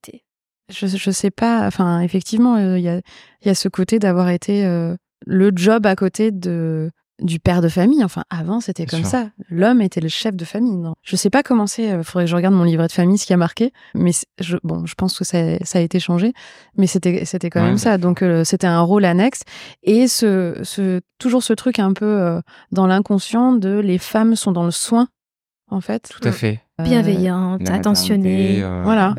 je, 0.69 0.87
je 0.87 1.11
sais 1.11 1.31
pas. 1.31 1.67
Enfin, 1.67 1.99
effectivement, 2.01 2.55
euh, 2.55 2.77
il 2.77 2.83
y, 2.85 2.89
a, 2.89 3.01
il 3.41 3.47
y 3.47 3.49
a 3.49 3.55
ce 3.55 3.67
côté 3.67 3.99
d'avoir 3.99 4.29
été 4.29 4.65
euh, 4.65 4.95
le 5.25 5.51
job 5.53 5.85
à 5.85 5.95
côté 5.95 6.31
de 6.31 6.89
du 7.21 7.39
père 7.39 7.61
de 7.61 7.69
famille. 7.69 8.03
Enfin, 8.03 8.23
avant, 8.29 8.59
c'était 8.59 8.85
comme 8.85 9.01
sûr. 9.01 9.09
ça. 9.09 9.29
L'homme 9.49 9.81
était 9.81 10.01
le 10.01 10.07
chef 10.09 10.35
de 10.35 10.45
famille. 10.45 10.75
Non. 10.75 10.93
Je 11.03 11.15
sais 11.15 11.29
pas 11.29 11.43
comment 11.43 11.67
c'est. 11.67 11.91
euh, 11.91 12.03
faudrait 12.03 12.25
que 12.25 12.29
je 12.31 12.35
regarde 12.35 12.53
mon 12.55 12.63
livret 12.63 12.87
de 12.87 12.91
famille, 12.91 13.17
ce 13.17 13.25
qui 13.25 13.33
a 13.33 13.37
marqué. 13.37 13.71
Mais 13.95 14.11
je, 14.39 14.57
bon, 14.63 14.85
je 14.85 14.93
pense 14.95 15.17
que 15.17 15.23
ça, 15.25 15.57
ça 15.63 15.79
a 15.79 15.81
été 15.81 15.99
changé. 15.99 16.33
Mais 16.77 16.87
c'était, 16.87 17.25
c'était 17.25 17.49
quand 17.49 17.61
Ouais, 17.61 17.67
même 17.67 17.77
ça. 17.77 17.97
Donc, 17.97 18.21
euh, 18.21 18.43
c'était 18.43 18.67
un 18.67 18.81
rôle 18.81 19.05
annexe. 19.05 19.41
Et 19.83 20.07
ce, 20.07 20.59
ce, 20.63 21.01
toujours 21.17 21.43
ce 21.43 21.53
truc 21.53 21.79
un 21.79 21.93
peu 21.93 22.05
euh, 22.05 22.41
dans 22.71 22.87
l'inconscient 22.87 23.53
de 23.53 23.79
les 23.79 23.97
femmes 23.97 24.35
sont 24.35 24.51
dans 24.51 24.63
le 24.65 24.71
soin, 24.71 25.07
en 25.69 25.81
fait. 25.81 26.09
Tout 26.09 26.27
à 26.27 26.31
fait. 26.31 26.61
Euh, 26.79 26.83
Bienveillante, 26.83 27.67
La 27.67 27.75
attentionnée. 27.75 28.63
euh, 28.63 28.81
Voilà. 28.83 29.15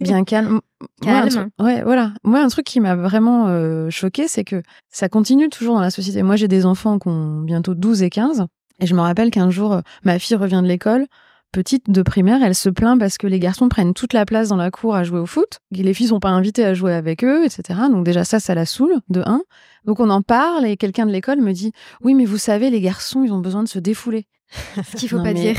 bien 0.00 0.24
calme. 0.24 0.60
Moi, 1.02 1.12
un 1.14 1.20
Calme. 1.22 1.28
truc- 1.30 1.52
ouais, 1.66 1.82
voilà. 1.82 2.12
Moi, 2.22 2.40
un 2.40 2.48
truc 2.48 2.64
qui 2.66 2.80
m'a 2.80 2.94
vraiment 2.94 3.46
euh, 3.48 3.90
choqué, 3.90 4.28
c'est 4.28 4.44
que 4.44 4.62
ça 4.90 5.08
continue 5.08 5.48
toujours 5.48 5.74
dans 5.74 5.80
la 5.80 5.90
société. 5.90 6.22
Moi, 6.22 6.36
j'ai 6.36 6.48
des 6.48 6.64
enfants 6.66 6.98
qui 6.98 7.08
ont 7.08 7.40
bientôt 7.40 7.74
12 7.74 8.02
et 8.02 8.10
15. 8.10 8.46
Et 8.80 8.86
je 8.86 8.94
me 8.94 9.00
rappelle 9.00 9.30
qu'un 9.30 9.50
jour, 9.50 9.80
ma 10.04 10.18
fille 10.18 10.36
revient 10.36 10.60
de 10.62 10.68
l'école, 10.68 11.06
petite 11.50 11.90
de 11.90 12.02
primaire, 12.02 12.40
elle 12.42 12.54
se 12.54 12.68
plaint 12.68 12.98
parce 12.98 13.16
que 13.16 13.26
les 13.26 13.38
garçons 13.40 13.68
prennent 13.70 13.94
toute 13.94 14.12
la 14.12 14.26
place 14.26 14.48
dans 14.48 14.56
la 14.56 14.70
cour 14.70 14.94
à 14.94 15.02
jouer 15.02 15.18
au 15.18 15.24
foot. 15.26 15.60
Les 15.70 15.94
filles 15.94 16.08
sont 16.08 16.20
pas 16.20 16.28
invitées 16.28 16.64
à 16.64 16.74
jouer 16.74 16.92
avec 16.92 17.24
eux, 17.24 17.44
etc. 17.46 17.80
Donc 17.90 18.04
déjà, 18.04 18.24
ça, 18.24 18.38
ça 18.38 18.54
la 18.54 18.66
saoule, 18.66 19.00
de 19.08 19.22
un. 19.24 19.40
Donc 19.86 19.98
on 20.00 20.10
en 20.10 20.20
parle 20.20 20.66
et 20.66 20.76
quelqu'un 20.76 21.06
de 21.06 21.12
l'école 21.12 21.40
me 21.40 21.52
dit, 21.52 21.72
oui, 22.02 22.14
mais 22.14 22.26
vous 22.26 22.36
savez, 22.38 22.68
les 22.70 22.80
garçons, 22.82 23.24
ils 23.24 23.32
ont 23.32 23.38
besoin 23.40 23.62
de 23.62 23.68
se 23.68 23.78
défouler. 23.78 24.26
Ce 24.92 24.96
qu'il 24.96 25.08
faut 25.08 25.16
Non, 25.16 25.24
pas 25.24 25.32
mais- 25.32 25.40
dire. 25.40 25.56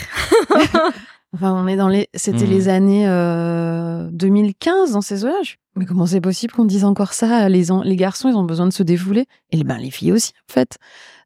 Enfin, 1.37 1.53
on 1.53 1.67
est 1.67 1.75
dans 1.75 1.87
les, 1.87 2.07
c'était 2.13 2.45
les 2.45 2.67
années 2.67 3.07
euh, 3.07 4.09
2015 4.11 4.91
dans 4.93 5.01
ces 5.01 5.23
eaux-là. 5.23 5.33
Mais 5.75 5.85
comment 5.85 6.05
c'est 6.07 6.21
possible 6.21 6.53
qu'on 6.53 6.65
dise 6.65 6.83
encore 6.85 7.13
ça? 7.13 7.47
Les, 7.49 7.71
en- 7.71 7.83
les 7.83 7.95
garçons, 7.95 8.29
ils 8.29 8.35
ont 8.35 8.43
besoin 8.43 8.65
de 8.67 8.73
se 8.73 8.81
défouler. 8.83 9.25
Et 9.51 9.63
ben, 9.63 9.77
les 9.77 9.91
filles 9.91 10.11
aussi, 10.11 10.33
en 10.49 10.53
fait. 10.53 10.77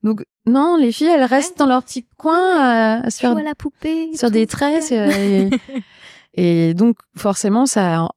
Donc, 0.04 0.24
non, 0.46 0.78
les 0.80 0.92
filles, 0.92 1.08
elles 1.08 1.24
restent 1.24 1.58
dans 1.58 1.68
leur 1.68 1.84
petit 1.84 2.06
coin 2.18 2.58
à, 2.60 3.06
à 3.06 3.10
se 3.10 3.20
faire 3.20 3.38
à 3.38 3.42
la 3.44 3.56
poupée. 3.56 4.10
sur 4.16 4.30
des 4.32 4.48
tresses. 4.48 4.92
Et, 4.92 5.50
et 6.34 6.74
donc, 6.74 6.98
forcément, 7.16 7.66
ça, 7.66 8.10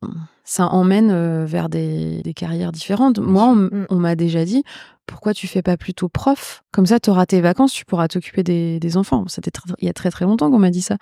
ça 0.44 0.66
emmène 0.68 1.10
euh, 1.10 1.44
vers 1.46 1.68
des, 1.68 2.22
des 2.22 2.34
carrières 2.34 2.72
différentes. 2.72 3.18
Moi, 3.18 3.44
on, 3.44 3.54
Mm. 3.54 3.86
on 3.90 3.96
m'a 3.96 4.16
déjà 4.16 4.44
dit, 4.44 4.62
pourquoi 5.06 5.34
tu 5.34 5.46
fais 5.46 5.62
pas 5.62 5.76
plutôt 5.76 6.08
prof? 6.08 6.64
Comme 6.72 6.86
ça, 6.86 6.98
tu 6.98 7.10
auras 7.10 7.26
tes 7.26 7.40
vacances, 7.40 7.72
tu 7.72 7.84
pourras 7.84 8.08
t'occuper 8.08 8.42
des, 8.42 8.80
des 8.80 8.96
enfants. 8.96 9.24
C'était 9.28 9.50
il 9.78 9.86
y 9.86 9.90
a 9.90 9.92
très 9.92 10.10
très 10.10 10.24
longtemps 10.24 10.50
qu'on 10.50 10.58
m'a 10.58 10.70
dit 10.70 10.82
ça. 10.82 10.96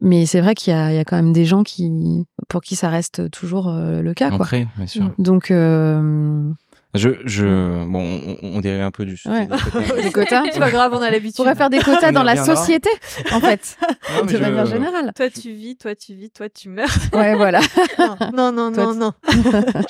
Mais 0.00 0.26
c'est 0.26 0.40
vrai 0.40 0.54
qu'il 0.54 0.72
y 0.72 0.76
a, 0.76 0.92
il 0.92 0.96
y 0.96 0.98
a 0.98 1.04
quand 1.04 1.16
même 1.16 1.32
des 1.32 1.44
gens 1.44 1.62
qui, 1.62 2.26
pour 2.48 2.62
qui 2.62 2.76
ça 2.76 2.88
reste 2.88 3.30
toujours 3.30 3.68
euh, 3.68 4.02
le 4.02 4.14
cas. 4.14 4.28
Quoi. 4.30 4.40
Ancré, 4.40 4.66
bien 4.76 4.86
sûr. 4.86 5.10
Donc, 5.18 5.50
euh, 5.50 6.50
Je, 6.94 7.10
je, 7.24 7.84
bon, 7.86 8.20
on, 8.42 8.56
on 8.56 8.60
dérive 8.60 8.82
un 8.82 8.90
peu 8.92 9.04
du 9.04 9.16
sujet. 9.16 9.34
Ouais. 9.34 9.48
des 10.02 10.12
quotas. 10.12 10.44
C'est 10.52 10.58
pas 10.60 10.70
grave, 10.70 10.92
on 10.94 11.02
a 11.02 11.08
On 11.08 11.10
l'habitude. 11.10 11.34
pourrait 11.36 11.54
faire 11.56 11.70
des 11.70 11.78
quotas 11.80 12.10
On 12.10 12.12
dans 12.12 12.22
la 12.22 12.36
société, 12.44 12.88
en 13.32 13.40
fait, 13.40 13.76
Non, 14.16 14.24
de 14.26 14.30
je- 14.30 14.36
manière 14.38 14.66
générale. 14.66 15.12
Toi 15.16 15.28
tu 15.30 15.52
vis, 15.52 15.76
toi 15.76 15.94
tu 15.96 16.14
vis, 16.14 16.30
toi 16.30 16.48
tu 16.48 16.68
meurs. 16.68 16.88
Ouais, 17.12 17.34
voilà. 17.34 17.60
non, 18.32 18.52
non, 18.52 18.72
Toi, 18.72 18.94
non, 18.94 18.94
non. 18.94 19.12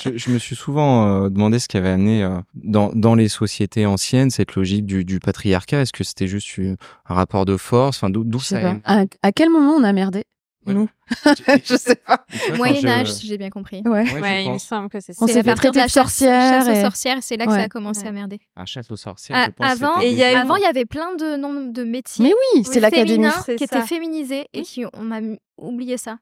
je, 0.02 0.16
je 0.16 0.30
me 0.30 0.38
suis 0.38 0.56
souvent 0.56 1.24
euh, 1.24 1.28
demandé 1.28 1.58
ce 1.58 1.68
qui 1.68 1.76
avait 1.76 1.90
amené 1.90 2.22
euh, 2.24 2.38
dans, 2.54 2.90
dans 2.94 3.14
les 3.14 3.28
sociétés 3.28 3.84
anciennes 3.86 4.30
cette 4.30 4.54
logique 4.54 4.86
du, 4.86 5.04
du 5.04 5.20
patriarcat. 5.20 5.82
Est-ce 5.82 5.92
que 5.92 6.04
c'était 6.04 6.26
juste 6.26 6.58
un 6.58 7.14
rapport 7.14 7.44
de 7.44 7.56
force? 7.56 7.98
Enfin, 7.98 8.10
d'où 8.10 8.40
ça 8.40 8.76
À, 8.84 9.04
à 9.22 9.32
quel 9.32 9.50
moment 9.50 9.72
on 9.72 9.84
a 9.84 9.92
merdé? 9.92 10.24
Ouais. 10.66 10.74
Nous 10.74 10.88
Je- 11.64 11.76
sais 11.76 11.94
pas. 11.96 12.24
Tu 12.30 12.36
vois, 12.38 12.48
quand 12.50 12.56
Moyen 12.56 12.80
je- 12.80 12.86
Âge, 12.88 13.12
si 13.12 13.26
j'ai 13.26 13.36
bien 13.38 13.50
compris. 13.50 13.82
Ouais. 13.84 14.10
Ouais, 14.20 14.44
il 14.44 14.52
me 14.52 14.58
semble 14.58 14.88
que 14.88 15.00
c'est 15.00 15.12
ça. 15.12 15.24
On 15.24 15.26
s'est 15.26 15.42
fait 15.42 15.54
traiter 15.54 15.78
la 15.78 15.86
de 15.86 15.90
sorcière 15.90 16.40
chasse 16.52 16.68
aux 16.68 16.72
et- 16.72 16.80
sorcières, 16.82 17.18
c'est 17.20 17.36
là 17.36 17.44
que 17.46 17.50
Ouais. 17.50 17.58
ça 17.58 17.64
a 17.64 17.68
commencé 17.68 18.02
Ouais. 18.02 18.08
à 18.08 18.12
merder. 18.12 18.40
Un 18.56 18.64
chasse 18.66 18.90
aux 18.90 18.96
sorcières, 18.96 19.36
Ah, 19.38 19.46
je 19.46 19.50
pense. 19.52 19.70
avant, 19.82 20.00
Et 20.00 20.10
il 20.10 20.16
y 20.18 20.22
a 20.22 20.32
eu- 20.32 20.36
avant, 20.36 20.56
il 20.56 20.62
y 20.62 20.66
avait 20.66 20.86
plein 20.86 21.14
de 21.16 21.36
noms 21.36 21.66
de 21.70 21.84
métiers. 21.84 22.24
Mais 22.24 22.32
oui, 22.54 22.64
c'est 22.64 22.80
l'académie. 22.80 23.28
qui 23.58 23.64
étaient 23.64 23.82
féminisés 23.82 24.46
et 24.54 24.62
qui 24.62 24.84
on 24.94 25.10
a 25.12 25.20
oublié 25.58 25.96
ça. 25.98 26.18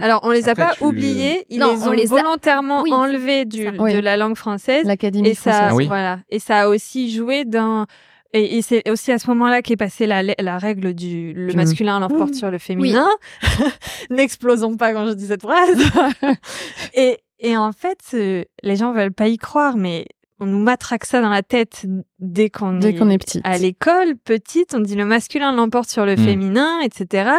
Alors, 0.00 0.20
on 0.24 0.30
les 0.30 0.48
a 0.48 0.52
Après, 0.52 0.64
pas 0.76 0.84
oubliés, 0.84 1.46
ils 1.50 1.60
Non, 1.60 1.72
les 1.76 1.82
on 1.84 1.88
ont 1.88 1.92
les 1.92 2.06
a- 2.12 2.16
volontairement 2.16 2.82
Oui, 2.82 2.92
enlevés 2.92 3.44
du, 3.44 3.62
ça. 3.62 3.70
de 3.70 3.78
Oui. 3.78 4.02
la 4.02 4.16
langue 4.16 4.36
française. 4.36 4.84
L'académie 4.86 5.28
Et 5.28 5.34
ça, 5.34 5.52
française. 5.52 5.68
Ah 5.70 5.74
oui. 5.76 5.86
voilà. 5.86 6.18
Et 6.30 6.40
ça 6.40 6.62
a 6.62 6.68
aussi 6.68 7.12
joué 7.14 7.44
dans. 7.44 7.86
Et, 8.34 8.58
et 8.58 8.62
c'est 8.62 8.88
aussi 8.90 9.12
à 9.12 9.18
ce 9.18 9.28
moment-là 9.30 9.62
qu'est 9.62 9.76
passée 9.76 10.06
la, 10.06 10.22
la 10.22 10.58
règle 10.58 10.92
du 10.92 11.32
le 11.32 11.50
Du- 11.52 11.56
masculin 11.56 12.00
l'emporte 12.00 12.32
Mmh. 12.32 12.34
sur 12.34 12.50
le 12.50 12.58
féminin. 12.58 13.08
N'explosons 14.10 14.76
pas 14.76 14.92
quand 14.92 15.06
je 15.06 15.12
dis 15.12 15.26
cette 15.26 15.42
phrase. 15.42 15.78
et, 16.94 17.18
et 17.40 17.56
en 17.56 17.72
fait, 17.72 17.98
euh, 18.14 18.44
les 18.62 18.76
gens 18.76 18.92
veulent 18.92 19.12
pas 19.12 19.28
y 19.28 19.36
croire, 19.36 19.76
mais 19.76 20.06
on 20.40 20.46
nous 20.46 20.58
matraque 20.58 21.04
ça 21.04 21.20
dans 21.20 21.28
la 21.28 21.42
tête 21.42 21.86
dès 22.18 22.50
qu'on 22.50 22.78
Dès 22.78 22.90
est, 22.90 22.94
qu'on 22.96 23.08
est 23.08 23.18
petite. 23.18 23.42
à 23.46 23.56
l'école, 23.56 24.16
petite, 24.16 24.74
on 24.74 24.80
dit 24.80 24.96
le 24.96 25.04
masculin 25.04 25.52
l'emporte 25.52 25.88
sur 25.88 26.04
le 26.04 26.14
Mm. 26.16 26.24
féminin, 26.24 26.80
etc. 26.80 27.30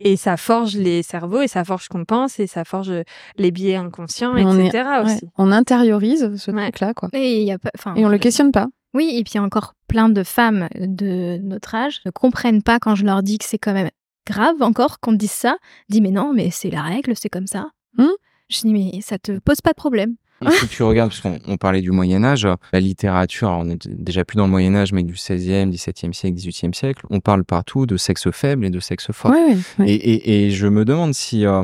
Et 0.00 0.16
ça 0.16 0.36
forge 0.36 0.76
les 0.76 1.02
cerveaux, 1.02 1.40
et 1.40 1.48
ça 1.48 1.64
forge 1.64 1.88
qu'on 1.88 2.04
pense, 2.04 2.38
et 2.38 2.46
ça 2.46 2.64
forge 2.64 2.92
les 3.38 3.50
biais 3.50 3.76
inconscients, 3.76 4.36
Et 4.36 4.44
on 4.44 4.58
est- 4.58 4.66
etc. 4.66 4.84
Ouais, 5.06 5.16
on 5.38 5.50
intériorise 5.50 6.36
ce 6.36 6.50
Ouais. 6.50 6.62
truc-là, 6.64 6.92
quoi. 6.92 7.08
Et 7.14 7.40
il 7.40 7.46
y 7.46 7.52
a 7.52 7.58
pas, 7.58 7.70
enfin, 7.76 7.94
Et 7.94 8.04
on 8.04 8.10
le 8.10 8.18
questionne 8.18 8.52
pas. 8.52 8.66
Oui, 8.94 9.14
et 9.16 9.24
puis 9.24 9.32
il 9.34 9.36
y 9.36 9.40
a 9.40 9.42
encore 9.42 9.74
plein 9.88 10.08
de 10.08 10.22
femmes 10.22 10.68
de 10.78 11.38
notre 11.38 11.74
âge 11.74 12.00
ne 12.04 12.10
comprennent 12.10 12.62
pas 12.62 12.78
quand 12.78 12.94
je 12.94 13.04
leur 13.04 13.22
dis 13.22 13.38
que 13.38 13.44
c'est 13.44 13.58
quand 13.58 13.72
même 13.72 13.90
grave 14.26 14.60
encore 14.60 15.00
qu'on 15.00 15.12
te 15.12 15.18
dise 15.18 15.30
ça. 15.30 15.56
Dis 15.88 16.00
mais 16.00 16.10
non, 16.10 16.32
mais 16.32 16.50
c'est 16.50 16.70
la 16.70 16.82
règle, 16.82 17.14
c'est 17.16 17.30
comme 17.30 17.46
ça. 17.46 17.68
Hmm 17.96 18.08
je 18.52 18.60
dis 18.60 18.72
mais 18.72 19.00
ça 19.00 19.18
te 19.18 19.38
pose 19.38 19.60
pas 19.60 19.70
de 19.70 19.76
problème. 19.76 20.16
Et 20.44 20.50
si 20.50 20.66
tu 20.66 20.82
regardes, 20.82 21.10
parce 21.10 21.20
qu'on 21.20 21.56
parlait 21.56 21.82
du 21.82 21.92
Moyen 21.92 22.24
Âge, 22.24 22.48
la 22.72 22.80
littérature, 22.80 23.48
on 23.48 23.70
est 23.70 23.88
déjà 23.88 24.24
plus 24.24 24.36
dans 24.36 24.46
le 24.46 24.50
Moyen 24.50 24.74
Âge, 24.74 24.92
mais 24.92 25.04
du 25.04 25.14
16e, 25.14 25.70
17e 25.70 26.12
siècle, 26.12 26.36
18e 26.36 26.74
siècle, 26.74 27.06
on 27.10 27.20
parle 27.20 27.44
partout 27.44 27.86
de 27.86 27.96
sexe 27.96 28.28
faible 28.32 28.66
et 28.66 28.70
de 28.70 28.80
sexe 28.80 29.12
fort. 29.12 29.32
Et, 29.86 29.94
et, 29.94 30.46
et 30.46 30.50
je 30.50 30.66
me 30.66 30.84
demande 30.84 31.14
si, 31.14 31.46
euh, 31.46 31.62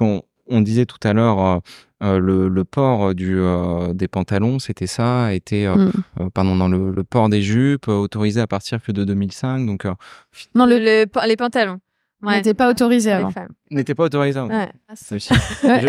on 0.00 0.60
disait 0.60 0.84
tout 0.84 0.98
à 1.02 1.14
l'heure, 1.14 1.42
euh, 1.42 1.58
euh, 2.02 2.18
le, 2.18 2.48
le 2.48 2.64
port 2.64 3.14
du, 3.14 3.38
euh, 3.38 3.92
des 3.92 4.08
pantalons, 4.08 4.58
c'était 4.58 4.86
ça, 4.86 5.34
était, 5.34 5.66
euh, 5.66 5.74
Mm. 5.76 5.92
euh, 6.20 6.30
pardon, 6.32 6.56
dans 6.56 6.68
le, 6.68 6.90
le 6.90 7.04
port 7.04 7.28
des 7.28 7.42
jupes, 7.42 7.88
euh, 7.88 7.92
autorisé 7.98 8.40
à 8.40 8.46
partir 8.46 8.82
que 8.82 8.92
de 8.92 9.04
2005, 9.04 9.66
donc 9.66 9.84
euh, 9.84 9.92
Non, 10.54 10.66
le, 10.66 10.78
Le- 10.78 11.04
le- 11.04 11.28
les 11.28 11.36
pantalons. 11.36 11.78
on 12.22 12.30
n'était 12.30 12.54
pas 12.54 12.68
autorisé 12.70 13.12
avant. 13.12 13.30
n'était 13.70 13.94
pas 13.94 14.04
autorisé. 14.04 14.40
Ouais. 14.40 14.68
Ouais. 15.64 15.86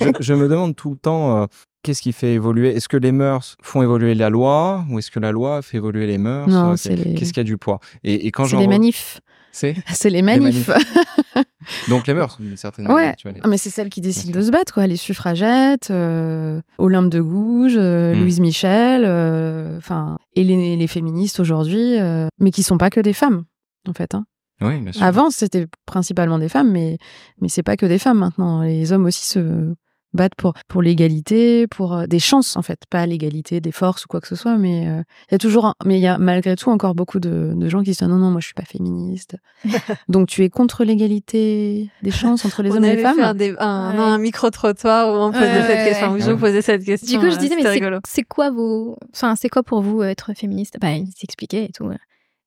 je, 0.00 0.10
je 0.20 0.34
me 0.34 0.48
demande 0.48 0.76
tout 0.76 0.90
le 0.90 0.96
temps, 0.96 1.42
euh, 1.42 1.46
qu'est-ce 1.82 2.02
qui 2.02 2.12
fait 2.12 2.34
évoluer 2.34 2.74
Est-ce 2.76 2.88
que 2.88 2.96
les 2.96 3.12
mœurs 3.12 3.56
font 3.62 3.82
évoluer 3.82 4.14
la 4.14 4.30
loi 4.30 4.84
ou 4.90 4.98
est-ce 4.98 5.10
que 5.10 5.20
la 5.20 5.32
loi 5.32 5.62
fait 5.62 5.78
évoluer 5.78 6.06
les 6.06 6.18
mœurs 6.18 6.48
Euh, 6.50 6.76
c'est 6.76 6.96
les- 6.96 7.14
Qu'est-ce 7.14 7.32
qui 7.32 7.40
a 7.40 7.44
du 7.44 7.56
poids? 7.58 7.80
Et, 8.04 8.26
et 8.26 8.30
quand 8.30 8.44
C'est 8.46 8.56
les 8.56 8.66
re- 8.66 8.70
manifs. 8.70 9.20
C'est 9.52 9.76
C'est 9.92 10.10
les 10.10 10.22
manifs. 10.22 10.70
donc 11.88 12.06
les 12.06 12.14
mœurs 12.14 12.38
d'une 12.40 12.56
certaine 12.56 12.86
Ouais. 12.90 13.14
manière. 13.24 13.42
Ah, 13.44 13.48
mais 13.48 13.56
c'est 13.58 13.70
celles 13.70 13.88
qui 13.90 14.00
décident 14.00 14.38
de 14.38 14.44
se 14.44 14.50
battre, 14.50 14.72
quoi. 14.72 14.86
Les 14.86 14.96
suffragettes, 14.96 15.90
euh, 15.90 16.60
Olympe 16.78 17.10
de 17.10 17.20
Gouges, 17.20 17.76
euh, 17.76 18.14
Mm. 18.14 18.20
Louise 18.20 18.40
Michel, 18.40 19.04
euh, 19.06 19.76
enfin, 19.78 20.16
et 20.34 20.42
les, 20.44 20.76
les 20.76 20.86
féministes 20.86 21.38
aujourd'hui, 21.40 21.96
mais 22.40 22.50
qui 22.50 22.62
sont 22.62 22.78
pas 22.78 22.90
que 22.90 23.00
des 23.00 23.12
femmes, 23.12 23.44
en 23.88 23.92
fait. 23.92 24.14
Hein. 24.14 24.24
Oui, 24.60 24.78
bien 24.80 24.92
sûr. 24.92 25.02
Avant, 25.02 25.30
c'était 25.30 25.66
principalement 25.86 26.38
des 26.38 26.48
femmes, 26.48 26.70
mais, 26.70 26.98
mais 27.40 27.48
c'est 27.48 27.62
pas 27.64 27.76
que 27.76 27.86
des 27.86 27.98
femmes 27.98 28.18
maintenant. 28.18 28.62
Les 28.62 28.92
hommes 28.92 29.04
aussi 29.06 29.26
se 29.26 29.74
battent 30.14 30.34
pour, 30.36 30.54
pour 30.68 30.82
l'égalité, 30.82 31.66
pour 31.66 31.94
euh, 31.94 32.06
des 32.06 32.18
chances, 32.18 32.56
en 32.56 32.62
fait. 32.62 32.80
Pas 32.90 33.06
l'égalité 33.06 33.60
des 33.60 33.72
forces 33.72 34.04
ou 34.04 34.08
quoi 34.08 34.20
que 34.20 34.28
ce 34.28 34.36
soit, 34.36 34.56
mais 34.56 34.86
euh, 34.88 35.02
il 35.30 35.32
y 35.32 35.34
a 35.34 35.38
toujours, 35.38 35.66
un- 35.66 35.74
mais 35.84 35.98
il 35.98 36.02
y 36.02 36.06
a 36.06 36.18
malgré 36.18 36.54
tout 36.56 36.70
encore 36.70 36.94
beaucoup 36.94 37.20
de, 37.20 37.52
de 37.54 37.68
gens 37.68 37.82
qui 37.82 37.94
se 37.94 38.00
disent 38.04 38.08
non, 38.08 38.16
non, 38.18 38.30
moi 38.30 38.40
je 38.40 38.46
suis 38.46 38.54
pas 38.54 38.64
féministe. 38.64 39.36
Donc 40.08 40.28
tu 40.28 40.42
es 40.44 40.50
contre 40.50 40.84
l'égalité 40.84 41.90
des 42.02 42.10
chances 42.10 42.44
entre 42.44 42.62
les 42.62 42.70
on 42.72 42.76
hommes 42.76 42.84
et 42.84 42.96
les 42.96 43.02
femmes? 43.02 43.16
faire 43.16 43.34
des, 43.34 43.54
un, 43.58 43.92
Ouais. 43.92 43.98
un 43.98 44.18
micro-trottoir 44.18 45.08
où 45.12 45.16
on 45.18 45.32
posait 45.32 45.44
Ouais, 45.44 45.62
cette 45.66 45.78
ouais, 45.78 45.84
question, 45.84 46.12
où 46.12 46.18
je 46.20 46.30
vous 46.30 46.38
posais 46.38 46.62
cette 46.62 46.84
question. 46.84 47.18
Du 47.18 47.24
coup, 47.24 47.30
je 47.30 47.36
euh, 47.36 47.38
disais, 47.38 47.56
mais 47.56 47.62
c'est- 47.62 47.68
rigolo. 47.70 47.98
c'est 48.06 48.22
quoi 48.22 48.50
vos. 48.50 48.96
Enfin, 49.14 49.34
c'est 49.36 49.48
quoi 49.48 49.62
pour 49.62 49.80
vous 49.82 50.02
être 50.02 50.32
féministe? 50.34 50.76
Bah, 50.80 50.90
ils 50.92 51.06
s'expliquaient 51.16 51.64
et 51.66 51.72
tout. 51.72 51.88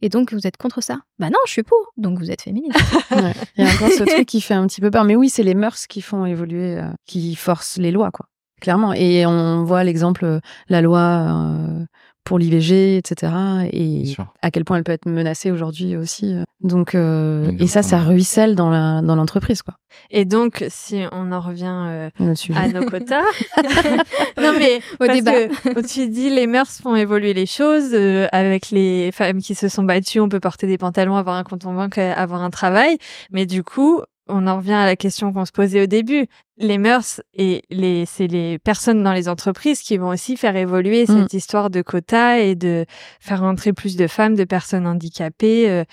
Et 0.01 0.09
donc, 0.09 0.33
vous 0.33 0.45
êtes 0.45 0.57
contre 0.57 0.81
ça? 0.81 0.99
Bah 1.19 1.29
non, 1.29 1.39
je 1.45 1.51
suis 1.51 1.63
pour. 1.63 1.93
Donc, 1.97 2.19
vous 2.19 2.31
êtes 2.31 2.41
féministe. 2.41 2.77
Ouais. 3.11 3.33
Il 3.57 3.65
y 3.65 3.67
a 3.67 3.73
encore 3.73 3.89
ce 3.89 4.03
truc 4.07 4.25
qui 4.25 4.41
fait 4.41 4.53
un 4.53 4.67
petit 4.67 4.81
peu 4.81 4.91
peur. 4.91 5.03
Mais 5.03 5.15
oui, 5.15 5.29
c'est 5.29 5.43
les 5.43 5.55
mœurs 5.55 5.87
qui 5.87 6.01
font 6.01 6.25
évoluer, 6.25 6.77
euh, 6.77 6.89
qui 7.05 7.35
forcent 7.35 7.77
les 7.77 7.91
lois, 7.91 8.11
quoi. 8.11 8.27
Clairement. 8.61 8.93
Et 8.93 9.25
on 9.25 9.63
voit 9.63 9.83
l'exemple, 9.83 10.25
euh, 10.25 10.39
la 10.69 10.81
loi 10.81 10.99
euh, 10.99 11.85
pour 12.25 12.39
l'IVG, 12.39 12.97
etc. 12.97 13.31
Et 13.71 14.03
à 14.41 14.51
quel 14.51 14.65
point 14.65 14.77
elle 14.77 14.83
peut 14.83 14.91
être 14.91 15.07
menacée 15.07 15.51
aujourd'hui 15.51 15.95
aussi. 15.95 16.33
euh. 16.33 16.43
Donc, 16.61 16.95
euh, 16.95 17.51
et 17.59 17.67
ça, 17.67 17.83
ça 17.83 17.99
ruisselle 17.99 18.55
dans 18.55 18.69
la 18.69 19.01
dans 19.01 19.15
l'entreprise, 19.15 19.61
quoi. 19.61 19.75
Et 20.11 20.25
donc, 20.25 20.65
si 20.69 21.03
on 21.11 21.31
en 21.31 21.39
revient 21.39 21.71
euh, 21.87 22.09
à 22.55 22.67
nos 22.67 22.85
quotas. 22.85 23.21
non 24.41 24.53
mais 24.57 24.79
Au 24.99 25.05
parce 25.05 25.13
débat. 25.13 25.47
que 25.47 25.87
tu 25.87 26.09
dis 26.09 26.29
les 26.29 26.47
mœurs 26.47 26.81
font 26.81 26.95
évoluer 26.95 27.33
les 27.33 27.45
choses 27.45 27.91
euh, 27.93 28.27
avec 28.31 28.71
les 28.71 29.11
femmes 29.13 29.39
qui 29.41 29.55
se 29.55 29.69
sont 29.69 29.83
battues, 29.83 30.19
on 30.19 30.27
peut 30.29 30.39
porter 30.39 30.67
des 30.67 30.77
pantalons, 30.77 31.15
avoir 31.15 31.37
un 31.37 31.43
compte 31.43 31.65
en 31.65 31.73
banque, 31.73 31.97
avoir 31.97 32.41
un 32.41 32.49
travail, 32.49 32.97
mais 33.31 33.45
du 33.45 33.63
coup, 33.63 34.01
on 34.27 34.47
en 34.47 34.57
revient 34.57 34.73
à 34.73 34.85
la 34.85 34.95
question 34.95 35.31
qu'on 35.31 35.45
se 35.45 35.51
posait 35.51 35.83
au 35.83 35.85
début. 35.85 36.27
Les 36.57 36.77
mœurs 36.77 37.21
et 37.33 37.63
les 37.69 38.05
c'est 38.05 38.27
les 38.27 38.59
personnes 38.59 39.03
dans 39.03 39.13
les 39.13 39.27
entreprises 39.27 39.81
qui 39.81 39.97
vont 39.97 40.07
aussi 40.09 40.37
faire 40.37 40.55
évoluer 40.55 41.03
Mm. 41.03 41.05
cette 41.05 41.33
histoire 41.33 41.69
de 41.69 41.81
quotas 41.81 42.37
et 42.37 42.55
de 42.55 42.85
faire 43.19 43.43
entrer 43.43 43.73
plus 43.73 43.95
de 43.95 44.07
femmes, 44.07 44.35
de 44.35 44.45
personnes 44.45 44.87
handicapées, 44.87 45.69
euh, 45.69 45.83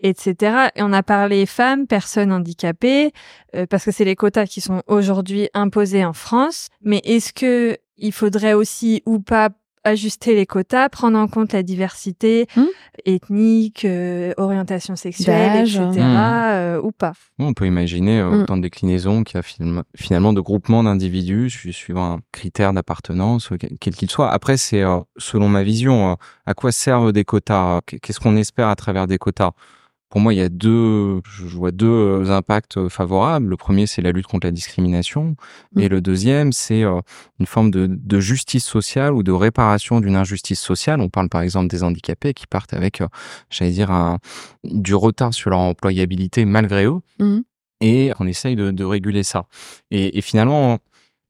etc. 0.00 0.68
Et 0.76 0.82
on 0.82 0.92
a 0.92 1.02
parlé 1.02 1.46
femmes, 1.46 1.86
personnes 1.86 2.32
handicapées, 2.32 3.12
euh, 3.54 3.66
parce 3.66 3.84
que 3.84 3.90
c'est 3.90 4.04
les 4.04 4.16
quotas 4.16 4.46
qui 4.46 4.60
sont 4.60 4.82
aujourd'hui 4.86 5.48
imposés 5.54 6.04
en 6.04 6.12
France. 6.12 6.68
Mais 6.82 7.00
est-ce 7.04 7.32
que 7.32 7.76
il 7.96 8.12
faudrait 8.12 8.54
aussi 8.54 9.02
ou 9.06 9.20
pas 9.20 9.50
ajuster 9.84 10.34
les 10.34 10.46
quotas, 10.46 10.88
prendre 10.88 11.18
en 11.18 11.26
compte 11.28 11.52
la 11.52 11.62
diversité 11.62 12.46
Hmm. 12.56 12.64
ethnique, 13.06 13.84
euh, 13.84 14.32
orientation 14.36 14.96
sexuelle, 14.96 15.62
etc. 15.62 15.80
Hmm. 15.80 15.96
euh, 15.98 16.80
ou 16.82 16.92
pas 16.92 17.12
On 17.38 17.54
peut 17.54 17.66
imaginer 17.66 18.20
euh, 18.20 18.30
Mm. 18.30 18.42
autant 18.42 18.56
de 18.56 18.62
déclinaisons 18.62 19.22
qu'il 19.24 19.36
y 19.36 19.38
a 19.38 19.82
finalement, 19.96 20.32
de 20.32 20.40
groupements 20.40 20.84
d'individus 20.84 21.50
su- 21.50 21.72
suivant 21.72 22.14
un 22.14 22.20
critère 22.32 22.72
d'appartenance, 22.72 23.48
quel 23.80 23.94
qu'il 23.94 24.10
soit. 24.10 24.30
Après, 24.30 24.56
c'est 24.56 24.82
euh, 24.82 24.98
selon 25.16 25.48
ma 25.48 25.62
vision, 25.62 26.12
euh, 26.12 26.14
à 26.46 26.54
quoi 26.54 26.72
servent 26.72 27.12
des 27.12 27.24
quotas 27.24 27.80
Qu- 27.86 27.98
Qu'est-ce 28.00 28.20
qu'on 28.20 28.36
espère 28.36 28.68
à 28.68 28.76
travers 28.76 29.06
des 29.06 29.18
quotas? 29.18 29.52
Pour 30.10 30.20
moi, 30.20 30.34
il 30.34 30.38
y 30.38 30.42
a 30.42 30.48
deux, 30.48 31.20
je 31.24 31.56
vois 31.56 31.70
deux 31.70 31.86
euh, 31.86 32.30
impacts 32.30 32.76
euh, 32.76 32.88
favorables. 32.88 33.46
Le 33.46 33.56
premier, 33.56 33.86
c'est 33.86 34.02
la 34.02 34.10
lutte 34.10 34.26
contre 34.26 34.46
la 34.46 34.50
discrimination, 34.50 35.36
et 35.78 35.88
le 35.88 36.00
deuxième, 36.00 36.52
c'est 36.52 36.82
euh, 36.82 37.00
une 37.38 37.46
forme 37.46 37.70
de, 37.70 37.86
de 37.88 38.20
justice 38.20 38.64
sociale 38.64 39.12
ou 39.14 39.22
de 39.22 39.30
réparation 39.30 40.00
d'une 40.00 40.16
injustice 40.16 40.60
sociale. 40.60 41.00
On 41.00 41.08
parle 41.08 41.28
par 41.28 41.42
exemple 41.42 41.68
des 41.68 41.84
handicapés 41.84 42.34
qui 42.34 42.48
partent 42.48 42.74
avec, 42.74 43.02
j'allais 43.50 43.70
dire, 43.70 43.92
un, 43.92 44.18
du 44.64 44.96
retard 44.96 45.32
sur 45.32 45.50
leur 45.50 45.60
employabilité 45.60 46.44
malgré 46.44 46.86
eux. 46.86 47.00
Mhm. 47.20 47.44
et 47.82 48.12
qu'on 48.16 48.26
essaye 48.26 48.56
de, 48.56 48.72
de, 48.72 48.84
réguler 48.84 49.22
ça. 49.22 49.46
Et, 49.90 50.18
et 50.18 50.20
finalement, 50.22 50.80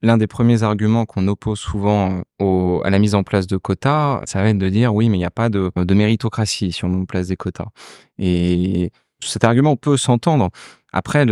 l'un 0.02 0.16
des 0.16 0.26
premiers 0.26 0.62
arguments 0.62 1.06
qu'on 1.06 1.26
oppose 1.28 1.58
souvent 1.58 2.22
au, 2.38 2.80
à 2.84 2.90
la 2.90 2.98
mise 2.98 3.14
en 3.14 3.22
place 3.22 3.46
de 3.46 3.56
quotas, 3.56 4.22
ça 4.24 4.42
va 4.42 4.48
être 4.48 4.58
de 4.58 4.68
dire 4.68 4.94
oui, 4.94 5.08
mais 5.08 5.16
il 5.16 5.20
n'y 5.20 5.26
a 5.26 5.30
pas 5.30 5.48
de, 5.48 5.70
de 5.76 5.94
méritocratie 5.94 6.72
si 6.72 6.84
on 6.84 6.88
met 6.88 6.96
en 6.96 7.04
place 7.04 7.28
des 7.28 7.36
quotas. 7.36 7.68
Et 8.18 8.90
cet 9.22 9.44
argument 9.44 9.76
peut 9.76 9.96
s'entendre. 9.96 10.50
Après, 10.92 11.24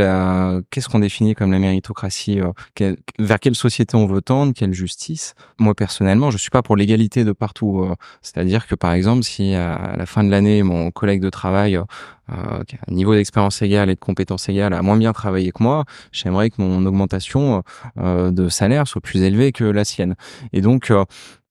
qu'est-ce 0.71 0.89
qu'on 0.89 1.01
définit 1.01 1.35
comme 1.35 1.51
la 1.51 1.59
méritocratie 1.59 2.41
euh, 2.41 2.95
Vers 3.19 3.41
quelle 3.41 3.55
société 3.55 3.97
on 3.97 4.07
veut 4.07 4.23
tendre 4.23 4.53
Quelle 4.55 4.73
justice? 4.73 5.35
Moi, 5.59 5.75
personnellement, 5.75 6.31
je 6.31 6.39
suis 6.39 6.51
pas 6.51 6.63
pour 6.63 6.77
l'égalité 6.77 7.25
de 7.25 7.33
partout. 7.33 7.81
Euh, 7.81 7.95
c'est-à-dire 8.23 8.67
que, 8.67 8.75
par 8.75 8.93
exemple, 8.93 9.25
si 9.25 9.55
à 9.55 9.97
la 9.97 10.07
fin 10.07 10.23
de 10.23 10.31
l'année, 10.31 10.63
mon 10.63 10.91
collègue 10.91 11.21
de 11.21 11.31
travail 11.31 11.77
euh, 11.77 12.65
qui 12.67 12.77
a 12.77 12.79
un 12.89 12.95
niveau 12.95 13.15
d'expérience 13.15 13.61
égale 13.63 13.91
et 13.91 13.95
de 13.95 14.01
compétences 14.01 14.49
égales 14.49 14.75
a 14.75 14.83
moins 14.83 14.97
bien 14.97 15.13
travaillé 15.13 15.51
que 15.51 15.63
moi, 15.63 15.85
j'aimerais 16.13 16.51
que 16.51 16.61
mon 16.61 16.85
augmentation 16.87 17.63
de 17.97 18.49
salaire 18.49 18.87
soit 18.87 19.01
plus 19.01 19.23
élevée 19.23 19.53
que 19.53 19.65
la 19.65 19.85
sienne. 19.85 20.15
Et 20.53 20.61
donc, 20.61 20.93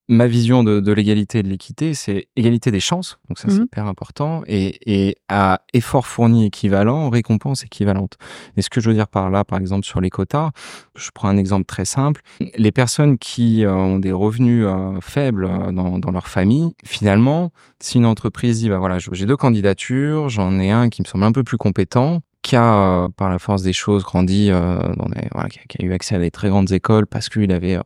ma 0.09 0.27
vision 0.27 0.63
de, 0.63 0.79
de 0.79 0.91
l'égalité 0.91 1.39
et 1.39 1.43
de 1.43 1.49
l'équité, 1.49 1.93
c'est 1.93 2.27
égalité 2.35 2.71
des 2.71 2.79
chances, 2.79 3.19
donc 3.27 3.37
ça 3.37 3.49
c'est 3.49 3.57
mhm. 3.57 3.65
hyper 3.65 3.85
important, 3.87 4.41
et, 4.47 4.77
et 4.85 5.17
à 5.27 5.61
effort 5.73 6.07
fourni 6.07 6.45
équivalent, 6.45 7.09
récompense 7.09 7.63
équivalente. 7.63 8.17
Et 8.55 8.61
ce 8.61 8.69
que 8.69 8.79
je 8.79 8.89
veux 8.89 8.95
dire 8.95 9.07
par 9.07 9.29
là, 9.29 9.43
par 9.43 9.59
exemple 9.59 9.85
sur 9.85 9.99
les 9.99 10.09
quotas, 10.09 10.51
je 10.95 11.09
prends 11.13 11.27
un 11.27 11.37
exemple 11.37 11.65
très 11.65 11.85
simple, 11.85 12.21
les 12.57 12.71
personnes 12.71 13.17
qui 13.17 13.65
euh, 13.65 13.73
ont 13.73 13.99
des 13.99 14.13
revenus 14.13 14.65
euh, 14.65 14.99
faibles 15.01 15.45
euh, 15.45 15.71
dans, 15.71 15.99
dans, 15.99 16.11
leur 16.11 16.27
famille, 16.27 16.73
finalement, 16.85 17.51
si 17.81 17.97
une 17.97 18.05
entreprise 18.05 18.59
dit, 18.59 18.69
bah 18.69 18.79
voilà, 18.79 18.97
j'ai 18.99 19.25
deux 19.25 19.37
candidatures, 19.37 20.29
j'en 20.29 20.57
ai 20.59 20.71
un 20.71 20.89
qui 20.89 21.01
me 21.01 21.07
semble 21.07 21.25
un 21.25 21.33
peu 21.33 21.43
plus 21.43 21.57
compétent, 21.57 22.21
qui 22.43 22.55
a, 22.55 23.09
par 23.17 23.29
la 23.29 23.39
force 23.39 23.61
des 23.61 23.73
choses, 23.73 24.03
grandi, 24.03 24.49
euh, 24.51 24.79
dans 24.95 25.09
des, 25.09 25.27
voilà, 25.33 25.49
qui, 25.49 25.59
a, 25.59 25.63
qui, 25.67 25.81
a, 25.81 25.85
eu 25.85 25.91
accès 25.91 26.15
à 26.15 26.19
des 26.19 26.31
très 26.31 26.47
grandes 26.47 26.71
écoles 26.71 27.05
parce 27.05 27.27
qu'il 27.27 27.51
avait 27.51 27.77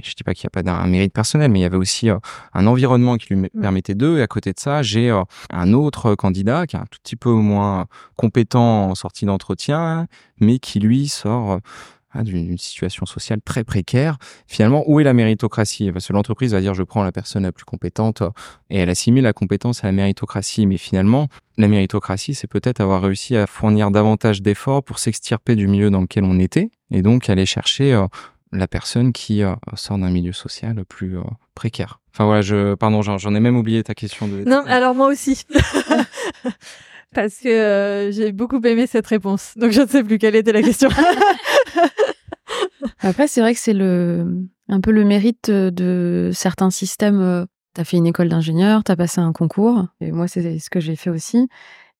je 0.00 0.14
dis 0.14 0.24
pas 0.24 0.34
qu'il 0.34 0.46
n'y 0.46 0.48
a 0.48 0.50
pas 0.50 0.62
d'un 0.62 0.86
mérite 0.86 1.12
personnel, 1.12 1.50
mais 1.50 1.60
il 1.60 1.62
y 1.62 1.66
avait 1.66 1.76
aussi 1.76 2.10
euh, 2.10 2.18
un 2.54 2.66
environnement 2.66 3.16
qui 3.16 3.34
lui 3.34 3.36
mm. 3.36 3.60
permettait 3.60 3.94
d'eux. 3.94 4.18
Et 4.18 4.22
à 4.22 4.26
côté 4.26 4.52
de 4.52 4.58
ça, 4.58 4.82
j'ai 4.82 5.10
euh, 5.10 5.22
un 5.50 5.72
autre 5.72 6.14
candidat 6.14 6.66
qui 6.66 6.76
est 6.76 6.78
un 6.78 6.86
tout 6.90 6.98
petit 7.02 7.16
peu 7.16 7.32
moins 7.32 7.86
compétent 8.16 8.90
en 8.90 8.94
sortie 8.94 9.26
d'entretien, 9.26 10.06
mais 10.40 10.58
qui 10.58 10.80
lui 10.80 11.08
sort 11.08 11.52
euh, 11.52 12.22
d'une 12.22 12.58
situation 12.58 13.06
sociale 13.06 13.40
très 13.42 13.64
précaire. 13.64 14.18
Finalement, 14.46 14.84
où 14.86 15.00
est 15.00 15.04
la 15.04 15.14
méritocratie? 15.14 15.90
Parce 15.92 16.06
que 16.08 16.12
l'entreprise 16.12 16.52
va 16.52 16.60
dire 16.60 16.74
je 16.74 16.82
prends 16.82 17.02
la 17.02 17.12
personne 17.12 17.44
la 17.44 17.52
plus 17.52 17.64
compétente 17.64 18.22
et 18.68 18.78
elle 18.78 18.90
assimile 18.90 19.24
la 19.24 19.32
compétence 19.32 19.82
à 19.82 19.86
la 19.86 19.92
méritocratie. 19.92 20.66
Mais 20.66 20.76
finalement, 20.76 21.28
la 21.56 21.68
méritocratie, 21.68 22.34
c'est 22.34 22.48
peut-être 22.48 22.82
avoir 22.82 23.00
réussi 23.00 23.34
à 23.34 23.46
fournir 23.46 23.90
davantage 23.90 24.42
d'efforts 24.42 24.82
pour 24.82 24.98
s'extirper 24.98 25.56
du 25.56 25.68
milieu 25.68 25.88
dans 25.88 26.02
lequel 26.02 26.24
on 26.24 26.38
était 26.38 26.70
et 26.90 27.00
donc 27.00 27.30
aller 27.30 27.46
chercher 27.46 27.98
la 28.52 28.68
personne 28.68 29.12
qui 29.12 29.42
euh, 29.42 29.54
sort 29.74 29.98
d'un 29.98 30.10
milieu 30.10 30.32
social 30.32 30.84
plus 30.84 31.18
euh, 31.18 31.22
précaire. 31.54 32.00
Enfin 32.14 32.26
voilà, 32.26 32.42
je 32.42 32.74
pardon, 32.74 33.02
j'en 33.02 33.34
ai 33.34 33.40
même 33.40 33.56
oublié 33.56 33.82
ta 33.82 33.94
question 33.94 34.28
de. 34.28 34.44
Non, 34.44 34.62
alors 34.66 34.94
moi 34.94 35.08
aussi. 35.08 35.44
Parce 37.14 37.38
que 37.38 37.48
euh, 37.48 38.12
j'ai 38.12 38.32
beaucoup 38.32 38.60
aimé 38.64 38.86
cette 38.86 39.06
réponse. 39.06 39.54
Donc 39.56 39.72
je 39.72 39.82
ne 39.82 39.86
sais 39.86 40.04
plus 40.04 40.18
quelle 40.18 40.36
était 40.36 40.52
la 40.52 40.62
question. 40.62 40.90
Après, 43.00 43.26
c'est 43.26 43.40
vrai 43.40 43.54
que 43.54 43.60
c'est 43.60 43.72
le 43.72 44.26
un 44.68 44.80
peu 44.80 44.92
le 44.92 45.04
mérite 45.04 45.50
de 45.50 46.30
certains 46.32 46.70
systèmes. 46.70 47.46
Tu 47.74 47.80
as 47.80 47.84
fait 47.84 47.96
une 47.96 48.06
école 48.06 48.28
d'ingénieur, 48.28 48.84
tu 48.84 48.92
as 48.92 48.96
passé 48.96 49.20
un 49.20 49.32
concours, 49.32 49.86
et 50.00 50.12
moi 50.12 50.28
c'est 50.28 50.58
ce 50.58 50.70
que 50.70 50.80
j'ai 50.80 50.96
fait 50.96 51.10
aussi. 51.10 51.48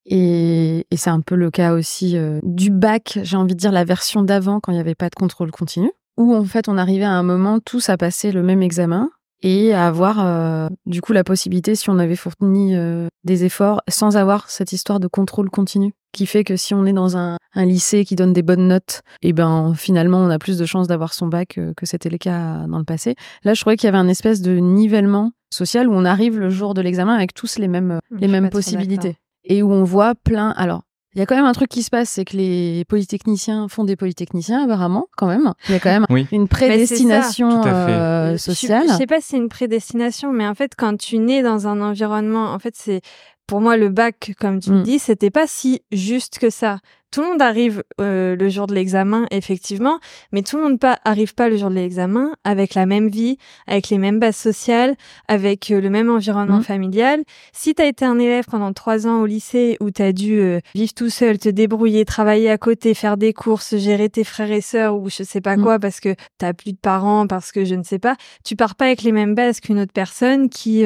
Et, 0.05 0.87
et 0.91 0.97
c'est 0.97 1.11
un 1.11 1.21
peu 1.21 1.35
le 1.35 1.51
cas 1.51 1.73
aussi 1.73 2.17
du 2.43 2.71
bac, 2.71 3.19
j'ai 3.23 3.37
envie 3.37 3.55
de 3.55 3.61
dire 3.61 3.73
la 3.73 3.85
version 3.85 4.23
d'avant 4.23 4.61
quand 4.61 4.73
il 4.73 4.77
n'y 4.77 4.81
avait 4.81 4.95
pas 4.95 5.09
de 5.09 5.15
contrôle 5.15 5.51
continu 5.51 5.91
où 6.17 6.35
en 6.35 6.45
fait 6.45 6.69
on 6.69 6.79
arrivait 6.79 7.05
à 7.05 7.13
un 7.13 7.23
moment 7.23 7.59
tous 7.61 7.89
à 7.89 7.97
passer 7.97 8.33
le 8.33 8.43
même 8.43 8.63
examen 8.63 9.11
et 9.43 9.73
à 9.73 9.87
avoir 9.87 10.25
euh, 10.25 10.69
du 10.87 11.01
coup 11.01 11.13
la 11.13 11.25
possibilité 11.25 11.75
si 11.75 11.91
on 11.91 11.99
avait 11.99 12.17
fourni 12.17 12.77
euh, 12.77 13.09
des 13.25 13.45
efforts 13.45 13.83
sans 13.89 14.17
avoir 14.17 14.51
cette 14.51 14.73
histoire 14.73 15.01
de 15.01 15.09
contrôle 15.09 15.51
continu 15.51 15.95
qui 16.13 16.27
fait 16.27 16.45
que 16.45 16.57
si 16.57 16.75
on 16.75 16.85
est 16.85 16.93
dans 16.93 17.17
un, 17.17 17.39
un 17.55 17.65
lycée 17.65 18.05
qui 18.05 18.17
donne 18.17 18.33
des 18.33 18.43
bonnes 18.43 18.69
notes, 18.69 19.01
et 19.23 19.31
eh 19.31 19.33
ben 19.33 19.73
finalement 19.75 20.19
on 20.19 20.29
a 20.29 20.39
plus 20.39 20.59
de 20.59 20.67
chances 20.67 20.87
d'avoir 20.87 21.15
son 21.15 21.27
bac 21.27 21.59
euh, 21.59 21.73
que 21.75 21.87
c'était 21.87 22.11
le 22.11 22.19
cas 22.19 22.67
dans 22.69 22.79
le 22.79 22.85
passé. 22.85 23.15
Là, 23.45 23.55
je 23.55 23.61
trouvais 23.63 23.77
qu'il 23.77 23.87
y 23.87 23.89
avait 23.89 23.99
un 23.99 24.09
espèce 24.09 24.43
de 24.43 24.59
nivellement 24.59 25.33
social 25.51 25.89
où 25.89 25.93
on 25.93 26.05
arrive 26.05 26.39
le 26.39 26.51
jour 26.51 26.75
de 26.75 26.83
l'examen 26.83 27.15
avec 27.15 27.35
tous 27.35 27.59
les 27.59 27.69
mêmes 27.69 27.99
les 28.11 28.29
mêmes 28.29 28.51
possibilités 28.51 29.17
et 29.45 29.63
où 29.63 29.73
on 29.73 29.85
voit 29.85 30.15
plein. 30.15 30.51
Alors 30.51 30.83
il 31.15 31.19
y 31.19 31.23
a 31.23 31.27
quand 31.27 31.37
même 31.37 31.45
un 31.45 31.53
truc 31.53 31.69
qui 31.69 31.83
se 31.83 31.91
passe, 31.91 32.09
c'est 32.09 32.25
que 32.25 32.37
les 32.37 32.85
polytechniciens 32.87 33.69
font 33.69 33.85
des 33.85 33.97
polytechniciens, 33.97 34.65
apparemment, 34.65 35.09
quand 35.17 35.27
même. 35.27 35.53
Il 35.69 35.73
y 35.73 35.75
a 35.75 35.81
quand 35.81 35.91
même 35.91 36.27
une 36.33 36.49
prédestination 36.49 37.63
euh, 37.67 38.39
sociale. 38.39 38.85
Je, 38.87 38.93
je 38.93 38.97
sais 38.99 39.07
pas 39.07 39.21
si 39.21 39.29
c'est 39.29 39.37
une 39.37 39.51
prédestination, 39.51 40.33
mais 40.33 40.47
en 40.47 40.55
fait, 40.55 40.73
quand 40.77 40.97
tu 40.97 41.19
nais 41.19 41.43
dans 41.43 41.69
un 41.69 41.81
environnement, 41.83 42.53
en 42.53 42.59
fait, 42.59 42.75
c'est 42.77 43.03
pour 43.47 43.61
moi 43.61 43.77
le 43.77 43.91
bac, 43.91 44.33
comme 44.41 44.61
tu 44.61 44.71
le 44.71 44.79
mm. 44.79 44.83
dis, 44.83 44.99
c'était 44.99 45.31
pas 45.31 45.47
si 45.47 45.83
juste 45.93 46.39
que 46.39 46.49
ça 46.49 46.79
tout 47.13 47.21
le 47.21 47.29
monde 47.29 47.43
arrive 47.43 47.85
euh, 48.01 48.35
le 48.35 48.49
jour 48.49 48.67
de 48.67 48.75
l'examen, 48.75 49.27
effectivement, 49.31 50.01
mais 50.33 50.43
tout 50.43 50.57
le 50.57 50.63
monde 50.63 50.81
pas 50.81 50.99
arrive 51.05 51.35
pas 51.35 51.51
le 51.51 51.59
jour 51.59 51.69
de 51.69 51.75
l'examen 51.75 52.33
avec 52.43 52.75
la 52.75 52.87
même 52.87 53.09
vie, 53.09 53.37
avec 53.67 53.91
les 53.91 53.99
mêmes 53.99 54.19
bases 54.19 54.37
sociales, 54.37 54.97
avec 55.29 55.71
euh, 55.71 55.81
le 55.81 55.91
même 55.91 56.11
environnement 56.11 56.59
mmh. 56.61 56.65
familial. 56.65 57.23
Si 57.53 57.75
tu 57.75 57.83
as 57.83 57.87
été 57.87 58.07
un 58.07 58.19
élève 58.19 58.47
pendant 58.51 58.73
trois 58.73 59.07
ans 59.07 59.21
au 59.21 59.27
lycée 59.27 59.77
où 59.81 59.91
tu 59.91 60.01
as 60.01 60.15
dû 60.15 60.41
euh, 60.41 60.61
vivre 60.75 60.95
tout 60.95 61.11
seul, 61.11 61.39
te 61.39 61.51
débrouiller, 61.51 62.07
travailler 62.07 62.51
à 62.51 62.57
côté, 62.57 62.95
faire 62.95 63.19
des 63.19 63.35
courses, 63.35 63.77
gérer 63.77 64.09
tes 64.09 64.25
frères 64.25 64.51
et 64.51 64.63
sœurs 64.63 64.97
ou 64.97 65.11
je 65.11 65.23
sais 65.23 65.43
pas 65.43 65.59
mmh. 65.59 65.63
quoi 65.63 65.79
parce 65.79 66.01
que 66.01 66.15
t'as 66.39 66.55
plus 66.55 66.73
de 66.73 66.79
parents, 66.79 67.27
parce 67.27 67.53
que 67.53 67.67
je 67.67 67.75
ne 67.75 67.83
sais 67.83 67.99
pas, 67.99 68.17
tu 68.43 68.57
pars 68.57 68.75
pas 68.75 68.87
avec 68.87 69.03
les 69.03 69.13
mêmes 69.13 69.35
bases 69.35 69.61
qu'une 69.61 69.81
autre 69.81 69.93
personne 69.93 70.49
qui 70.49 70.83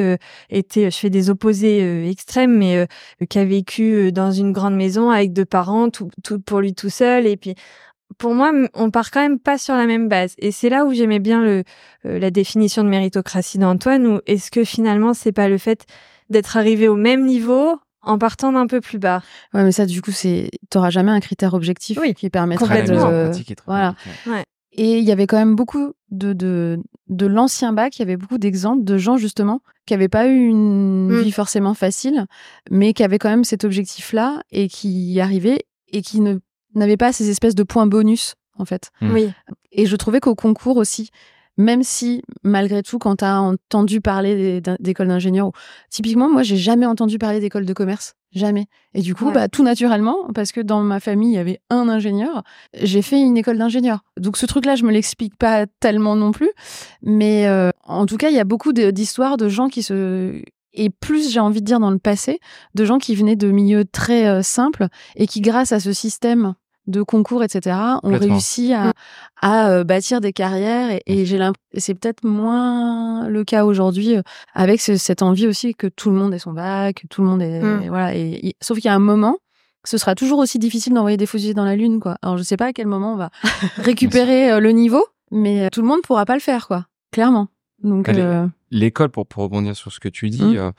était, 0.49 0.91
je 0.91 0.97
fais 0.97 1.09
des 1.09 1.29
opposés 1.29 2.09
extrêmes, 2.09 2.57
mais 2.57 2.85
qui 3.29 3.39
a 3.39 3.45
vécu 3.45 4.11
dans 4.11 4.31
une 4.31 4.51
grande 4.51 4.75
maison 4.75 5.09
avec 5.09 5.31
deux 5.31 5.45
parents, 5.45 5.89
tout, 5.89 6.09
tout 6.23 6.39
pour 6.39 6.59
lui 6.59 6.73
tout 6.73 6.89
seul. 6.89 7.27
Et 7.27 7.37
puis, 7.37 7.55
pour 8.17 8.33
moi, 8.33 8.51
on 8.73 8.91
part 8.91 9.11
quand 9.11 9.21
même 9.21 9.39
pas 9.39 9.57
sur 9.57 9.75
la 9.75 9.85
même 9.85 10.07
base. 10.07 10.33
Et 10.37 10.51
c'est 10.51 10.69
là 10.69 10.85
où 10.85 10.93
j'aimais 10.93 11.19
bien 11.19 11.41
le, 11.41 11.63
euh, 12.05 12.19
la 12.19 12.31
définition 12.31 12.83
de 12.83 12.89
méritocratie 12.89 13.57
d'Antoine, 13.57 14.07
ou 14.07 14.19
est-ce 14.25 14.51
que 14.51 14.63
finalement, 14.63 15.13
c'est 15.13 15.31
pas 15.31 15.49
le 15.49 15.57
fait 15.57 15.85
d'être 16.29 16.57
arrivé 16.57 16.87
au 16.87 16.95
même 16.95 17.25
niveau 17.25 17.79
en 18.01 18.17
partant 18.17 18.53
d'un 18.53 18.67
peu 18.67 18.79
plus 18.79 18.99
bas. 18.99 19.21
Ouais, 19.53 19.63
mais 19.63 19.71
ça, 19.71 19.85
du 19.85 20.01
coup, 20.01 20.11
c'est, 20.11 20.49
t'auras 20.69 20.89
jamais 20.89 21.11
un 21.11 21.19
critère 21.19 21.53
objectif 21.53 21.99
qui 22.15 22.29
permettrait 22.29 22.83
de, 22.83 22.95
voilà. 23.65 23.95
Et 24.79 24.99
il 24.99 25.03
y 25.03 25.11
avait 25.11 25.25
quand 25.25 25.37
même 25.37 25.55
beaucoup 25.55 25.93
de, 26.11 26.33
de, 26.33 26.79
de 27.09 27.25
l'ancien 27.25 27.73
bac, 27.73 27.97
il 27.97 27.99
y 27.99 28.03
avait 28.03 28.17
beaucoup 28.17 28.37
d'exemples 28.37 28.83
de 28.83 28.97
gens 28.97 29.17
justement 29.17 29.61
qui 29.87 29.93
n'avaient 29.93 30.07
pas 30.07 30.27
eu 30.27 30.45
une 30.45 31.07
mmh. 31.07 31.21
vie 31.21 31.31
forcément 31.31 31.73
facile, 31.73 32.25
mais 32.69 32.93
qui 32.93 33.03
avaient 33.03 33.17
quand 33.17 33.29
même 33.29 33.43
cet 33.43 33.63
objectif-là 33.63 34.43
et 34.51 34.67
qui 34.67 35.13
y 35.13 35.19
arrivaient 35.19 35.63
et 35.91 36.01
qui 36.01 36.19
ne 36.19 36.39
n'avait 36.75 36.97
pas 36.97 37.11
ces 37.11 37.29
espèces 37.29 37.55
de 37.55 37.63
points 37.63 37.87
bonus 37.87 38.35
en 38.57 38.65
fait. 38.65 38.91
Hmm. 39.01 39.13
Oui. 39.13 39.29
Et 39.71 39.85
je 39.85 39.95
trouvais 39.95 40.19
qu'au 40.19 40.35
concours 40.35 40.77
aussi, 40.77 41.09
même 41.57 41.83
si 41.83 42.21
malgré 42.43 42.83
tout, 42.83 42.99
quand 42.99 43.17
tu 43.17 43.25
as 43.25 43.41
entendu 43.41 43.99
parler 43.99 44.61
d'écoles 44.79 45.07
d'ingénieurs, 45.07 45.51
typiquement 45.89 46.29
moi 46.29 46.43
j'ai 46.43 46.57
jamais 46.57 46.85
entendu 46.85 47.17
parler 47.17 47.39
d'école 47.39 47.65
de 47.65 47.73
commerce, 47.73 48.13
jamais. 48.31 48.67
Et 48.93 49.01
du 49.01 49.15
coup, 49.15 49.31
bah 49.31 49.47
tout 49.47 49.63
naturellement, 49.63 50.27
parce 50.35 50.51
que 50.51 50.61
dans 50.61 50.81
ma 50.81 50.99
famille 50.99 51.31
il 51.31 51.35
y 51.35 51.39
avait 51.39 51.59
un 51.69 51.89
ingénieur, 51.89 52.43
j'ai 52.79 53.01
fait 53.01 53.19
une 53.19 53.37
école 53.37 53.57
d'ingénieur. 53.57 54.03
Donc 54.17 54.37
ce 54.37 54.45
truc-là, 54.45 54.75
je 54.75 54.83
me 54.83 54.91
l'explique 54.91 55.35
pas 55.35 55.65
tellement 55.79 56.15
non 56.15 56.31
plus, 56.31 56.51
mais 57.01 57.47
euh, 57.47 57.71
en 57.83 58.05
tout 58.05 58.17
cas 58.17 58.29
il 58.29 58.35
y 58.35 58.39
a 58.39 58.45
beaucoup 58.45 58.71
d'histoires 58.71 59.37
de 59.37 59.49
gens 59.49 59.67
qui 59.67 59.81
se 59.81 60.41
et 60.77 60.89
plus 60.89 61.31
j'ai 61.31 61.39
envie 61.39 61.59
de 61.59 61.65
dire 61.65 61.79
dans 61.79 61.91
le 61.91 61.97
passé, 61.97 62.39
de 62.75 62.85
gens 62.85 62.99
qui 62.99 63.15
venaient 63.15 63.35
de 63.35 63.51
milieux 63.51 63.83
très 63.83 64.27
euh, 64.27 64.41
simples 64.41 64.87
et 65.15 65.27
qui, 65.27 65.41
grâce 65.41 65.71
à 65.71 65.79
ce 65.79 65.91
système 65.91 66.53
de 66.85 67.01
concours, 67.01 67.43
etc., 67.43 67.75
ont 68.03 68.17
réussi 68.17 68.71
à, 68.73 68.93
à 69.41 69.69
euh, 69.71 69.83
bâtir 69.83 70.21
des 70.21 70.31
carrières. 70.31 70.97
Et, 71.05 71.25
j'ai 71.25 71.37
c'est 71.75 71.95
peut-être 71.95 72.23
moins 72.23 73.27
le 73.27 73.43
cas 73.43 73.65
aujourd'hui 73.65 74.15
euh, 74.15 74.21
avec 74.53 74.79
cette 74.79 75.21
envie 75.21 75.47
aussi 75.47 75.75
que 75.75 75.87
tout 75.87 76.11
le 76.11 76.15
monde 76.15 76.33
ait 76.33 76.39
son 76.39 76.53
bac, 76.53 77.01
que 77.01 77.07
tout 77.07 77.21
le 77.21 77.27
monde 77.27 77.41
est 77.41 77.61
mmh. 77.61 77.89
voilà. 77.89 78.15
Et, 78.15 78.55
sauf 78.61 78.77
qu'il 78.77 78.85
y 78.85 78.89
a 78.89 78.95
un 78.95 78.99
moment, 78.99 79.37
ce 79.83 79.97
sera 79.97 80.15
toujours 80.15 80.39
aussi 80.39 80.59
difficile 80.59 80.93
d'envoyer 80.93 81.17
des 81.17 81.25
fusils 81.25 81.55
dans 81.55 81.65
la 81.65 81.75
lune, 81.75 81.99
quoi. 81.99 82.17
Alors 82.21 82.37
je 82.37 82.43
sais 82.43 82.57
pas 82.57 82.67
à 82.67 82.73
quel 82.73 82.87
moment 82.87 83.13
on 83.13 83.17
va 83.17 83.31
récupérer 83.77 84.57
le 84.61 84.71
niveau, 84.71 85.05
mais 85.29 85.69
tout 85.71 85.81
le 85.81 85.87
monde 85.87 86.01
pourra 86.03 86.25
pas 86.25 86.35
le 86.35 86.41
faire, 86.41 86.67
quoi. 86.67 86.85
Clairement. 87.11 87.49
Donc 87.83 88.09
l'école, 88.71 89.09
pour, 89.09 89.25
pour 89.27 89.43
rebondir 89.43 89.75
sur 89.75 89.91
ce 89.91 89.99
que 89.99 90.09
tu 90.09 90.29
dis, 90.29 90.43
mmh. 90.43 90.57
euh, 90.57 90.71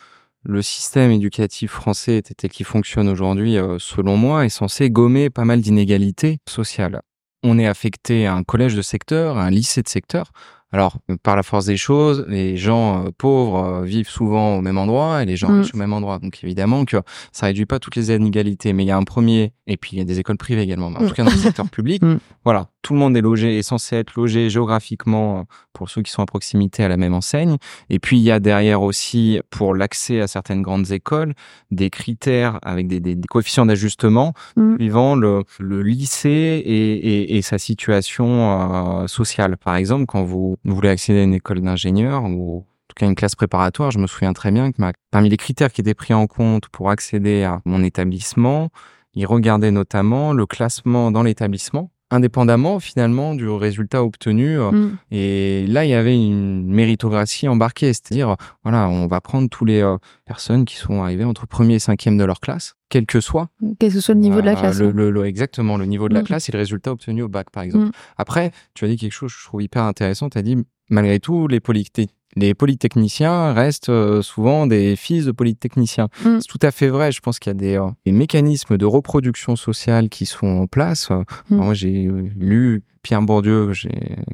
le 0.45 0.62
système 0.62 1.11
éducatif 1.11 1.70
français 1.72 2.22
tel 2.22 2.51
qu'il 2.51 2.64
fonctionne 2.66 3.09
aujourd'hui, 3.09 3.57
euh, 3.59 3.76
selon 3.78 4.16
moi, 4.16 4.45
est 4.47 4.49
censé 4.51 4.91
gommer 4.91 5.30
pas 5.30 5.45
mal 5.45 5.61
d'inégalités 5.61 6.39
sociales. 6.49 7.03
On 7.43 7.59
est 7.59 7.66
affecté 7.66 8.26
à 8.26 8.34
un 8.34 8.43
collège 8.45 8.74
de 8.74 8.82
secteur, 8.82 9.36
à 9.39 9.45
un 9.45 9.51
lycée 9.51 9.82
de 9.82 9.89
secteur. 9.89 10.32
alors, 10.70 10.99
par 11.22 11.34
la 11.34 11.43
force 11.43 11.64
des 11.64 11.78
choses, 11.78 12.26
les 12.28 12.57
gens 12.59 13.07
euh, 13.07 13.11
pauvres 13.16 13.64
euh, 13.64 13.84
vivent 13.84 14.09
souvent 14.11 14.57
au 14.59 14.61
même 14.61 14.76
endroit 14.76 15.22
et 15.22 15.26
les 15.26 15.36
gens 15.36 15.49
Mm. 15.49 15.61
riches 15.61 15.74
au 15.74 15.78
même 15.78 15.93
endroit. 15.95 16.18
Donc, 16.18 16.41
évidemment 16.45 16.84
que 16.84 16.99
ça 17.32 17.47
réduit 17.47 17.64
pas 17.64 17.78
toutes 17.78 17.97
les 17.97 18.11
inégalités, 18.14 18.72
mais 18.74 18.84
il 18.84 18.89
y 18.89 18.91
a 18.91 18.97
un 18.99 19.05
premier, 19.05 19.53
et 19.66 19.76
puis 19.78 19.93
il 19.95 19.99
y 19.99 20.03
a 20.03 20.05
des 20.05 20.18
écoles 20.20 20.36
privées 20.36 20.61
également. 20.62 20.91
Mais 20.91 20.99
en 20.99 21.03
Mm. 21.05 21.09
tout 21.09 21.14
cas, 21.14 21.24
dans 21.24 21.30
le 21.30 21.36
secteur 21.39 21.68
public, 21.70 22.03
voilà, 22.45 22.68
tout 22.82 22.92
le 22.94 22.98
monde 23.00 23.16
est 23.16 23.20
logé, 23.20 23.58
est 23.58 23.62
censé 23.62 23.96
être 23.96 24.14
logé 24.14 24.48
géographiquement 24.50 25.40
euh, 25.40 25.42
pour 25.72 25.90
ceux 25.90 26.02
qui 26.02 26.10
sont 26.10 26.22
à 26.22 26.26
proximité 26.26 26.84
à 26.84 26.88
la 26.88 26.96
même 26.96 27.12
enseigne. 27.14 27.56
Et 27.90 27.98
puis, 27.98 28.18
il 28.18 28.22
y 28.22 28.30
a 28.30 28.40
derrière 28.40 28.82
aussi, 28.82 29.40
pour 29.50 29.74
l'accès 29.74 30.20
à 30.20 30.26
certaines 30.28 30.62
grandes 30.62 30.90
écoles, 30.92 31.34
des 31.70 31.90
critères 31.90 32.58
avec 32.62 32.86
des, 32.86 33.00
des- 33.00 33.16
des 33.16 33.28
coefficients 33.28 33.66
d'ajustement 33.66 34.32
Mm. 34.56 34.76
suivant 34.76 35.16
le, 35.16 35.42
le 35.58 35.82
lycée 35.82 36.28
et, 36.30 36.92
et- 36.94 37.36
et 37.36 37.42
sa 37.42 37.58
situation 37.58 39.02
euh, 39.02 39.06
sociale. 39.06 39.56
Par 39.56 39.76
exemple, 39.76 40.06
quand 40.06 40.22
vous 40.22 40.56
voulez 40.64 40.88
accéder 40.88 41.20
à 41.20 41.24
une 41.24 41.34
école 41.34 41.60
d'ingénieur 41.60 42.24
ou 42.24 42.58
en 42.58 42.64
tout 42.88 42.94
cas 42.96 43.06
une 43.06 43.14
classe 43.14 43.34
préparatoire, 43.34 43.90
je 43.90 43.98
me 43.98 44.06
souviens 44.06 44.32
très 44.32 44.50
bien 44.50 44.70
que 44.72 44.76
ma- 44.80 44.92
parmi 45.10 45.28
les 45.28 45.36
critères 45.36 45.72
qui 45.72 45.80
étaient 45.80 45.94
pris 45.94 46.14
en 46.14 46.26
compte 46.26 46.68
pour 46.68 46.90
accéder 46.90 47.42
à 47.42 47.60
mon 47.64 47.82
établissement, 47.82 48.70
ils 49.14 49.26
regardaient 49.26 49.70
notamment 49.72 50.32
le 50.32 50.46
classement 50.46 51.10
dans 51.10 51.22
l'établissement 51.22 51.90
indépendamment 52.11 52.80
finalement 52.80 53.34
du 53.34 53.48
résultat 53.48 54.02
obtenu 54.02 54.59
euh, 54.59 54.70
Mm. 54.70 54.96
et 55.11 55.66
là 55.68 55.84
il 55.84 55.90
y 55.90 55.94
avait 55.94 56.16
une 56.16 56.66
méritocratie 56.66 57.48
embarquée 57.48 57.92
c'est-à-dire 57.92 58.36
voilà 58.64 58.88
on 58.88 59.06
va 59.06 59.20
prendre 59.20 59.48
tous 59.48 59.64
les 59.64 59.80
euh, 59.82 59.96
personnes 60.24 60.64
qui 60.64 60.76
sont 60.76 61.02
arrivées 61.02 61.24
entre 61.24 61.46
premier 61.46 61.74
et 61.74 61.78
cinquième 61.78 62.16
de 62.16 62.24
leur 62.24 62.40
classe 62.40 62.74
quel 62.88 63.04
que 63.06 63.20
soit 63.20 63.48
Quel 63.78 63.92
que 63.92 64.00
soit 64.00 64.14
le 64.14 64.20
niveau 64.20 64.40
de 64.40 64.46
la 64.46 64.54
classe. 64.54 64.78
le- 64.78 64.88
hein. 64.88 64.92
le- 64.94 65.11
le- 65.11 65.26
exactement, 65.26 65.76
le 65.76 65.84
niveau 65.84 66.09
de 66.09 66.14
la 66.14 66.20
Mm. 66.22 66.24
classe 66.24 66.48
et 66.48 66.52
le 66.52 66.59
résultat 66.59 66.90
obtenu 66.92 67.20
au 67.22 67.28
bac, 67.28 67.50
par 67.50 67.62
exemple. 67.62 67.86
Mm. 67.88 67.92
Après, 68.16 68.50
tu 68.72 68.86
as 68.86 68.88
dit 68.88 68.96
quelque 68.96 69.12
chose 69.12 69.30
que 69.30 69.38
je 69.38 69.44
trouve 69.44 69.62
hyper 69.62 69.82
intéressant. 69.82 70.30
Tu 70.30 70.38
as 70.38 70.42
dit, 70.42 70.56
malgré 70.88 71.20
tout, 71.20 71.48
les, 71.48 71.61
polyté- 71.61 72.09
les 72.36 72.54
polytechniciens 72.54 73.52
restent 73.52 73.88
euh, 73.88 74.22
souvent 74.22 74.66
des 74.66 74.96
fils 74.96 75.24
de 75.24 75.32
polytechniciens. 75.32 76.08
Mm. 76.24 76.38
C'est 76.40 76.48
tout 76.48 76.58
à 76.62 76.70
fait 76.70 76.88
vrai. 76.88 77.12
Je 77.12 77.20
pense 77.20 77.38
qu'il 77.38 77.50
y 77.50 77.56
a 77.56 77.58
des, 77.58 77.76
euh, 77.76 77.88
des 78.06 78.12
mécanismes 78.12 78.76
de 78.76 78.86
reproduction 78.86 79.56
sociale 79.56 80.08
qui 80.08 80.26
sont 80.26 80.46
en 80.46 80.66
place. 80.66 81.10
Mm. 81.10 81.56
Moi, 81.56 81.74
j'ai 81.74 82.06
euh, 82.06 82.30
lu 82.36 82.82
Pierre 83.09 83.22
Bourdieu, 83.22 83.72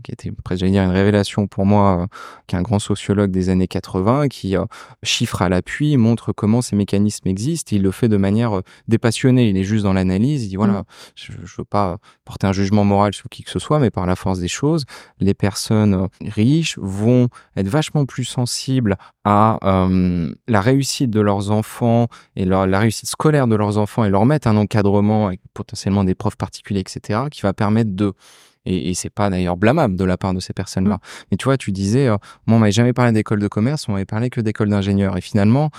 qui 0.03 0.11
était 0.11 0.33
presque, 0.33 0.59
j'allais 0.59 0.73
dire, 0.73 0.83
une 0.83 0.91
révélation 0.91 1.47
pour 1.47 1.65
moi, 1.65 2.01
euh, 2.01 2.07
qui 2.49 2.57
est 2.57 2.59
un 2.59 2.63
grand 2.63 2.81
sociologue 2.81 3.31
des 3.31 3.49
années 3.49 3.69
80, 3.69 4.27
qui 4.27 4.57
euh, 4.57 4.65
chiffre 5.05 5.43
à 5.43 5.49
l'appui, 5.49 5.97
montre 5.97 6.33
comment 6.33 6.61
ces 6.61 6.75
mécanismes 6.75 7.29
existent. 7.29 7.71
Il 7.77 7.83
le 7.83 7.93
fait 7.93 8.09
de 8.09 8.17
manière 8.17 8.57
euh, 8.57 8.63
dépassionnée. 8.89 9.49
Il 9.49 9.57
est 9.57 9.63
juste 9.63 9.85
dans 9.85 9.93
l'analyse. 9.93 10.47
Il 10.47 10.49
dit 10.49 10.57
voilà, 10.57 10.83
je, 11.15 11.31
je 11.45 11.55
veux 11.57 11.65
pas 11.65 11.99
porter 12.25 12.49
un 12.49 12.53
jugement 12.53 12.83
moral 12.83 13.15
sur 13.15 13.29
qui 13.29 13.45
que 13.45 13.51
ce 13.53 13.61
soit, 13.61 13.79
mais 13.79 13.93
par 13.93 14.07
la 14.07 14.17
force 14.17 14.41
des 14.41 14.49
choses, 14.49 14.87
les 15.21 15.35
personnes 15.35 16.09
riches 16.21 16.77
vont 16.79 17.29
être 17.57 17.69
vachement 17.69 18.07
plus 18.07 18.25
sensibles 18.25 18.97
à 19.25 19.59
euh, 19.63 20.35
la 20.49 20.61
réussite 20.61 21.11
de 21.11 21.21
leurs 21.21 21.51
enfants 21.51 22.09
et 22.37 22.45
leur, 22.45 22.67
la 22.67 22.79
réussite 22.79 23.09
scolaire 23.09 23.47
de 23.47 23.57
leurs 23.57 23.79
enfants 23.79 24.05
et 24.05 24.11
leur 24.11 24.27
mettre 24.27 24.49
un 24.49 24.57
encadrement 24.57 25.29
avec 25.29 25.41
potentiellement 25.55 26.05
des 26.05 26.15
profs 26.15 26.37
particuliers, 26.37 26.81
etc., 26.81 27.25
qui 27.31 27.43
va 27.43 27.53
permettre 27.53 27.95
de 27.95 28.13
et, 28.67 28.91
et 28.91 28.95
c'est 28.95 29.11
pas 29.11 29.31
d'ailleurs 29.31 29.57
blâmable 29.57 29.97
de 29.97 30.05
la 30.05 30.17
part 30.17 30.35
de 30.35 30.41
ces 30.41 30.53
personnes-là. 30.53 30.99
Mais 31.31 31.37
tu 31.37 31.45
vois, 31.45 31.57
tu 31.57 31.73
disais, 31.73 32.07
euh, 32.09 32.17
moi, 32.47 32.57
on 32.57 32.61
m'avait 32.61 32.73
jamais 32.73 32.93
parlé 32.93 33.13
d'école 33.13 33.41
de 33.41 33.49
commerce, 33.49 33.89
on 33.89 33.93
m'avait 33.93 34.05
parlé 34.05 34.31
que 34.31 34.41
d'école 34.41 34.69
d'ingénieur. 34.69 35.17
Et 35.17 35.21
finalement, 35.21 35.71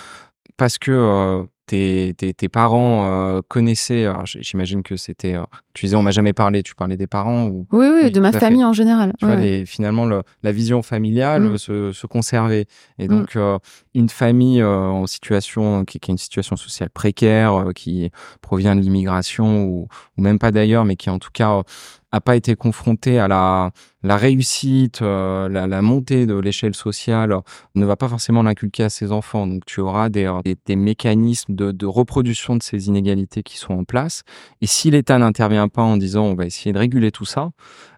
parce 0.57 0.77
que 0.77 0.91
euh, 0.91 1.43
tes, 1.65 2.13
tes, 2.15 2.33
tes 2.33 2.47
parents 2.47 3.05
euh, 3.07 3.41
connaissaient, 3.47 4.07
j'imagine 4.25 4.83
que 4.83 4.95
c'était, 4.97 5.33
euh, 5.33 5.41
tu 5.73 5.87
disais, 5.87 5.95
on 5.95 6.03
m'a 6.03 6.11
jamais 6.11 6.31
parlé, 6.31 6.61
tu 6.61 6.75
parlais 6.75 6.95
des 6.95 7.07
parents 7.07 7.47
ou 7.47 7.65
Oui, 7.71 7.87
oui, 7.91 8.01
Oui, 8.03 8.11
de 8.11 8.19
ma 8.19 8.31
fait. 8.31 8.39
famille 8.39 8.63
en 8.63 8.71
général. 8.71 9.13
tu 9.17 9.25
Ouais, 9.25 9.31
vois, 9.31 9.41
ouais. 9.41 9.47
les- 9.59 9.65
finalement, 9.65 10.05
le- 10.05 10.21
la 10.43 10.51
vision 10.51 10.83
familiale 10.83 11.41
Mm. 11.53 11.57
se, 11.57 11.91
se 11.91 12.05
conservait. 12.07 12.67
Et 12.99 13.05
Mm. 13.07 13.07
donc, 13.07 13.37
une 13.95 14.09
famille 14.09 14.63
en 14.63 15.07
situation, 15.07 15.83
qui, 15.85 15.99
qui 15.99 16.11
a 16.11 16.13
une 16.13 16.17
situation 16.19 16.55
sociale 16.55 16.91
précaire, 16.91 17.65
qui 17.75 18.11
provient 18.41 18.75
de 18.75 18.81
l'immigration 18.81 19.63
ou, 19.65 19.87
ou 20.17 20.21
même 20.21 20.37
pas 20.39 20.51
d'ailleurs, 20.51 20.85
mais 20.85 20.95
qui 20.95 21.09
en 21.09 21.17
tout 21.19 21.31
cas 21.33 21.63
a 22.15 22.21
pas 22.21 22.35
été 22.35 22.55
confrontée 22.55 23.19
à 23.19 23.27
la, 23.27 23.71
la 24.03 24.17
réussite, 24.17 25.01
euh, 25.01 25.49
la, 25.49 25.81
montée 25.81 26.25
de 26.25 26.35
l'échelle 26.35 26.73
sociale, 26.73 27.33
euh, 27.33 27.41
ne 27.75 27.85
va 27.85 27.95
pas 27.95 28.07
forcément 28.07 28.43
l'inculquer 28.43 28.83
à 28.83 28.89
ses 28.89 29.11
enfants. 29.11 29.47
Donc, 29.47 29.65
tu 29.65 29.81
auras 29.81 30.09
des, 30.09 30.25
euh, 30.25 30.41
des 30.65 30.75
mécanismes 30.75 31.55
de, 31.55 31.71
de 31.71 31.85
reproduction 31.85 32.55
de 32.55 32.63
ces 32.63 32.87
inégalités 32.87 33.43
qui 33.43 33.57
sont 33.57 33.73
en 33.73 33.83
place. 33.83 34.23
Et 34.61 34.67
si 34.67 34.91
l'État 34.91 35.17
n'intervient 35.17 35.67
pas 35.67 35.83
en 35.83 35.97
disant 35.97 36.23
on 36.23 36.35
va 36.35 36.45
essayer 36.45 36.71
de 36.71 36.79
réguler 36.79 37.11
tout 37.11 37.25
ça, 37.25 37.51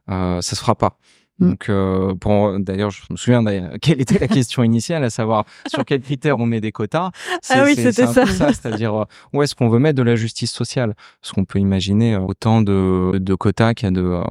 euh, 0.09 0.41
ça 0.41 0.55
se 0.55 0.61
fera 0.61 0.75
pas. 0.75 0.97
Mm. 1.39 1.49
Donc, 1.49 1.69
euh, 1.69 2.15
pour, 2.15 2.59
d'ailleurs, 2.59 2.89
je 2.89 3.01
me 3.09 3.17
souviens 3.17 3.43
d'ailleurs, 3.43 3.71
quelle 3.81 4.01
était 4.01 4.19
la 4.19 4.27
question 4.27 4.63
initiale, 4.63 5.03
à 5.03 5.09
savoir 5.09 5.45
sur 5.67 5.85
quels 5.85 6.01
critères 6.01 6.39
on 6.39 6.45
met 6.45 6.61
des 6.61 6.71
quotas? 6.71 7.11
Ah 7.49 7.63
oui, 7.63 7.75
c'était 7.75 8.05
peu 8.05 8.25
ça. 8.25 8.53
c'est-à-dire 8.53 8.93
euh, 8.93 9.05
où 9.33 9.43
est-ce 9.43 9.55
qu'on 9.55 9.69
veut 9.69 9.79
mettre 9.79 9.97
de 9.97 10.03
la 10.03 10.15
justice 10.15 10.51
sociale? 10.51 10.95
Parce 11.21 11.33
qu'on 11.33 11.45
peut 11.45 11.59
imaginer 11.59 12.15
euh, 12.15 12.19
autant 12.19 12.61
de, 12.61 13.17
de 13.17 13.35
quotas 13.35 13.73
qu'il 13.73 13.87
y 13.87 13.89
a 13.89 13.91
de, 13.91 14.01
euh, 14.01 14.23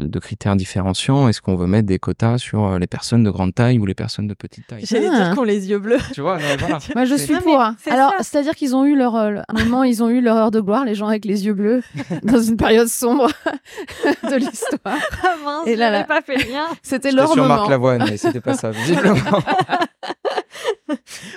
de 0.00 0.18
critères 0.18 0.56
différenciants. 0.56 1.28
Est-ce 1.28 1.40
qu'on 1.42 1.56
veut 1.56 1.66
mettre 1.66 1.86
des 1.86 1.98
quotas 1.98 2.38
sur 2.38 2.64
euh, 2.64 2.78
les 2.78 2.86
personnes 2.86 3.22
de 3.24 3.30
grande 3.30 3.54
taille 3.54 3.78
ou 3.78 3.86
les 3.86 3.94
personnes 3.94 4.26
de 4.26 4.34
petite 4.34 4.66
taille? 4.66 4.84
J'allais 4.86 5.08
Ah. 5.12 5.24
dire 5.26 5.34
qu'on 5.34 5.42
les 5.44 5.68
yeux 5.68 5.78
bleus. 5.78 5.98
Tu 6.14 6.20
vois, 6.20 6.38
voilà. 6.58 6.78
Moi, 6.94 7.04
je 7.04 7.14
suis 7.14 7.34
Non, 7.34 7.40
pour. 7.40 7.60
hein. 7.60 7.76
Alors, 7.90 8.12
c'est-à-dire 8.20 8.54
qu'ils 8.54 8.74
ont 8.74 8.84
eu 8.84 8.96
leur, 8.96 9.16
euh, 9.16 9.36
à 9.48 9.60
un 9.60 9.64
moment, 9.64 9.82
ils 9.84 10.02
ont 10.02 10.08
eu 10.08 10.20
leur 10.20 10.36
heure 10.36 10.50
de 10.50 10.60
gloire, 10.60 10.84
les 10.84 10.94
gens 10.94 11.08
avec 11.08 11.24
les 11.24 11.44
yeux 11.46 11.54
bleus, 11.54 11.82
dans 12.22 12.40
une 12.40 12.56
période 12.56 12.88
sombre 12.88 13.28
de 14.30 14.36
l'histoire. 14.36 14.80
Ah 14.84 15.34
mince, 15.44 15.66
Et 15.66 15.76
là, 15.76 15.90
là. 15.90 16.04
pas 16.04 16.22
fait 16.22 16.36
le 16.36 16.50
lien. 16.52 16.66
C'était 16.82 17.12
leur 17.12 17.28
sur 17.32 17.42
moment. 17.42 17.56
Marc 17.56 17.68
Lavoine, 17.70 18.04
mais 18.08 18.16
c'était 18.16 18.40
pas 18.40 18.54
ça, 18.54 18.70
visiblement. 18.70 19.14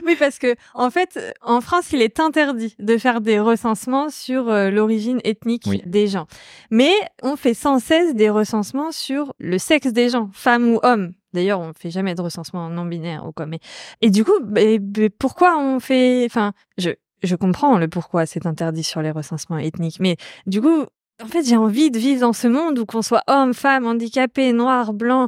Oui, 0.06 0.16
parce 0.18 0.40
que 0.40 0.56
en 0.74 0.90
fait, 0.90 1.20
en 1.42 1.62
France, 1.62 1.92
il 1.92 2.02
est 2.02 2.20
interdit 2.20 2.76
de 2.80 2.98
faire 2.98 3.22
des 3.22 3.40
recensements 3.40 4.10
sur 4.10 4.50
euh, 4.50 4.70
l'origine 4.70 5.20
ethnique 5.24 5.64
Oui. 5.68 5.82
des 5.86 6.08
gens. 6.08 6.28
Mais 6.72 6.92
on 7.24 7.36
fait 7.36 7.54
sans 7.54 7.80
cesse 7.80 8.14
des 8.16 8.30
recensements 8.30 8.92
sur 8.92 9.34
le 9.40 9.58
sexe 9.58 9.92
des 9.94 10.10
gens, 10.10 10.30
femmes 10.34 10.68
ou 10.74 10.80
hommes. 10.84 11.14
D'ailleurs, 11.34 11.60
on 11.60 11.74
fait 11.78 11.92
jamais 11.92 12.16
de 12.16 12.22
recensement 12.22 12.70
non 12.70 12.86
binaire 12.86 13.26
ou 13.28 13.32
quoi. 13.32 13.46
Mais 13.46 13.60
et 14.02 14.10
du 14.10 14.24
coup, 14.24 14.40
mais- 14.46 14.80
mais 14.98 15.10
pourquoi 15.10 15.58
on 15.58 15.80
fait 15.80 16.26
Enfin, 16.26 16.54
je 16.78 16.92
je 17.24 17.36
comprends 17.36 17.78
le 17.80 17.88
pourquoi 17.88 18.26
c'est 18.26 18.46
interdit 18.46 18.84
sur 18.84 19.02
les 19.02 19.12
recensements 19.12 19.58
ethniques, 19.58 20.00
mais 20.00 20.18
du 20.48 20.62
coup. 20.62 20.86
En 21.24 21.28
fait, 21.28 21.44
j'ai 21.44 21.56
envie 21.56 21.92
de 21.92 21.98
vivre 21.98 22.22
dans 22.22 22.34
ce 22.34 22.48
monde 22.48 22.78
où 22.78 22.86
qu'on 22.86 23.02
soit 23.02 23.24
homme, 23.28 23.54
femme, 23.54 23.86
handicapé, 23.86 24.52
noir, 24.52 24.94
blanc, 24.94 25.28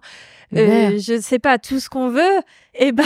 euh, 0.56 0.98
je 0.98 1.20
sais 1.22 1.40
pas, 1.40 1.58
tout 1.60 1.80
ce 1.80 1.90
qu'on 1.90 2.10
veut, 2.10 2.40
et 2.74 2.92
bah, 2.92 3.04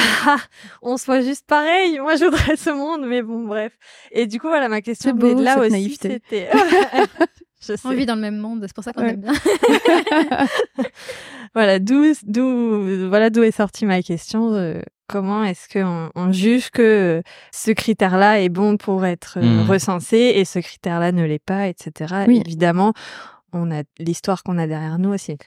on 0.82 0.98
soit 0.98 1.22
juste 1.22 1.46
pareil. 1.46 2.00
Moi, 2.00 2.16
je 2.18 2.26
voudrais 2.26 2.56
ce 2.56 2.72
monde, 2.72 3.06
mais 3.06 3.22
bon, 3.22 3.44
bref. 3.46 3.74
Et 4.12 4.26
du 4.26 4.40
coup, 4.40 4.48
voilà, 4.48 4.68
ma 4.68 4.82
question 4.82 5.12
C'est 5.16 5.22
venait 5.22 5.36
de 5.36 5.44
là 5.44 5.60
aussi. 5.60 5.72
naïveté. 5.72 6.22
C'était. 7.62 7.78
je 7.78 7.82
sais. 7.82 7.88
On 7.88 7.92
vit 7.92 8.06
dans 8.06 8.16
le 8.16 8.22
même 8.22 8.38
monde, 8.38 8.62
c'est 8.68 8.74
pour 8.74 8.84
ça 8.84 8.92
qu'on 8.92 9.04
Ouais. 9.04 9.12
aime 9.12 9.22
bien. 9.22 9.34
Voilà, 11.54 11.80
d'où, 11.80 12.14
d'où, 12.24 13.10
voilà 13.10 13.30
d'où 13.30 13.44
est 13.44 13.52
sortie 13.52 13.86
ma 13.86 14.02
question. 14.02 14.52
de 14.52 14.82
comment 15.08 15.44
est-ce 15.44 15.68
qu'on 15.68 16.10
on 16.16 16.32
juge 16.32 16.70
que 16.70 17.22
ce 17.54 17.72
critère-là 17.72 18.40
est 18.42 18.48
bon 18.50 18.78
pour 18.78 19.06
être 19.06 19.38
euh, 19.38 19.42
Mhm. 19.64 19.70
recensé 19.70 20.16
et 20.36 20.46
ce 20.46 20.60
critère-là 20.60 21.12
ne 21.12 21.26
l'est 21.26 21.44
pas, 21.44 21.68
etc. 21.68 22.24
Oui. 22.28 22.42
Évidemment, 22.46 22.94
on 23.52 23.70
a 23.72 23.84
l'histoire 24.00 24.44
qu'on 24.44 24.58
a 24.58 24.68
derrière 24.68 24.98
nous 25.00 25.10
aussi. 25.14 25.38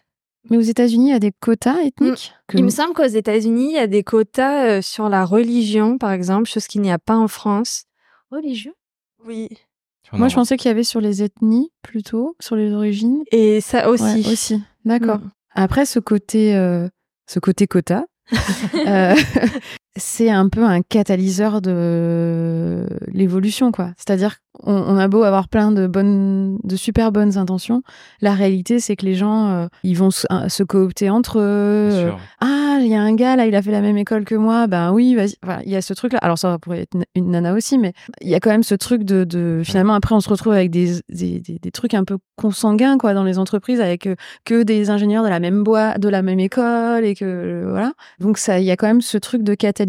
Mais 0.50 0.58
aux 0.58 0.60
États-Unis, 0.60 1.06
il 1.08 1.12
y 1.12 1.16
a 1.16 1.18
des 1.18 1.32
quotas 1.32 1.80
ethniques. 1.82 2.34
que- 2.48 2.58
Il 2.58 2.64
me 2.64 2.68
semble 2.68 2.92
qu'aux 2.92 3.04
États-Unis, 3.04 3.70
il 3.70 3.76
y 3.76 3.78
a 3.78 3.86
des 3.86 4.02
quotas 4.02 4.66
euh, 4.66 4.82
sur 4.82 5.08
la 5.08 5.24
religion, 5.24 5.96
par 5.96 6.12
exemple, 6.12 6.46
chose 6.50 6.66
qu'il 6.66 6.82
n'y 6.82 6.92
a 6.92 6.98
pas 6.98 7.16
en 7.16 7.28
France. 7.28 7.84
Religieux 8.30 8.74
Oui. 9.26 9.48
Moi, 10.12 10.28
je 10.28 10.34
pensais 10.34 10.56
qu'il 10.56 10.68
y 10.68 10.70
avait 10.70 10.84
sur 10.84 11.00
les 11.00 11.22
ethnies 11.22 11.70
plutôt, 11.82 12.36
sur 12.40 12.56
les 12.56 12.72
origines. 12.72 13.22
Et 13.32 13.60
ça 13.60 13.88
aussi. 13.88 14.02
Ouais, 14.04 14.32
aussi. 14.32 14.62
D'accord. 14.84 15.18
Mm. 15.18 15.30
Après, 15.54 15.86
ce 15.86 15.98
côté, 15.98 16.54
euh, 16.54 16.88
ce 17.26 17.38
côté 17.38 17.66
quota, 17.66 18.04
euh, 18.86 19.14
c'est 19.96 20.30
un 20.30 20.48
peu 20.48 20.64
un 20.64 20.82
catalyseur 20.82 21.60
de 21.60 22.86
l'évolution, 23.12 23.72
quoi. 23.72 23.92
C'est-à-dire 23.96 24.36
qu'on 24.52 24.72
on 24.72 24.98
a 24.98 25.08
beau 25.08 25.22
avoir 25.24 25.48
plein 25.48 25.72
de 25.72 25.86
bonnes, 25.86 26.58
de 26.62 26.76
super 26.76 27.12
bonnes 27.12 27.36
intentions, 27.38 27.82
la 28.20 28.34
réalité, 28.34 28.78
c'est 28.80 28.96
que 28.96 29.04
les 29.04 29.14
gens, 29.14 29.48
euh, 29.50 29.66
ils 29.82 29.96
vont 29.96 30.10
se, 30.10 30.26
se 30.48 30.62
coopter 30.62 31.10
entre 31.10 31.38
eux. 31.38 31.90
Euh, 31.92 32.10
ah, 32.40 32.78
il 32.80 32.88
y 32.88 32.94
a 32.94 33.00
un 33.00 33.14
gars 33.14 33.36
là, 33.36 33.46
il 33.46 33.54
a 33.54 33.62
fait 33.62 33.70
la 33.70 33.80
même 33.80 33.96
école 33.96 34.24
que 34.24 34.34
moi, 34.34 34.66
ben 34.66 34.92
oui, 34.92 35.14
vas-y. 35.14 35.34
Voilà, 35.42 35.62
il 35.64 35.70
y 35.70 35.76
a 35.76 35.82
ce 35.82 35.94
truc-là. 35.94 36.18
Alors 36.22 36.38
ça 36.38 36.58
pourrait 36.60 36.80
être 36.82 36.96
une- 37.14 37.30
nana 37.30 37.54
aussi, 37.54 37.78
mais 37.78 37.92
il 38.20 38.28
y 38.28 38.34
a 38.34 38.40
quand 38.40 38.50
même 38.50 38.62
ce 38.64 38.74
truc 38.74 39.04
de, 39.04 39.24
de 39.24 39.62
finalement 39.64 39.94
après 39.94 40.14
on 40.14 40.20
se 40.20 40.28
retrouve 40.28 40.52
avec 40.52 40.70
des, 40.70 41.00
des, 41.08 41.40
des, 41.40 41.58
des 41.60 41.70
trucs 41.70 41.94
un 41.94 42.04
peu 42.04 42.18
consanguins 42.36 42.98
quoi 42.98 43.14
dans 43.14 43.22
les 43.24 43.38
entreprises 43.38 43.80
avec 43.80 44.06
euh, 44.06 44.14
que 44.44 44.62
des 44.64 44.90
ingénieurs 44.90 45.22
de 45.24 45.28
la 45.28 45.40
même 45.40 45.62
boîte, 45.62 46.00
de 46.00 46.08
la 46.08 46.22
même 46.22 46.40
école 46.40 47.04
et 47.04 47.14
que 47.14 47.64
voilà. 47.68 47.92
Donc 48.20 48.38
ça, 48.38 48.58
il 48.58 48.64
y 48.66 48.70
a 48.70 48.76
quand 48.76 48.86
même 48.88 49.00
ce 49.00 49.18
truc 49.18 49.42
de 49.42 49.54
catalyseur 49.54 49.83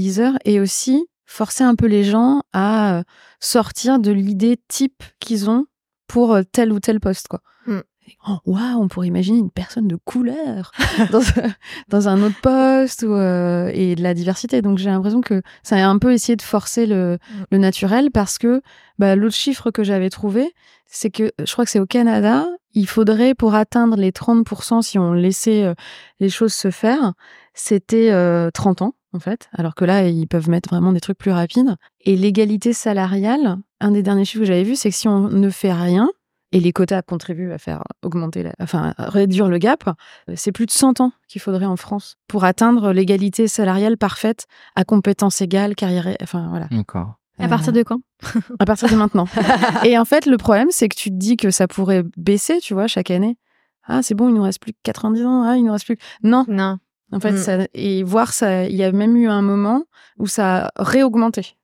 et 0.46 0.60
aussi 0.60 1.06
forcer 1.26 1.64
un 1.64 1.76
peu 1.76 1.88
les 1.88 2.04
gens 2.04 2.42
à 2.54 3.00
euh, 3.00 3.04
sortir 3.40 4.00
de 4.00 4.12
l'idée 4.12 4.60
type 4.68 5.04
qu'ils 5.20 5.50
ont 5.50 5.66
pour 6.08 6.34
euh, 6.34 6.44
tel 6.44 6.72
ou 6.72 6.80
tel 6.80 7.00
poste 7.00 7.28
quoi. 7.28 7.42
Mm. 7.66 7.80
Oh, 8.28 8.38
waouh, 8.46 8.82
on 8.82 8.88
pourrait 8.88 9.08
imaginer 9.08 9.40
une 9.40 9.50
personne 9.50 9.88
de 9.88 9.96
couleur 9.96 10.72
dans, 11.12 11.22
dans 11.90 12.08
un 12.08 12.22
autre 12.22 12.40
poste 12.40 13.02
ou, 13.02 13.14
euh, 13.14 13.72
et 13.74 13.96
de 13.96 14.04
la 14.04 14.14
diversité. 14.14 14.62
Donc 14.62 14.78
j'ai 14.78 14.92
l'impression 14.92 15.22
que 15.22 15.42
ça 15.64 15.78
a 15.78 15.88
un 15.88 15.98
peu 15.98 16.14
essayé 16.14 16.36
de 16.36 16.44
forcer 16.44 16.86
le, 16.86 17.18
Mm. 17.18 17.44
le 17.52 17.58
naturel 17.58 18.12
parce 18.12 18.38
que 18.38 18.62
bah, 19.00 19.16
l'autre 19.16 19.36
chiffre 19.36 19.72
que 19.72 19.84
j'avais 19.84 20.12
trouvé, 20.12 20.54
c'est 20.86 21.10
que 21.10 21.32
je 21.44 21.52
crois 21.52 21.66
que 21.66 21.72
c'est 21.72 21.80
au 21.80 21.88
Canada, 21.88 22.46
il 22.74 22.88
faudrait 22.88 23.34
pour 23.34 23.56
atteindre 23.56 23.98
les 23.98 24.12
30% 24.12 24.84
si 24.84 25.00
on 25.00 25.14
laissait 25.14 25.64
euh, 25.64 25.74
les 26.20 26.30
choses 26.30 26.54
se 26.54 26.70
faire, 26.70 27.14
c'était 27.54 28.12
euh, 28.12 28.52
30 28.52 28.84
ans 28.84 28.96
en 29.16 29.20
fait, 29.20 29.50
alors 29.54 29.76
que 29.76 29.86
là 29.86 30.08
ils 30.08 30.28
peuvent 30.28 30.50
mettre 30.50 30.70
vraiment 30.70 30.92
des 30.92 31.00
trucs 31.00 31.18
plus 31.18 31.32
rapides. 31.32 31.76
Et 32.02 32.16
l'égalité 32.16 32.74
salariale, 32.74 33.58
un 33.80 33.92
des 33.92 34.04
derniers 34.04 34.26
chiffres 34.26 34.42
que 34.42 34.46
j'avais 34.46 34.64
vu, 34.64 34.76
c'est 34.76 34.90
que 34.90 34.96
si 34.96 35.08
on 35.08 35.30
ne 35.30 35.50
fait 35.50 35.74
rien, 35.74 36.10
et 36.52 36.60
les 36.60 36.72
quotas 36.72 37.02
contribuent 37.02 37.52
à 37.52 37.58
faire 37.58 37.84
augmenter, 38.04 38.44
la, 38.44 38.54
enfin 38.62 38.94
à 38.98 39.10
réduire 39.10 39.50
le 39.50 39.58
gap, 39.58 39.90
c'est 40.36 40.52
plus 40.52 40.66
de 40.66 40.72
100 40.72 41.02
ans 41.02 41.12
qu'il 41.28 41.42
faudrait 41.42 41.66
en 41.66 41.76
France 41.76 42.18
pour 42.28 42.44
atteindre 42.44 42.94
l'égalité 42.94 43.48
salariale 43.48 43.98
parfaite 43.98 44.46
à 44.76 44.86
compétences 44.86 45.42
égales, 45.42 45.76
carrière, 45.76 46.16
enfin 46.22 46.48
voilà. 46.50 46.68
D'accord. 46.72 47.16
À 47.38 47.48
partir 47.50 47.74
de 47.74 47.84
quand? 47.84 48.00
À 48.60 48.66
partir 48.66 48.90
de 48.90 48.96
maintenant. 48.96 49.28
et 49.84 49.98
en 49.98 50.06
fait, 50.06 50.26
le 50.26 50.38
problème, 50.38 50.68
c'est 50.72 50.88
que 50.88 50.96
tu 50.96 51.10
te 51.10 51.16
dis 51.16 51.36
que 51.36 51.52
ça 51.52 51.68
pourrait 51.68 52.04
baisser, 52.16 52.60
tu 52.60 52.74
vois, 52.74 52.88
chaque 52.88 53.12
année. 53.12 53.38
Ah, 53.88 54.02
c'est 54.02 54.16
bon, 54.16 54.30
il 54.30 54.36
nous 54.36 54.42
reste 54.42 54.62
plus 54.62 54.72
que 54.72 54.80
90 54.84 55.26
ans. 55.26 55.44
Ah, 55.44 55.58
il 55.58 55.66
nous 55.66 55.72
reste 55.72 55.86
plus. 55.86 55.98
Non. 56.24 56.46
Non. 56.48 56.78
En 57.16 57.20
fait, 57.20 57.32
Mm. 57.32 57.38
ça, 57.38 57.58
et 57.74 58.04
voir 58.04 58.34
ça, 58.34 58.66
il 58.66 58.76
y 58.76 58.84
a 58.84 58.92
même 58.92 59.16
eu 59.16 59.28
un 59.30 59.42
moment 59.42 59.86
où 60.18 60.28
ça 60.28 60.66
a 60.76 60.84
réaugmenté, 60.84 61.56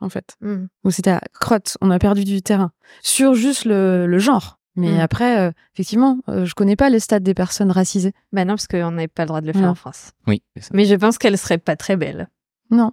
en 0.00 0.08
fait. 0.10 0.36
Mm. 0.42 0.66
Où 0.84 0.90
c'était 0.90 1.10
à 1.12 1.20
crotte, 1.40 1.76
on 1.80 1.90
a 1.90 1.98
perdu 1.98 2.24
du 2.24 2.42
terrain. 2.42 2.72
Sur 3.02 3.34
juste 3.34 3.64
le, 3.64 4.06
le 4.06 4.18
genre. 4.18 4.58
Mais 4.76 4.92
Mm. 4.98 5.00
après, 5.00 5.40
euh, 5.40 5.50
effectivement, 5.74 6.18
euh, 6.28 6.44
je 6.44 6.54
connais 6.54 6.76
pas 6.76 6.90
les 6.90 7.00
stats 7.00 7.20
des 7.20 7.34
personnes 7.34 7.70
racisées. 7.72 8.12
Bah 8.32 8.44
non, 8.44 8.54
parce 8.54 8.66
qu'on 8.68 8.90
n'avait 8.92 9.08
pas 9.08 9.22
le 9.24 9.28
droit 9.28 9.40
de 9.40 9.46
le 9.46 9.52
faire 9.54 9.62
Non. 9.62 9.68
en 9.70 9.74
France. 9.74 10.12
Oui. 10.26 10.42
ça. 10.60 10.68
Mais 10.74 10.84
je 10.84 10.94
pense 10.94 11.18
qu'elle 11.18 11.36
serait 11.38 11.58
pas 11.58 11.74
très 11.74 11.96
belle. 11.96 12.28
Non. 12.70 12.92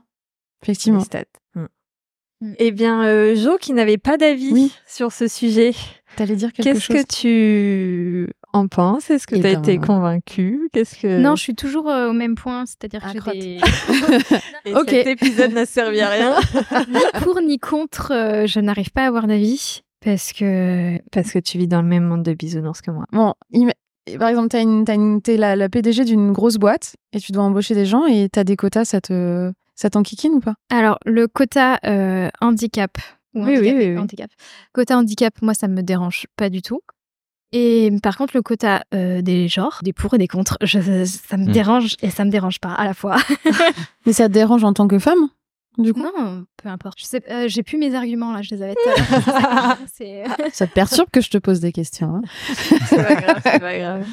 les 0.62 0.72
Effectivement. 0.72 1.02
stats. 1.02 1.26
Mm. 1.54 2.54
Eh 2.60 2.72
bien, 2.72 3.04
euh, 3.06 3.36
Jo, 3.36 3.58
qui 3.58 3.74
n'avait 3.74 3.98
pas 3.98 4.18
d'avis 4.18 4.52
Oui. 4.52 4.74
sur 4.88 5.12
ce 5.12 5.28
sujet, 5.28 5.74
T'allais 6.16 6.36
dire 6.36 6.52
quelque 6.54 6.74
qu'est-ce 6.74 6.80
chose? 6.94 6.96
que 7.04 7.08
tu 7.08 8.30
en 8.56 8.68
penses 8.68 9.10
Est-ce 9.10 9.28
que 9.28 9.36
Eh 9.36 9.42
tu 9.42 9.48
as 9.48 9.54
ben, 9.54 9.60
été 9.60 9.78
convaincu 9.78 10.70
Qu'est-ce 10.74 10.96
que 11.00 11.20
Non, 11.20 11.36
je 11.36 11.42
suis 11.44 11.56
toujours 11.56 11.90
euh, 11.90 12.10
au 12.10 12.14
même 12.14 12.36
point, 12.36 12.66
c'est-à-dire 12.66 13.02
que 13.02 13.20
j'ai 13.34 13.40
des... 13.40 13.60
Et 14.66 14.74
Ok. 14.76 14.90
Cet 14.90 15.08
épisode 15.08 15.52
n'a 15.54 15.66
servi 15.66 16.02
à 16.02 16.10
rien 16.10 16.36
ni 16.90 17.00
pour 17.24 17.42
ni 17.42 17.60
contre, 17.60 18.12
euh, 18.12 18.48
je 18.48 18.60
n'arrive 18.60 18.92
pas 18.92 19.04
à 19.04 19.08
avoir 19.08 19.28
d'avis 19.28 19.82
parce 20.04 20.34
que 20.34 20.98
parce 21.12 21.32
que 21.32 21.40
tu 21.40 21.58
vis 21.58 21.68
dans 21.68 21.82
le 21.82 21.88
même 21.88 22.04
monde 22.04 22.24
de 22.24 22.34
bisounours 22.34 22.82
que 22.82 22.92
moi. 22.92 23.06
Bon, 23.12 23.34
par 24.20 24.30
exemple, 24.30 24.56
une, 24.56 24.86
une, 24.88 25.22
t'es 25.22 25.36
la, 25.38 25.56
la 25.56 25.68
PDG 25.70 26.06
d'une 26.06 26.32
grosse 26.32 26.58
boîte 26.58 26.96
et 27.14 27.20
tu 27.20 27.32
dois 27.32 27.44
embaucher 27.44 27.74
des 27.74 27.86
gens 27.86 28.06
et 28.06 28.30
t'as 28.30 28.44
des 28.44 28.56
quotas, 28.56 28.86
ça 28.86 29.02
te, 29.02 29.52
ça 29.76 29.90
t'enquiquine 29.90 30.34
ou 30.34 30.40
pas? 30.40 30.54
Alors 30.70 30.98
le 31.06 31.28
quota 31.28 31.80
euh, 31.86 32.30
handicap 32.42 32.98
ou 33.34 33.44
Oui, 33.44 33.58
handicap, 33.58 33.64
oui, 33.64 33.74
oui, 33.86 33.92
oui. 33.94 33.98
handicap. 33.98 34.30
Quota 34.74 34.98
handicap, 34.98 35.34
moi 35.42 35.54
ça 35.56 35.68
me 35.68 35.82
dérange 35.82 36.26
pas 36.38 36.50
du 36.50 36.62
tout. 36.62 36.82
Et 37.52 37.92
par 38.04 38.18
contre 38.18 38.36
le 38.36 38.42
quota 38.42 38.84
euh, 38.94 39.22
des 39.22 39.48
genres, 39.48 39.80
des 39.84 39.94
pour 39.94 40.14
et 40.14 40.18
des 40.18 40.28
contre, 40.28 40.58
je, 40.62 41.06
ça 41.06 41.38
me 41.38 41.46
Hmm. 41.48 41.52
dérange 41.52 41.96
et 42.02 42.10
ça 42.10 42.26
me 42.26 42.30
dérange 42.32 42.60
pas 42.60 42.74
à 42.74 42.86
la 42.86 42.94
fois. 42.94 43.18
Mais 44.06 44.14
ça 44.14 44.28
te 44.28 44.34
dérange 44.34 44.64
en 44.64 44.74
tant 44.74 44.88
que 44.88 45.00
femme 45.00 45.30
Du 45.78 45.94
coup, 45.94 46.02
non, 46.02 46.46
peu 46.62 46.70
importe. 46.70 47.00
Je 47.00 47.06
sais, 47.06 47.22
euh, 47.32 47.46
j'ai 47.48 47.64
plus 47.64 47.78
mes 47.78 47.96
arguments 47.96 48.34
là, 48.34 48.42
je 48.42 48.56
les 48.56 48.62
avais. 48.62 48.74
tout 48.76 49.30
à 49.32 49.42
l'heure. 49.42 49.78
C'est- 49.94 50.24
ça 50.54 50.68
te 50.68 50.74
perturbe 50.74 51.10
que 51.12 51.22
je 51.22 51.30
te 51.30 51.38
pose 51.38 51.60
des 51.62 51.72
questions. 51.72 52.16
hein? 52.18 52.22
C'est 52.88 52.96
pas 52.98 53.16
grave, 53.16 53.40
c'est 53.44 53.60
pas 53.60 53.78
grave. 53.78 54.06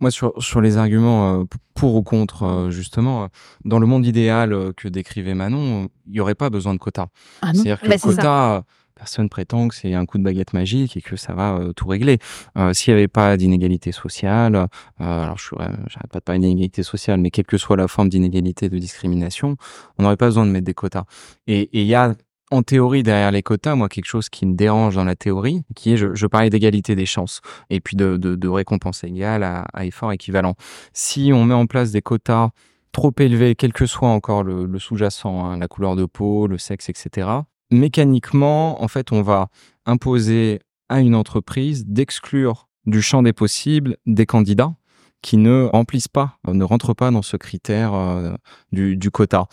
Moi, 0.00 0.12
sur, 0.12 0.32
sur 0.40 0.60
les 0.60 0.76
arguments 0.76 1.40
euh, 1.40 1.44
pour 1.74 1.96
ou 1.96 2.02
contre, 2.04 2.44
euh, 2.44 2.70
justement, 2.70 3.24
euh, 3.24 3.26
dans 3.64 3.80
le 3.80 3.86
monde 3.86 4.06
idéal 4.06 4.52
euh, 4.52 4.72
que 4.76 4.86
décrivait 4.86 5.34
Manon, 5.34 5.84
euh, 5.84 5.88
il 6.06 6.12
n'y 6.12 6.20
aurait 6.20 6.36
pas 6.36 6.50
besoin 6.50 6.72
de 6.72 6.78
quotas. 6.78 7.06
Ah 7.42 7.48
non 7.48 7.54
C'est-à-dire 7.54 7.80
que 7.80 7.88
Bah, 7.88 7.94
le 7.96 8.00
quota, 8.00 8.62
personne 8.98 9.28
prétend 9.28 9.68
que 9.68 9.74
c'est 9.74 9.94
un 9.94 10.04
coup 10.06 10.18
de 10.18 10.24
baguette 10.24 10.52
magique 10.52 10.96
et 10.96 11.00
que 11.00 11.16
ça 11.16 11.32
va 11.32 11.54
euh, 11.54 11.72
tout 11.72 11.86
régler. 11.86 12.18
Euh, 12.56 12.72
S'il 12.72 12.92
n'y 12.92 12.98
avait 12.98 13.08
pas 13.08 13.36
d'inégalité 13.36 13.92
sociale, 13.92 14.56
euh, 14.56 14.66
alors 14.98 15.38
je 15.38 15.50
j'arrête 15.88 16.10
pas 16.10 16.18
de 16.18 16.24
parler 16.24 16.40
d'inégalité 16.40 16.82
sociale, 16.82 17.20
mais 17.20 17.30
quelle 17.30 17.46
que 17.46 17.58
soit 17.58 17.76
la 17.76 17.88
forme 17.88 18.08
d'inégalité, 18.08 18.68
de 18.68 18.78
discrimination, 18.78 19.56
on 19.98 20.02
n'aurait 20.02 20.16
pas 20.16 20.26
besoin 20.26 20.46
de 20.46 20.50
mettre 20.50 20.66
des 20.66 20.74
quotas. 20.74 21.04
Et 21.46 21.70
il 21.72 21.86
y 21.86 21.94
a 21.94 22.14
en 22.50 22.62
théorie 22.62 23.02
derrière 23.02 23.30
les 23.30 23.42
quotas, 23.42 23.74
moi 23.74 23.88
quelque 23.88 24.06
chose 24.06 24.28
qui 24.28 24.46
me 24.46 24.54
dérange 24.54 24.96
dans 24.96 25.04
la 25.04 25.14
théorie, 25.14 25.62
qui 25.76 25.92
est, 25.92 25.96
je, 25.96 26.26
parlais 26.26 26.50
d'égalité 26.50 26.96
des 26.96 27.06
chances 27.06 27.40
et 27.70 27.80
puis 27.80 27.96
de, 27.96 28.16
de, 28.16 28.34
de 28.34 28.48
récompense 28.48 29.04
égale 29.04 29.44
à, 29.44 29.84
effort 29.84 30.12
équivalent. 30.12 30.54
Si 30.92 31.30
on 31.32 31.44
met 31.44 31.54
en 31.54 31.66
place 31.66 31.92
des 31.92 32.02
quotas 32.02 32.50
trop 32.90 33.12
élevés, 33.18 33.54
quel 33.54 33.72
que 33.72 33.86
soit 33.86 34.08
encore 34.08 34.42
le, 34.42 34.64
le 34.64 34.78
sous-jacent, 34.78 35.44
hein, 35.44 35.58
la 35.58 35.68
couleur 35.68 35.94
de 35.94 36.06
peau, 36.06 36.46
le 36.46 36.58
sexe, 36.58 36.88
etc., 36.88 37.28
mécaniquement, 37.70 38.82
en 38.82 38.88
fait, 38.88 39.12
on 39.12 39.22
va 39.22 39.48
imposer 39.86 40.60
à 40.88 41.00
une 41.00 41.14
entreprise 41.14 41.84
d'exclure 41.86 42.68
du 42.86 43.02
champ 43.02 43.22
des 43.22 43.32
possibles 43.32 43.96
des 44.06 44.26
candidats 44.26 44.74
qui 45.22 45.36
ne 45.36 45.64
remplissent 45.64 46.08
pas, 46.08 46.38
euh, 46.46 46.54
ne 46.54 46.64
rentrent 46.64 46.94
pas 46.94 47.10
dans 47.10 47.22
ce 47.22 47.36
critère 47.36 47.94
euh, 47.94 48.34
du, 48.72 48.96
du 48.96 49.10
quota. 49.10 49.46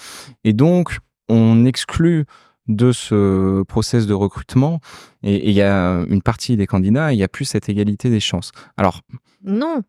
Et 0.43 0.53
donc, 0.53 0.99
on 1.27 1.65
exclut 1.65 2.25
de 2.67 2.91
ce 2.91 3.63
process 3.63 4.07
de 4.07 4.13
recrutement 4.13 4.79
et 5.21 5.49
il 5.49 5.53
y 5.55 5.61
a 5.61 6.03
une 6.09 6.21
partie 6.21 6.57
des 6.57 6.65
candidats, 6.65 7.13
il 7.13 7.17
n'y 7.17 7.23
a 7.23 7.27
plus 7.27 7.45
cette 7.45 7.69
égalité 7.69 8.09
des 8.09 8.19
chances. 8.19 8.51
Alors, 8.77 9.01
Non. 9.43 9.83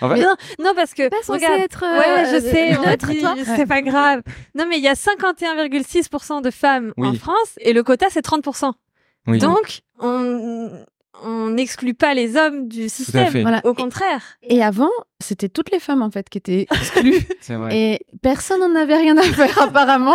En 0.00 0.08
fait, 0.10 0.20
non, 0.20 0.34
non, 0.58 0.72
parce 0.74 0.94
que 0.94 1.08
Pas 1.08 1.16
censé 1.22 1.44
regarde, 1.44 1.60
être. 1.60 1.82
Ouais, 1.82 2.24
euh, 2.26 2.34
je 2.34 2.40
sais, 2.40 2.76
on 2.78 2.82
a 2.82 2.90
neutre, 2.90 3.08
dit, 3.10 3.20
toi. 3.20 3.34
c'est 3.56 3.66
pas 3.66 3.82
grave. 3.82 4.22
Non, 4.54 4.64
mais 4.68 4.76
il 4.78 4.82
y 4.84 4.88
a 4.88 4.94
51,6% 4.94 6.42
de 6.42 6.50
femmes 6.50 6.92
en. 6.96 7.14
France 7.14 7.54
et 7.60 7.72
le 7.72 7.82
quota 7.82 8.06
c'est 8.10 8.24
30%. 8.24 8.72
oui. 9.26 9.38
Donc, 9.38 9.80
on 10.00 10.70
on 11.24 11.48
n'exclut 11.48 11.94
pas 11.94 12.14
les 12.14 12.36
hommes 12.36 12.68
du 12.68 12.88
système. 12.88 13.42
Voilà. 13.42 13.60
Au 13.64 13.74
contraire. 13.74 14.22
Et 14.44 14.62
avant, 14.62 14.90
c'était 15.18 15.48
toutes 15.48 15.72
les 15.72 15.80
femmes 15.80 16.00
en 16.00 16.12
fait 16.12 16.28
qui 16.28 16.38
étaient 16.38 16.68
exclues 16.70 17.18
c'est 17.40 17.56
vrai. 17.56 17.76
et 17.76 18.00
personne 18.22 18.60
n'en 18.60 18.76
avait 18.80 18.94
rien 18.98 19.16
à 19.18 19.22
faire 19.24 19.60
apparemment. 19.62 20.14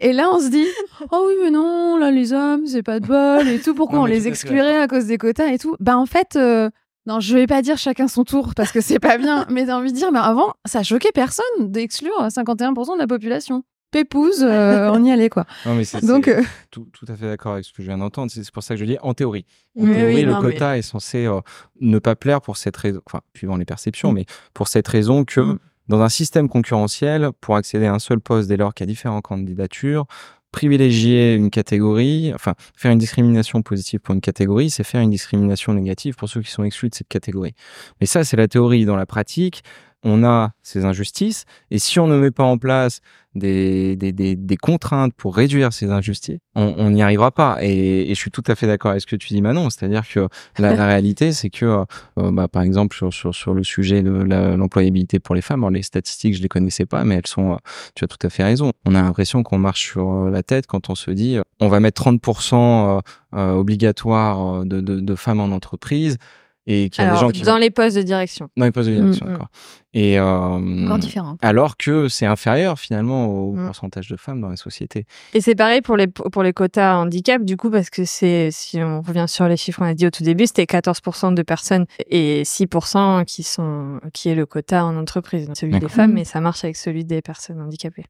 Et 0.00 0.12
là, 0.12 0.30
on 0.32 0.40
se 0.40 0.48
dit 0.48 0.66
oh 1.12 1.26
oui 1.28 1.34
mais 1.44 1.50
non, 1.52 1.96
là 1.96 2.10
les 2.10 2.32
hommes 2.32 2.66
c'est 2.66 2.82
pas 2.82 2.98
de 2.98 3.06
bol 3.06 3.46
et 3.46 3.60
tout. 3.60 3.72
Pourquoi 3.74 3.98
Non, 3.98 4.02
on 4.02 4.06
les 4.06 4.26
exclurait 4.26 4.78
à 4.78 4.88
cause 4.88 5.04
des 5.06 5.16
quotas 5.16 5.46
et 5.46 5.58
tout? 5.58 5.76
Bah 5.78 5.96
en 5.96 6.06
fait. 6.06 6.34
euh, 6.34 6.70
non, 7.06 7.20
je 7.20 7.34
vais 7.34 7.46
pas 7.46 7.62
dire 7.62 7.78
chacun 7.78 8.08
son 8.08 8.24
tour 8.24 8.52
parce 8.54 8.72
que 8.72 8.80
c'est 8.80 8.98
pas 9.00 9.18
bien, 9.18 9.46
mais 9.50 9.66
j'ai 9.66 9.72
envie 9.72 9.92
de 9.92 9.96
dire, 9.96 10.12
mais 10.12 10.18
avant, 10.20 10.54
ça 10.64 10.82
choquait 10.82 11.12
personne 11.12 11.44
d'exclure 11.60 12.26
51% 12.28 12.94
de 12.94 12.98
la 12.98 13.06
population. 13.06 13.64
Pépouze, 13.90 14.42
euh, 14.42 14.90
on 14.90 15.04
y 15.04 15.10
allait 15.12 15.28
quoi. 15.28 15.44
Non, 15.66 15.74
mais 15.74 15.84
c'est- 15.84 16.06
Donc, 16.06 16.26
euh, 16.26 16.42
tout, 16.70 16.88
tout 16.94 17.04
à 17.08 17.14
fait 17.16 17.26
d'accord 17.26 17.52
avec 17.52 17.66
ce 17.66 17.72
que 17.74 17.82
je 17.82 17.88
viens 17.88 17.98
d'entendre. 17.98 18.30
C'est 18.32 18.50
pour 18.50 18.62
ça 18.62 18.74
que 18.74 18.80
je 18.80 18.86
dis 18.86 18.96
en 19.02 19.12
théorie. 19.12 19.44
En 19.78 19.82
Oui, 19.84 19.92
théorie, 19.92 20.14
oui, 20.14 20.22
le 20.22 20.32
non, 20.32 20.40
mais- 20.40 20.52
quota 20.52 20.78
est 20.78 20.82
censé 20.82 21.26
euh, 21.26 21.40
ne 21.80 21.98
pas 21.98 22.16
plaire 22.16 22.40
pour 22.40 22.56
cette 22.56 22.76
raison, 22.78 23.00
enfin, 23.06 23.20
suivant 23.36 23.56
les 23.58 23.66
perceptions, 23.66 24.10
Mm. 24.12 24.14
mais 24.14 24.24
pour 24.54 24.68
cette 24.68 24.88
raison 24.88 25.24
que 25.26 25.40
Mm. 25.40 25.58
dans 25.88 26.00
un 26.00 26.08
système 26.08 26.48
concurrentiel, 26.48 27.32
pour 27.42 27.54
accéder 27.56 27.84
à 27.84 27.92
un 27.92 27.98
seul 27.98 28.18
poste 28.20 28.48
dès 28.48 28.56
lors 28.56 28.72
qu'il 28.72 28.86
y 28.86 28.88
a 28.88 28.90
différentes 28.90 29.24
candidatures, 29.24 30.06
privilégier 30.52 31.34
une 31.34 31.50
catégorie, 31.50 32.32
enfin, 32.34 32.54
faire 32.76 32.92
une 32.92 32.98
discrimination 32.98 33.62
positive 33.62 34.00
pour 34.00 34.14
une 34.14 34.20
catégorie, 34.20 34.70
c'est 34.70 34.84
faire 34.84 35.00
une 35.00 35.10
discrimination 35.10 35.74
négative 35.74 36.14
pour 36.14 36.28
ceux 36.28 36.42
qui 36.42 36.50
sont 36.50 36.62
exclus 36.62 36.90
de 36.90 36.94
cette 36.94 37.08
catégorie. 37.08 37.54
Mais 38.00 38.06
ça, 38.06 38.22
c'est 38.22 38.36
la 38.36 38.48
théorie. 38.48 38.84
Dans 38.84 38.96
la 38.96 39.06
pratique, 39.06 39.62
on 40.02 40.24
a 40.24 40.52
ces 40.62 40.84
injustices, 40.84 41.44
et 41.70 41.78
si 41.78 42.00
on 42.00 42.06
ne 42.06 42.16
met 42.16 42.30
pas 42.30 42.44
en 42.44 42.58
place 42.58 43.00
des, 43.34 43.96
des, 43.96 44.56
contraintes 44.56 45.14
pour 45.14 45.34
réduire 45.36 45.72
ces 45.72 45.90
injustices, 45.90 46.38
on 46.54 46.90
n'y 46.90 47.02
arrivera 47.02 47.30
pas. 47.30 47.58
Et, 47.62 48.08
je 48.08 48.14
suis 48.14 48.30
tout 48.30 48.42
à 48.46 48.54
fait 48.54 48.66
d'accord 48.66 48.90
avec 48.90 49.00
ce 49.00 49.06
que 49.06 49.16
tu 49.16 49.28
dis, 49.28 49.40
Manon. 49.40 49.70
C'est-à-dire 49.70 50.06
que 50.06 50.28
la, 50.58 50.86
réalité, 50.86 51.32
c'est 51.32 51.48
que, 51.48 51.84
euh, 52.18 52.30
bah, 52.30 52.48
par 52.48 52.62
exemple, 52.62 52.94
sur, 52.94 53.34
sur, 53.34 53.54
le 53.54 53.64
sujet 53.64 54.02
de 54.02 54.10
l'employabilité 54.10 55.18
pour 55.18 55.34
les 55.34 55.40
femmes, 55.40 55.60
alors 55.60 55.70
les 55.70 55.82
statistiques, 55.82 56.36
je 56.36 56.42
les 56.42 56.48
connaissais 56.48 56.84
pas, 56.84 57.04
mais 57.04 57.14
elles 57.14 57.26
sont, 57.26 57.52
euh, 57.52 57.56
tu 57.94 58.04
as 58.04 58.08
tout 58.08 58.18
à 58.22 58.28
fait 58.28 58.44
raison. 58.44 58.72
On 58.84 58.94
a 58.94 59.02
l'impression 59.02 59.42
qu'on 59.42 59.58
marche 59.58 59.82
sur 59.82 60.12
euh, 60.12 60.30
la 60.30 60.42
tête 60.42 60.66
quand 60.66 60.90
on 60.90 60.94
se 60.94 61.10
dit, 61.10 61.36
euh, 61.36 61.42
on 61.62 61.68
va 61.68 61.80
mettre 61.80 62.02
30% 62.02 62.54
euh, 62.54 63.00
euh, 63.34 63.52
obligatoire 63.54 64.62
euh, 64.62 64.64
de 64.64 65.14
femmes 65.14 65.40
en 65.40 65.52
entreprise. 65.52 66.18
Et 66.66 66.90
qu'il 66.90 67.02
y 67.02 67.06
a 67.06 67.10
Alors, 67.10 67.20
des 67.20 67.26
gens 67.26 67.30
qui 67.32 67.42
dans 67.42 67.58
les 67.58 67.70
postes 67.70 67.96
de 67.96 68.02
direction. 68.02 68.48
dans 68.56 68.64
les 68.64 68.70
postes 68.70 68.88
de 68.88 68.94
direction, 68.94 69.26
Mm. 69.26 69.30
d'accord. 69.30 69.48
Et 69.94 70.18
euh, 70.18 70.84
Encore 70.86 70.98
différent. 70.98 71.36
alors 71.42 71.76
que 71.76 72.08
c'est 72.08 72.24
inférieur 72.24 72.78
finalement 72.78 73.26
au 73.26 73.52
Mm. 73.54 73.66
pourcentage 73.66 74.08
de 74.08 74.16
femmes 74.16 74.40
dans 74.40 74.48
la 74.48 74.56
société. 74.56 75.04
Et 75.34 75.40
c'est 75.40 75.56
pareil 75.56 75.80
pour 75.82 75.96
les, 75.96 76.06
pour 76.06 76.42
les 76.44 76.52
quotas 76.52 76.94
handicap, 76.98 77.42
du 77.44 77.56
coup, 77.56 77.68
parce 77.68 77.90
que 77.90 78.04
c'est, 78.04 78.50
si 78.52 78.78
on 78.80 79.02
revient 79.02 79.24
sur 79.28 79.48
les 79.48 79.56
chiffres 79.56 79.80
qu'on 79.80 79.86
a 79.86 79.94
dit 79.94 80.06
au 80.06 80.10
tout 80.10 80.22
début, 80.22 80.46
c'était 80.46 80.64
14% 80.66 81.34
de 81.34 81.42
personnes 81.42 81.86
et 82.08 82.44
6% 82.44 83.24
qui 83.24 83.42
sont, 83.42 84.00
qui 84.14 84.28
est 84.28 84.34
le 84.36 84.46
quota 84.46 84.84
en 84.84 84.96
entreprise, 84.96 85.48
donc 85.48 85.56
celui 85.56 85.78
des 85.80 85.88
femmes, 85.88 86.12
mais 86.12 86.24
ça 86.24 86.40
marche 86.40 86.62
avec 86.62 86.76
celui 86.76 87.04
des 87.04 87.22
personnes 87.22 87.60
handicapées. 87.60 88.04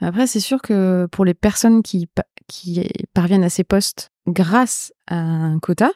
Après, 0.00 0.26
c'est 0.26 0.40
sûr 0.40 0.62
que 0.62 1.06
pour 1.12 1.24
les 1.26 1.34
personnes 1.34 1.82
qui, 1.82 2.08
qui 2.48 2.88
parviennent 3.12 3.44
à 3.44 3.50
ces 3.50 3.62
postes 3.64 4.10
grâce 4.26 4.92
à 5.06 5.16
un 5.16 5.58
quota, 5.58 5.90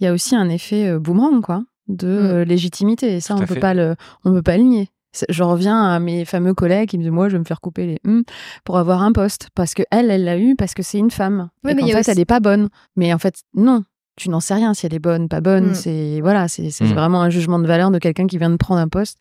il 0.00 0.04
y 0.04 0.06
a 0.06 0.12
aussi 0.12 0.34
un 0.36 0.48
effet 0.48 0.88
euh, 0.88 0.98
boomerang, 0.98 1.40
quoi, 1.42 1.62
de 1.88 2.06
Mm. 2.06 2.10
euh, 2.26 2.44
légitimité. 2.44 3.16
Et 3.16 3.20
ça, 3.20 3.34
Tout 3.34 3.42
on 3.42 3.46
peut 3.46 3.54
fait. 3.54 3.60
pas 3.60 3.74
le, 3.74 3.94
on 4.24 4.32
peut 4.32 4.42
pas 4.42 4.56
le 4.56 4.64
nier. 4.64 4.90
Je 5.30 5.42
reviens 5.42 5.82
à 5.82 5.98
mes 5.98 6.26
fameux 6.26 6.52
collègues 6.52 6.90
qui 6.90 6.98
me 6.98 7.02
disent 7.02 7.10
moi 7.10 7.28
je 7.30 7.34
vais 7.34 7.38
me 7.38 7.44
faire 7.44 7.62
couper 7.62 7.86
les 7.86 7.98
hum 8.06 8.22
pour 8.64 8.76
avoir 8.76 9.00
un 9.02 9.12
poste 9.12 9.48
parce 9.54 9.72
que 9.72 9.82
elle 9.90 10.10
elle 10.10 10.24
l'a 10.24 10.36
eu 10.36 10.56
parce 10.56 10.74
que 10.74 10.82
c'est 10.82 10.98
une 10.98 11.10
femme 11.10 11.48
Oui, 11.64 11.70
et 11.70 11.74
mais 11.74 11.84
a 11.84 11.86
fait 11.86 12.00
aussi- 12.00 12.10
elle 12.10 12.18
est 12.18 12.26
pas 12.26 12.40
bonne 12.40 12.68
mais 12.96 13.14
en 13.14 13.18
fait 13.18 13.36
non 13.54 13.82
tu 14.18 14.28
n'en 14.28 14.40
sais 14.40 14.52
rien 14.52 14.74
si 14.74 14.84
elle 14.84 14.92
est 14.92 14.98
bonne 14.98 15.30
pas 15.30 15.40
bonne 15.40 15.70
Mm. 15.70 15.74
c'est 15.74 16.20
voilà 16.20 16.48
c'est 16.48 16.68
c'est 16.68 16.84
Mm. 16.84 16.92
vraiment 16.92 17.22
un 17.22 17.30
jugement 17.30 17.58
de 17.58 17.66
valeur 17.66 17.90
de 17.90 17.98
quelqu'un 17.98 18.26
qui 18.26 18.36
vient 18.36 18.50
de 18.50 18.56
prendre 18.56 18.78
un 18.78 18.88
poste 18.88 19.16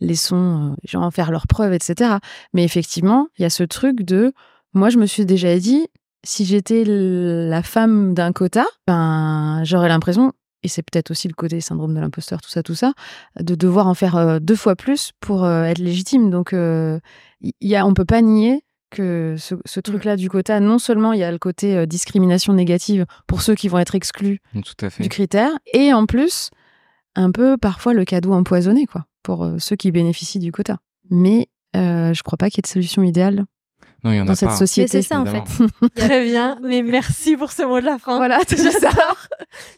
laissons 0.00 0.70
euh, 0.72 0.74
les 0.82 0.88
gens 0.88 1.10
faire 1.10 1.32
leurs 1.32 1.48
preuves 1.48 1.72
etc 1.72 2.18
mais 2.52 2.62
effectivement 2.62 3.26
il 3.36 3.42
y 3.42 3.44
a 3.44 3.50
ce 3.50 3.64
truc 3.64 4.02
de 4.02 4.32
moi 4.74 4.90
je 4.90 4.98
me 4.98 5.06
suis 5.06 5.26
déjà 5.26 5.58
dit 5.58 5.88
si 6.24 6.44
j'étais 6.44 6.84
la 6.86 7.62
femme 7.62 8.14
d'un 8.14 8.32
quota 8.32 8.64
ben 8.86 9.62
j'aurais 9.64 9.88
l'impression 9.88 10.32
et 10.62 10.68
c'est 10.68 10.82
peut-être 10.82 11.10
aussi 11.10 11.26
le 11.28 11.34
côté 11.34 11.60
syndrome 11.60 11.92
de 11.92 12.00
l'imposteur, 12.00 12.40
tout 12.40 12.48
ça, 12.50 12.62
tout 12.62 12.76
ça, 12.76 12.92
de 13.40 13.54
devoir 13.56 13.88
en 13.88 13.94
faire 13.94 14.16
euh, 14.16 14.38
deux 14.38 14.54
fois 14.54 14.76
plus 14.76 15.10
pour 15.20 15.44
euh, 15.44 15.64
être 15.64 15.78
légitime. 15.78 16.30
Donc, 16.30 16.52
euh, 16.52 17.00
il 17.40 17.52
y 17.60 17.74
a, 17.74 17.84
on 17.84 17.94
peut 17.94 18.04
pas 18.04 18.22
nier 18.22 18.62
que 18.92 19.34
ce, 19.38 19.56
ce 19.64 19.80
truc-là 19.80 20.16
du 20.16 20.28
quota, 20.28 20.60
non 20.60 20.78
seulement 20.78 21.12
il 21.12 21.18
y 21.18 21.24
a 21.24 21.32
le 21.32 21.38
côté 21.38 21.76
euh, 21.76 21.86
discrimination 21.86 22.52
négative 22.52 23.06
pour 23.26 23.42
ceux 23.42 23.54
qui 23.54 23.68
vont 23.68 23.78
être 23.78 23.94
exclus 23.96 24.40
Tout 24.52 24.84
à 24.84 24.90
fait. 24.90 25.02
du 25.02 25.08
critère, 25.08 25.50
et 25.72 25.92
en 25.92 26.06
plus, 26.06 26.50
un 27.16 27.32
peu 27.32 27.56
parfois 27.56 27.94
le 27.94 28.04
cadeau 28.04 28.32
empoisonné, 28.32 28.86
quoi, 28.86 29.06
pour 29.22 29.44
euh, 29.44 29.56
ceux 29.58 29.76
qui 29.76 29.90
bénéficient 29.90 30.38
du 30.38 30.52
quota. 30.52 30.78
Mais 31.10 31.48
euh, 31.74 32.14
je 32.14 32.22
crois 32.22 32.36
pas 32.36 32.50
qu'il 32.50 32.58
y 32.58 32.60
ait 32.60 32.68
de 32.68 32.72
solution 32.72 33.02
idéale 33.02 33.44
Non, 34.04 34.10
il 34.12 34.16
y 34.16 34.20
en 34.20 34.24
dans 34.24 34.32
a 34.32 34.36
cette 34.36 34.48
pas. 34.48 34.56
société. 34.56 34.88
C'est 35.02 35.02
ça, 35.02 35.20
en 35.20 35.24
évidemment. 35.24 35.44
Très 35.96 36.24
bien, 36.24 36.58
mais 36.62 36.82
merci 36.82 37.36
pour 37.36 37.52
ce 37.52 37.62
mot 37.62 37.80
de 37.80 37.86
la 37.86 37.98
fin. 37.98 38.16
Voilà. 38.16 38.40
J'adore. 38.48 39.16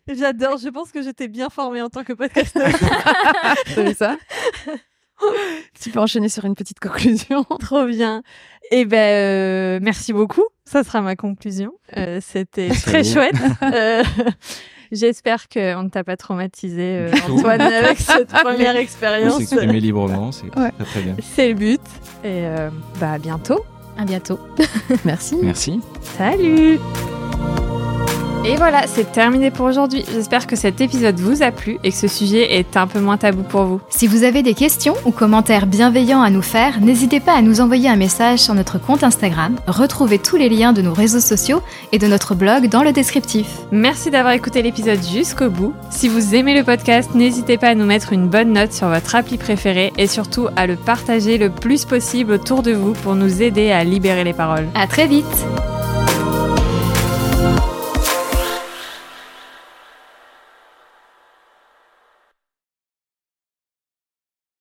J'adore. 0.08 0.58
Je 0.58 0.68
pense 0.70 0.90
que 0.92 1.02
j'étais 1.02 1.28
bien 1.28 1.50
formée 1.50 1.82
en 1.82 1.88
tant 1.90 2.04
que 2.04 2.12
podcasteuse. 2.14 2.62
T'as 3.74 3.82
vu 3.82 3.94
ça 3.94 4.16
Tu 5.80 5.90
peux 5.90 6.00
enchaîner 6.00 6.28
sur 6.28 6.44
une 6.44 6.54
petite 6.54 6.80
conclusion. 6.80 7.44
Trop 7.60 7.84
bien. 7.86 8.22
Et 8.70 8.84
ben, 8.86 8.96
euh, 8.98 9.78
merci 9.82 10.12
beaucoup. 10.12 10.44
Ça 10.64 10.82
sera 10.84 11.02
ma 11.02 11.16
conclusion. 11.16 11.72
Euh, 11.96 12.20
C'était 12.22 12.68
très 12.70 13.04
chouette. 13.04 13.34
Euh, 13.62 14.02
J'espère 14.92 15.48
qu'on 15.48 15.82
ne 15.82 15.88
t'a 15.88 16.04
pas 16.04 16.16
traumatisé, 16.16 16.98
euh. 16.98 17.10
Antoine, 17.28 17.60
avec 17.60 17.98
cette 17.98 18.28
première 18.28 18.74
On 18.74 18.78
expérience. 18.78 19.36
s'exprimer 19.38 19.80
librement, 19.80 20.30
c'est 20.32 20.44
Ouais. 20.56 20.70
très 20.78 20.84
très 20.84 21.00
bien. 21.02 21.16
C'est 21.34 21.48
le 21.48 21.54
but. 21.54 21.80
Et 22.22 22.46
euh, 22.46 22.70
bah, 23.00 23.12
à 23.12 23.18
bientôt. 23.18 23.64
À 23.96 24.04
bientôt. 24.04 24.38
Merci. 25.04 25.36
Merci. 25.42 25.80
Salut 26.16 26.78
Et 28.46 28.56
voilà, 28.56 28.86
c'est 28.86 29.10
terminé 29.10 29.50
pour 29.50 29.64
aujourd'hui. 29.64 30.04
J'espère 30.12 30.46
que 30.46 30.54
cet 30.54 30.82
épisode 30.82 31.18
vous 31.18 31.42
a 31.42 31.50
plu 31.50 31.78
et 31.82 31.90
que 31.90 31.96
ce 31.96 32.08
sujet 32.08 32.58
est 32.58 32.76
un 32.76 32.86
peu 32.86 33.00
moins 33.00 33.16
tabou 33.16 33.42
pour 33.42 33.64
vous. 33.64 33.80
Si 33.88 34.06
vous 34.06 34.22
avez 34.22 34.42
des 34.42 34.52
questions 34.52 34.94
ou 35.06 35.12
commentaires 35.12 35.66
bienveillants 35.66 36.20
à 36.20 36.28
nous 36.28 36.42
faire, 36.42 36.78
n'hésitez 36.82 37.20
pas 37.20 37.34
à 37.34 37.40
nous 37.40 37.62
envoyer 37.62 37.88
un 37.88 37.96
message 37.96 38.40
sur 38.40 38.52
notre 38.52 38.78
compte 38.78 39.02
Instagram. 39.02 39.56
Retrouvez 39.66 40.18
tous 40.18 40.36
les 40.36 40.50
liens 40.50 40.74
de 40.74 40.82
nos 40.82 40.92
réseaux 40.92 41.20
sociaux 41.20 41.62
et 41.92 41.98
de 41.98 42.06
notre 42.06 42.34
blog 42.34 42.68
dans 42.68 42.82
le 42.82 42.92
descriptif. 42.92 43.46
Merci 43.72 44.10
d'avoir 44.10 44.34
écouté 44.34 44.60
l'épisode 44.60 45.02
jusqu'au 45.02 45.48
bout. 45.48 45.72
Si 45.88 46.08
vous 46.08 46.34
aimez 46.34 46.54
le 46.54 46.64
podcast, 46.64 47.14
n'hésitez 47.14 47.56
pas 47.56 47.68
à 47.68 47.74
nous 47.74 47.86
mettre 47.86 48.12
une 48.12 48.28
bonne 48.28 48.52
note 48.52 48.74
sur 48.74 48.88
votre 48.88 49.14
appli 49.14 49.38
préférée 49.38 49.90
et 49.96 50.06
surtout 50.06 50.48
à 50.54 50.66
le 50.66 50.76
partager 50.76 51.38
le 51.38 51.48
plus 51.48 51.86
possible 51.86 52.32
autour 52.32 52.62
de 52.62 52.72
vous 52.72 52.92
pour 52.92 53.14
nous 53.14 53.40
aider 53.40 53.72
à 53.72 53.84
libérer 53.84 54.22
les 54.22 54.34
paroles. 54.34 54.68
À 54.74 54.86
très 54.86 55.06
vite 55.06 55.46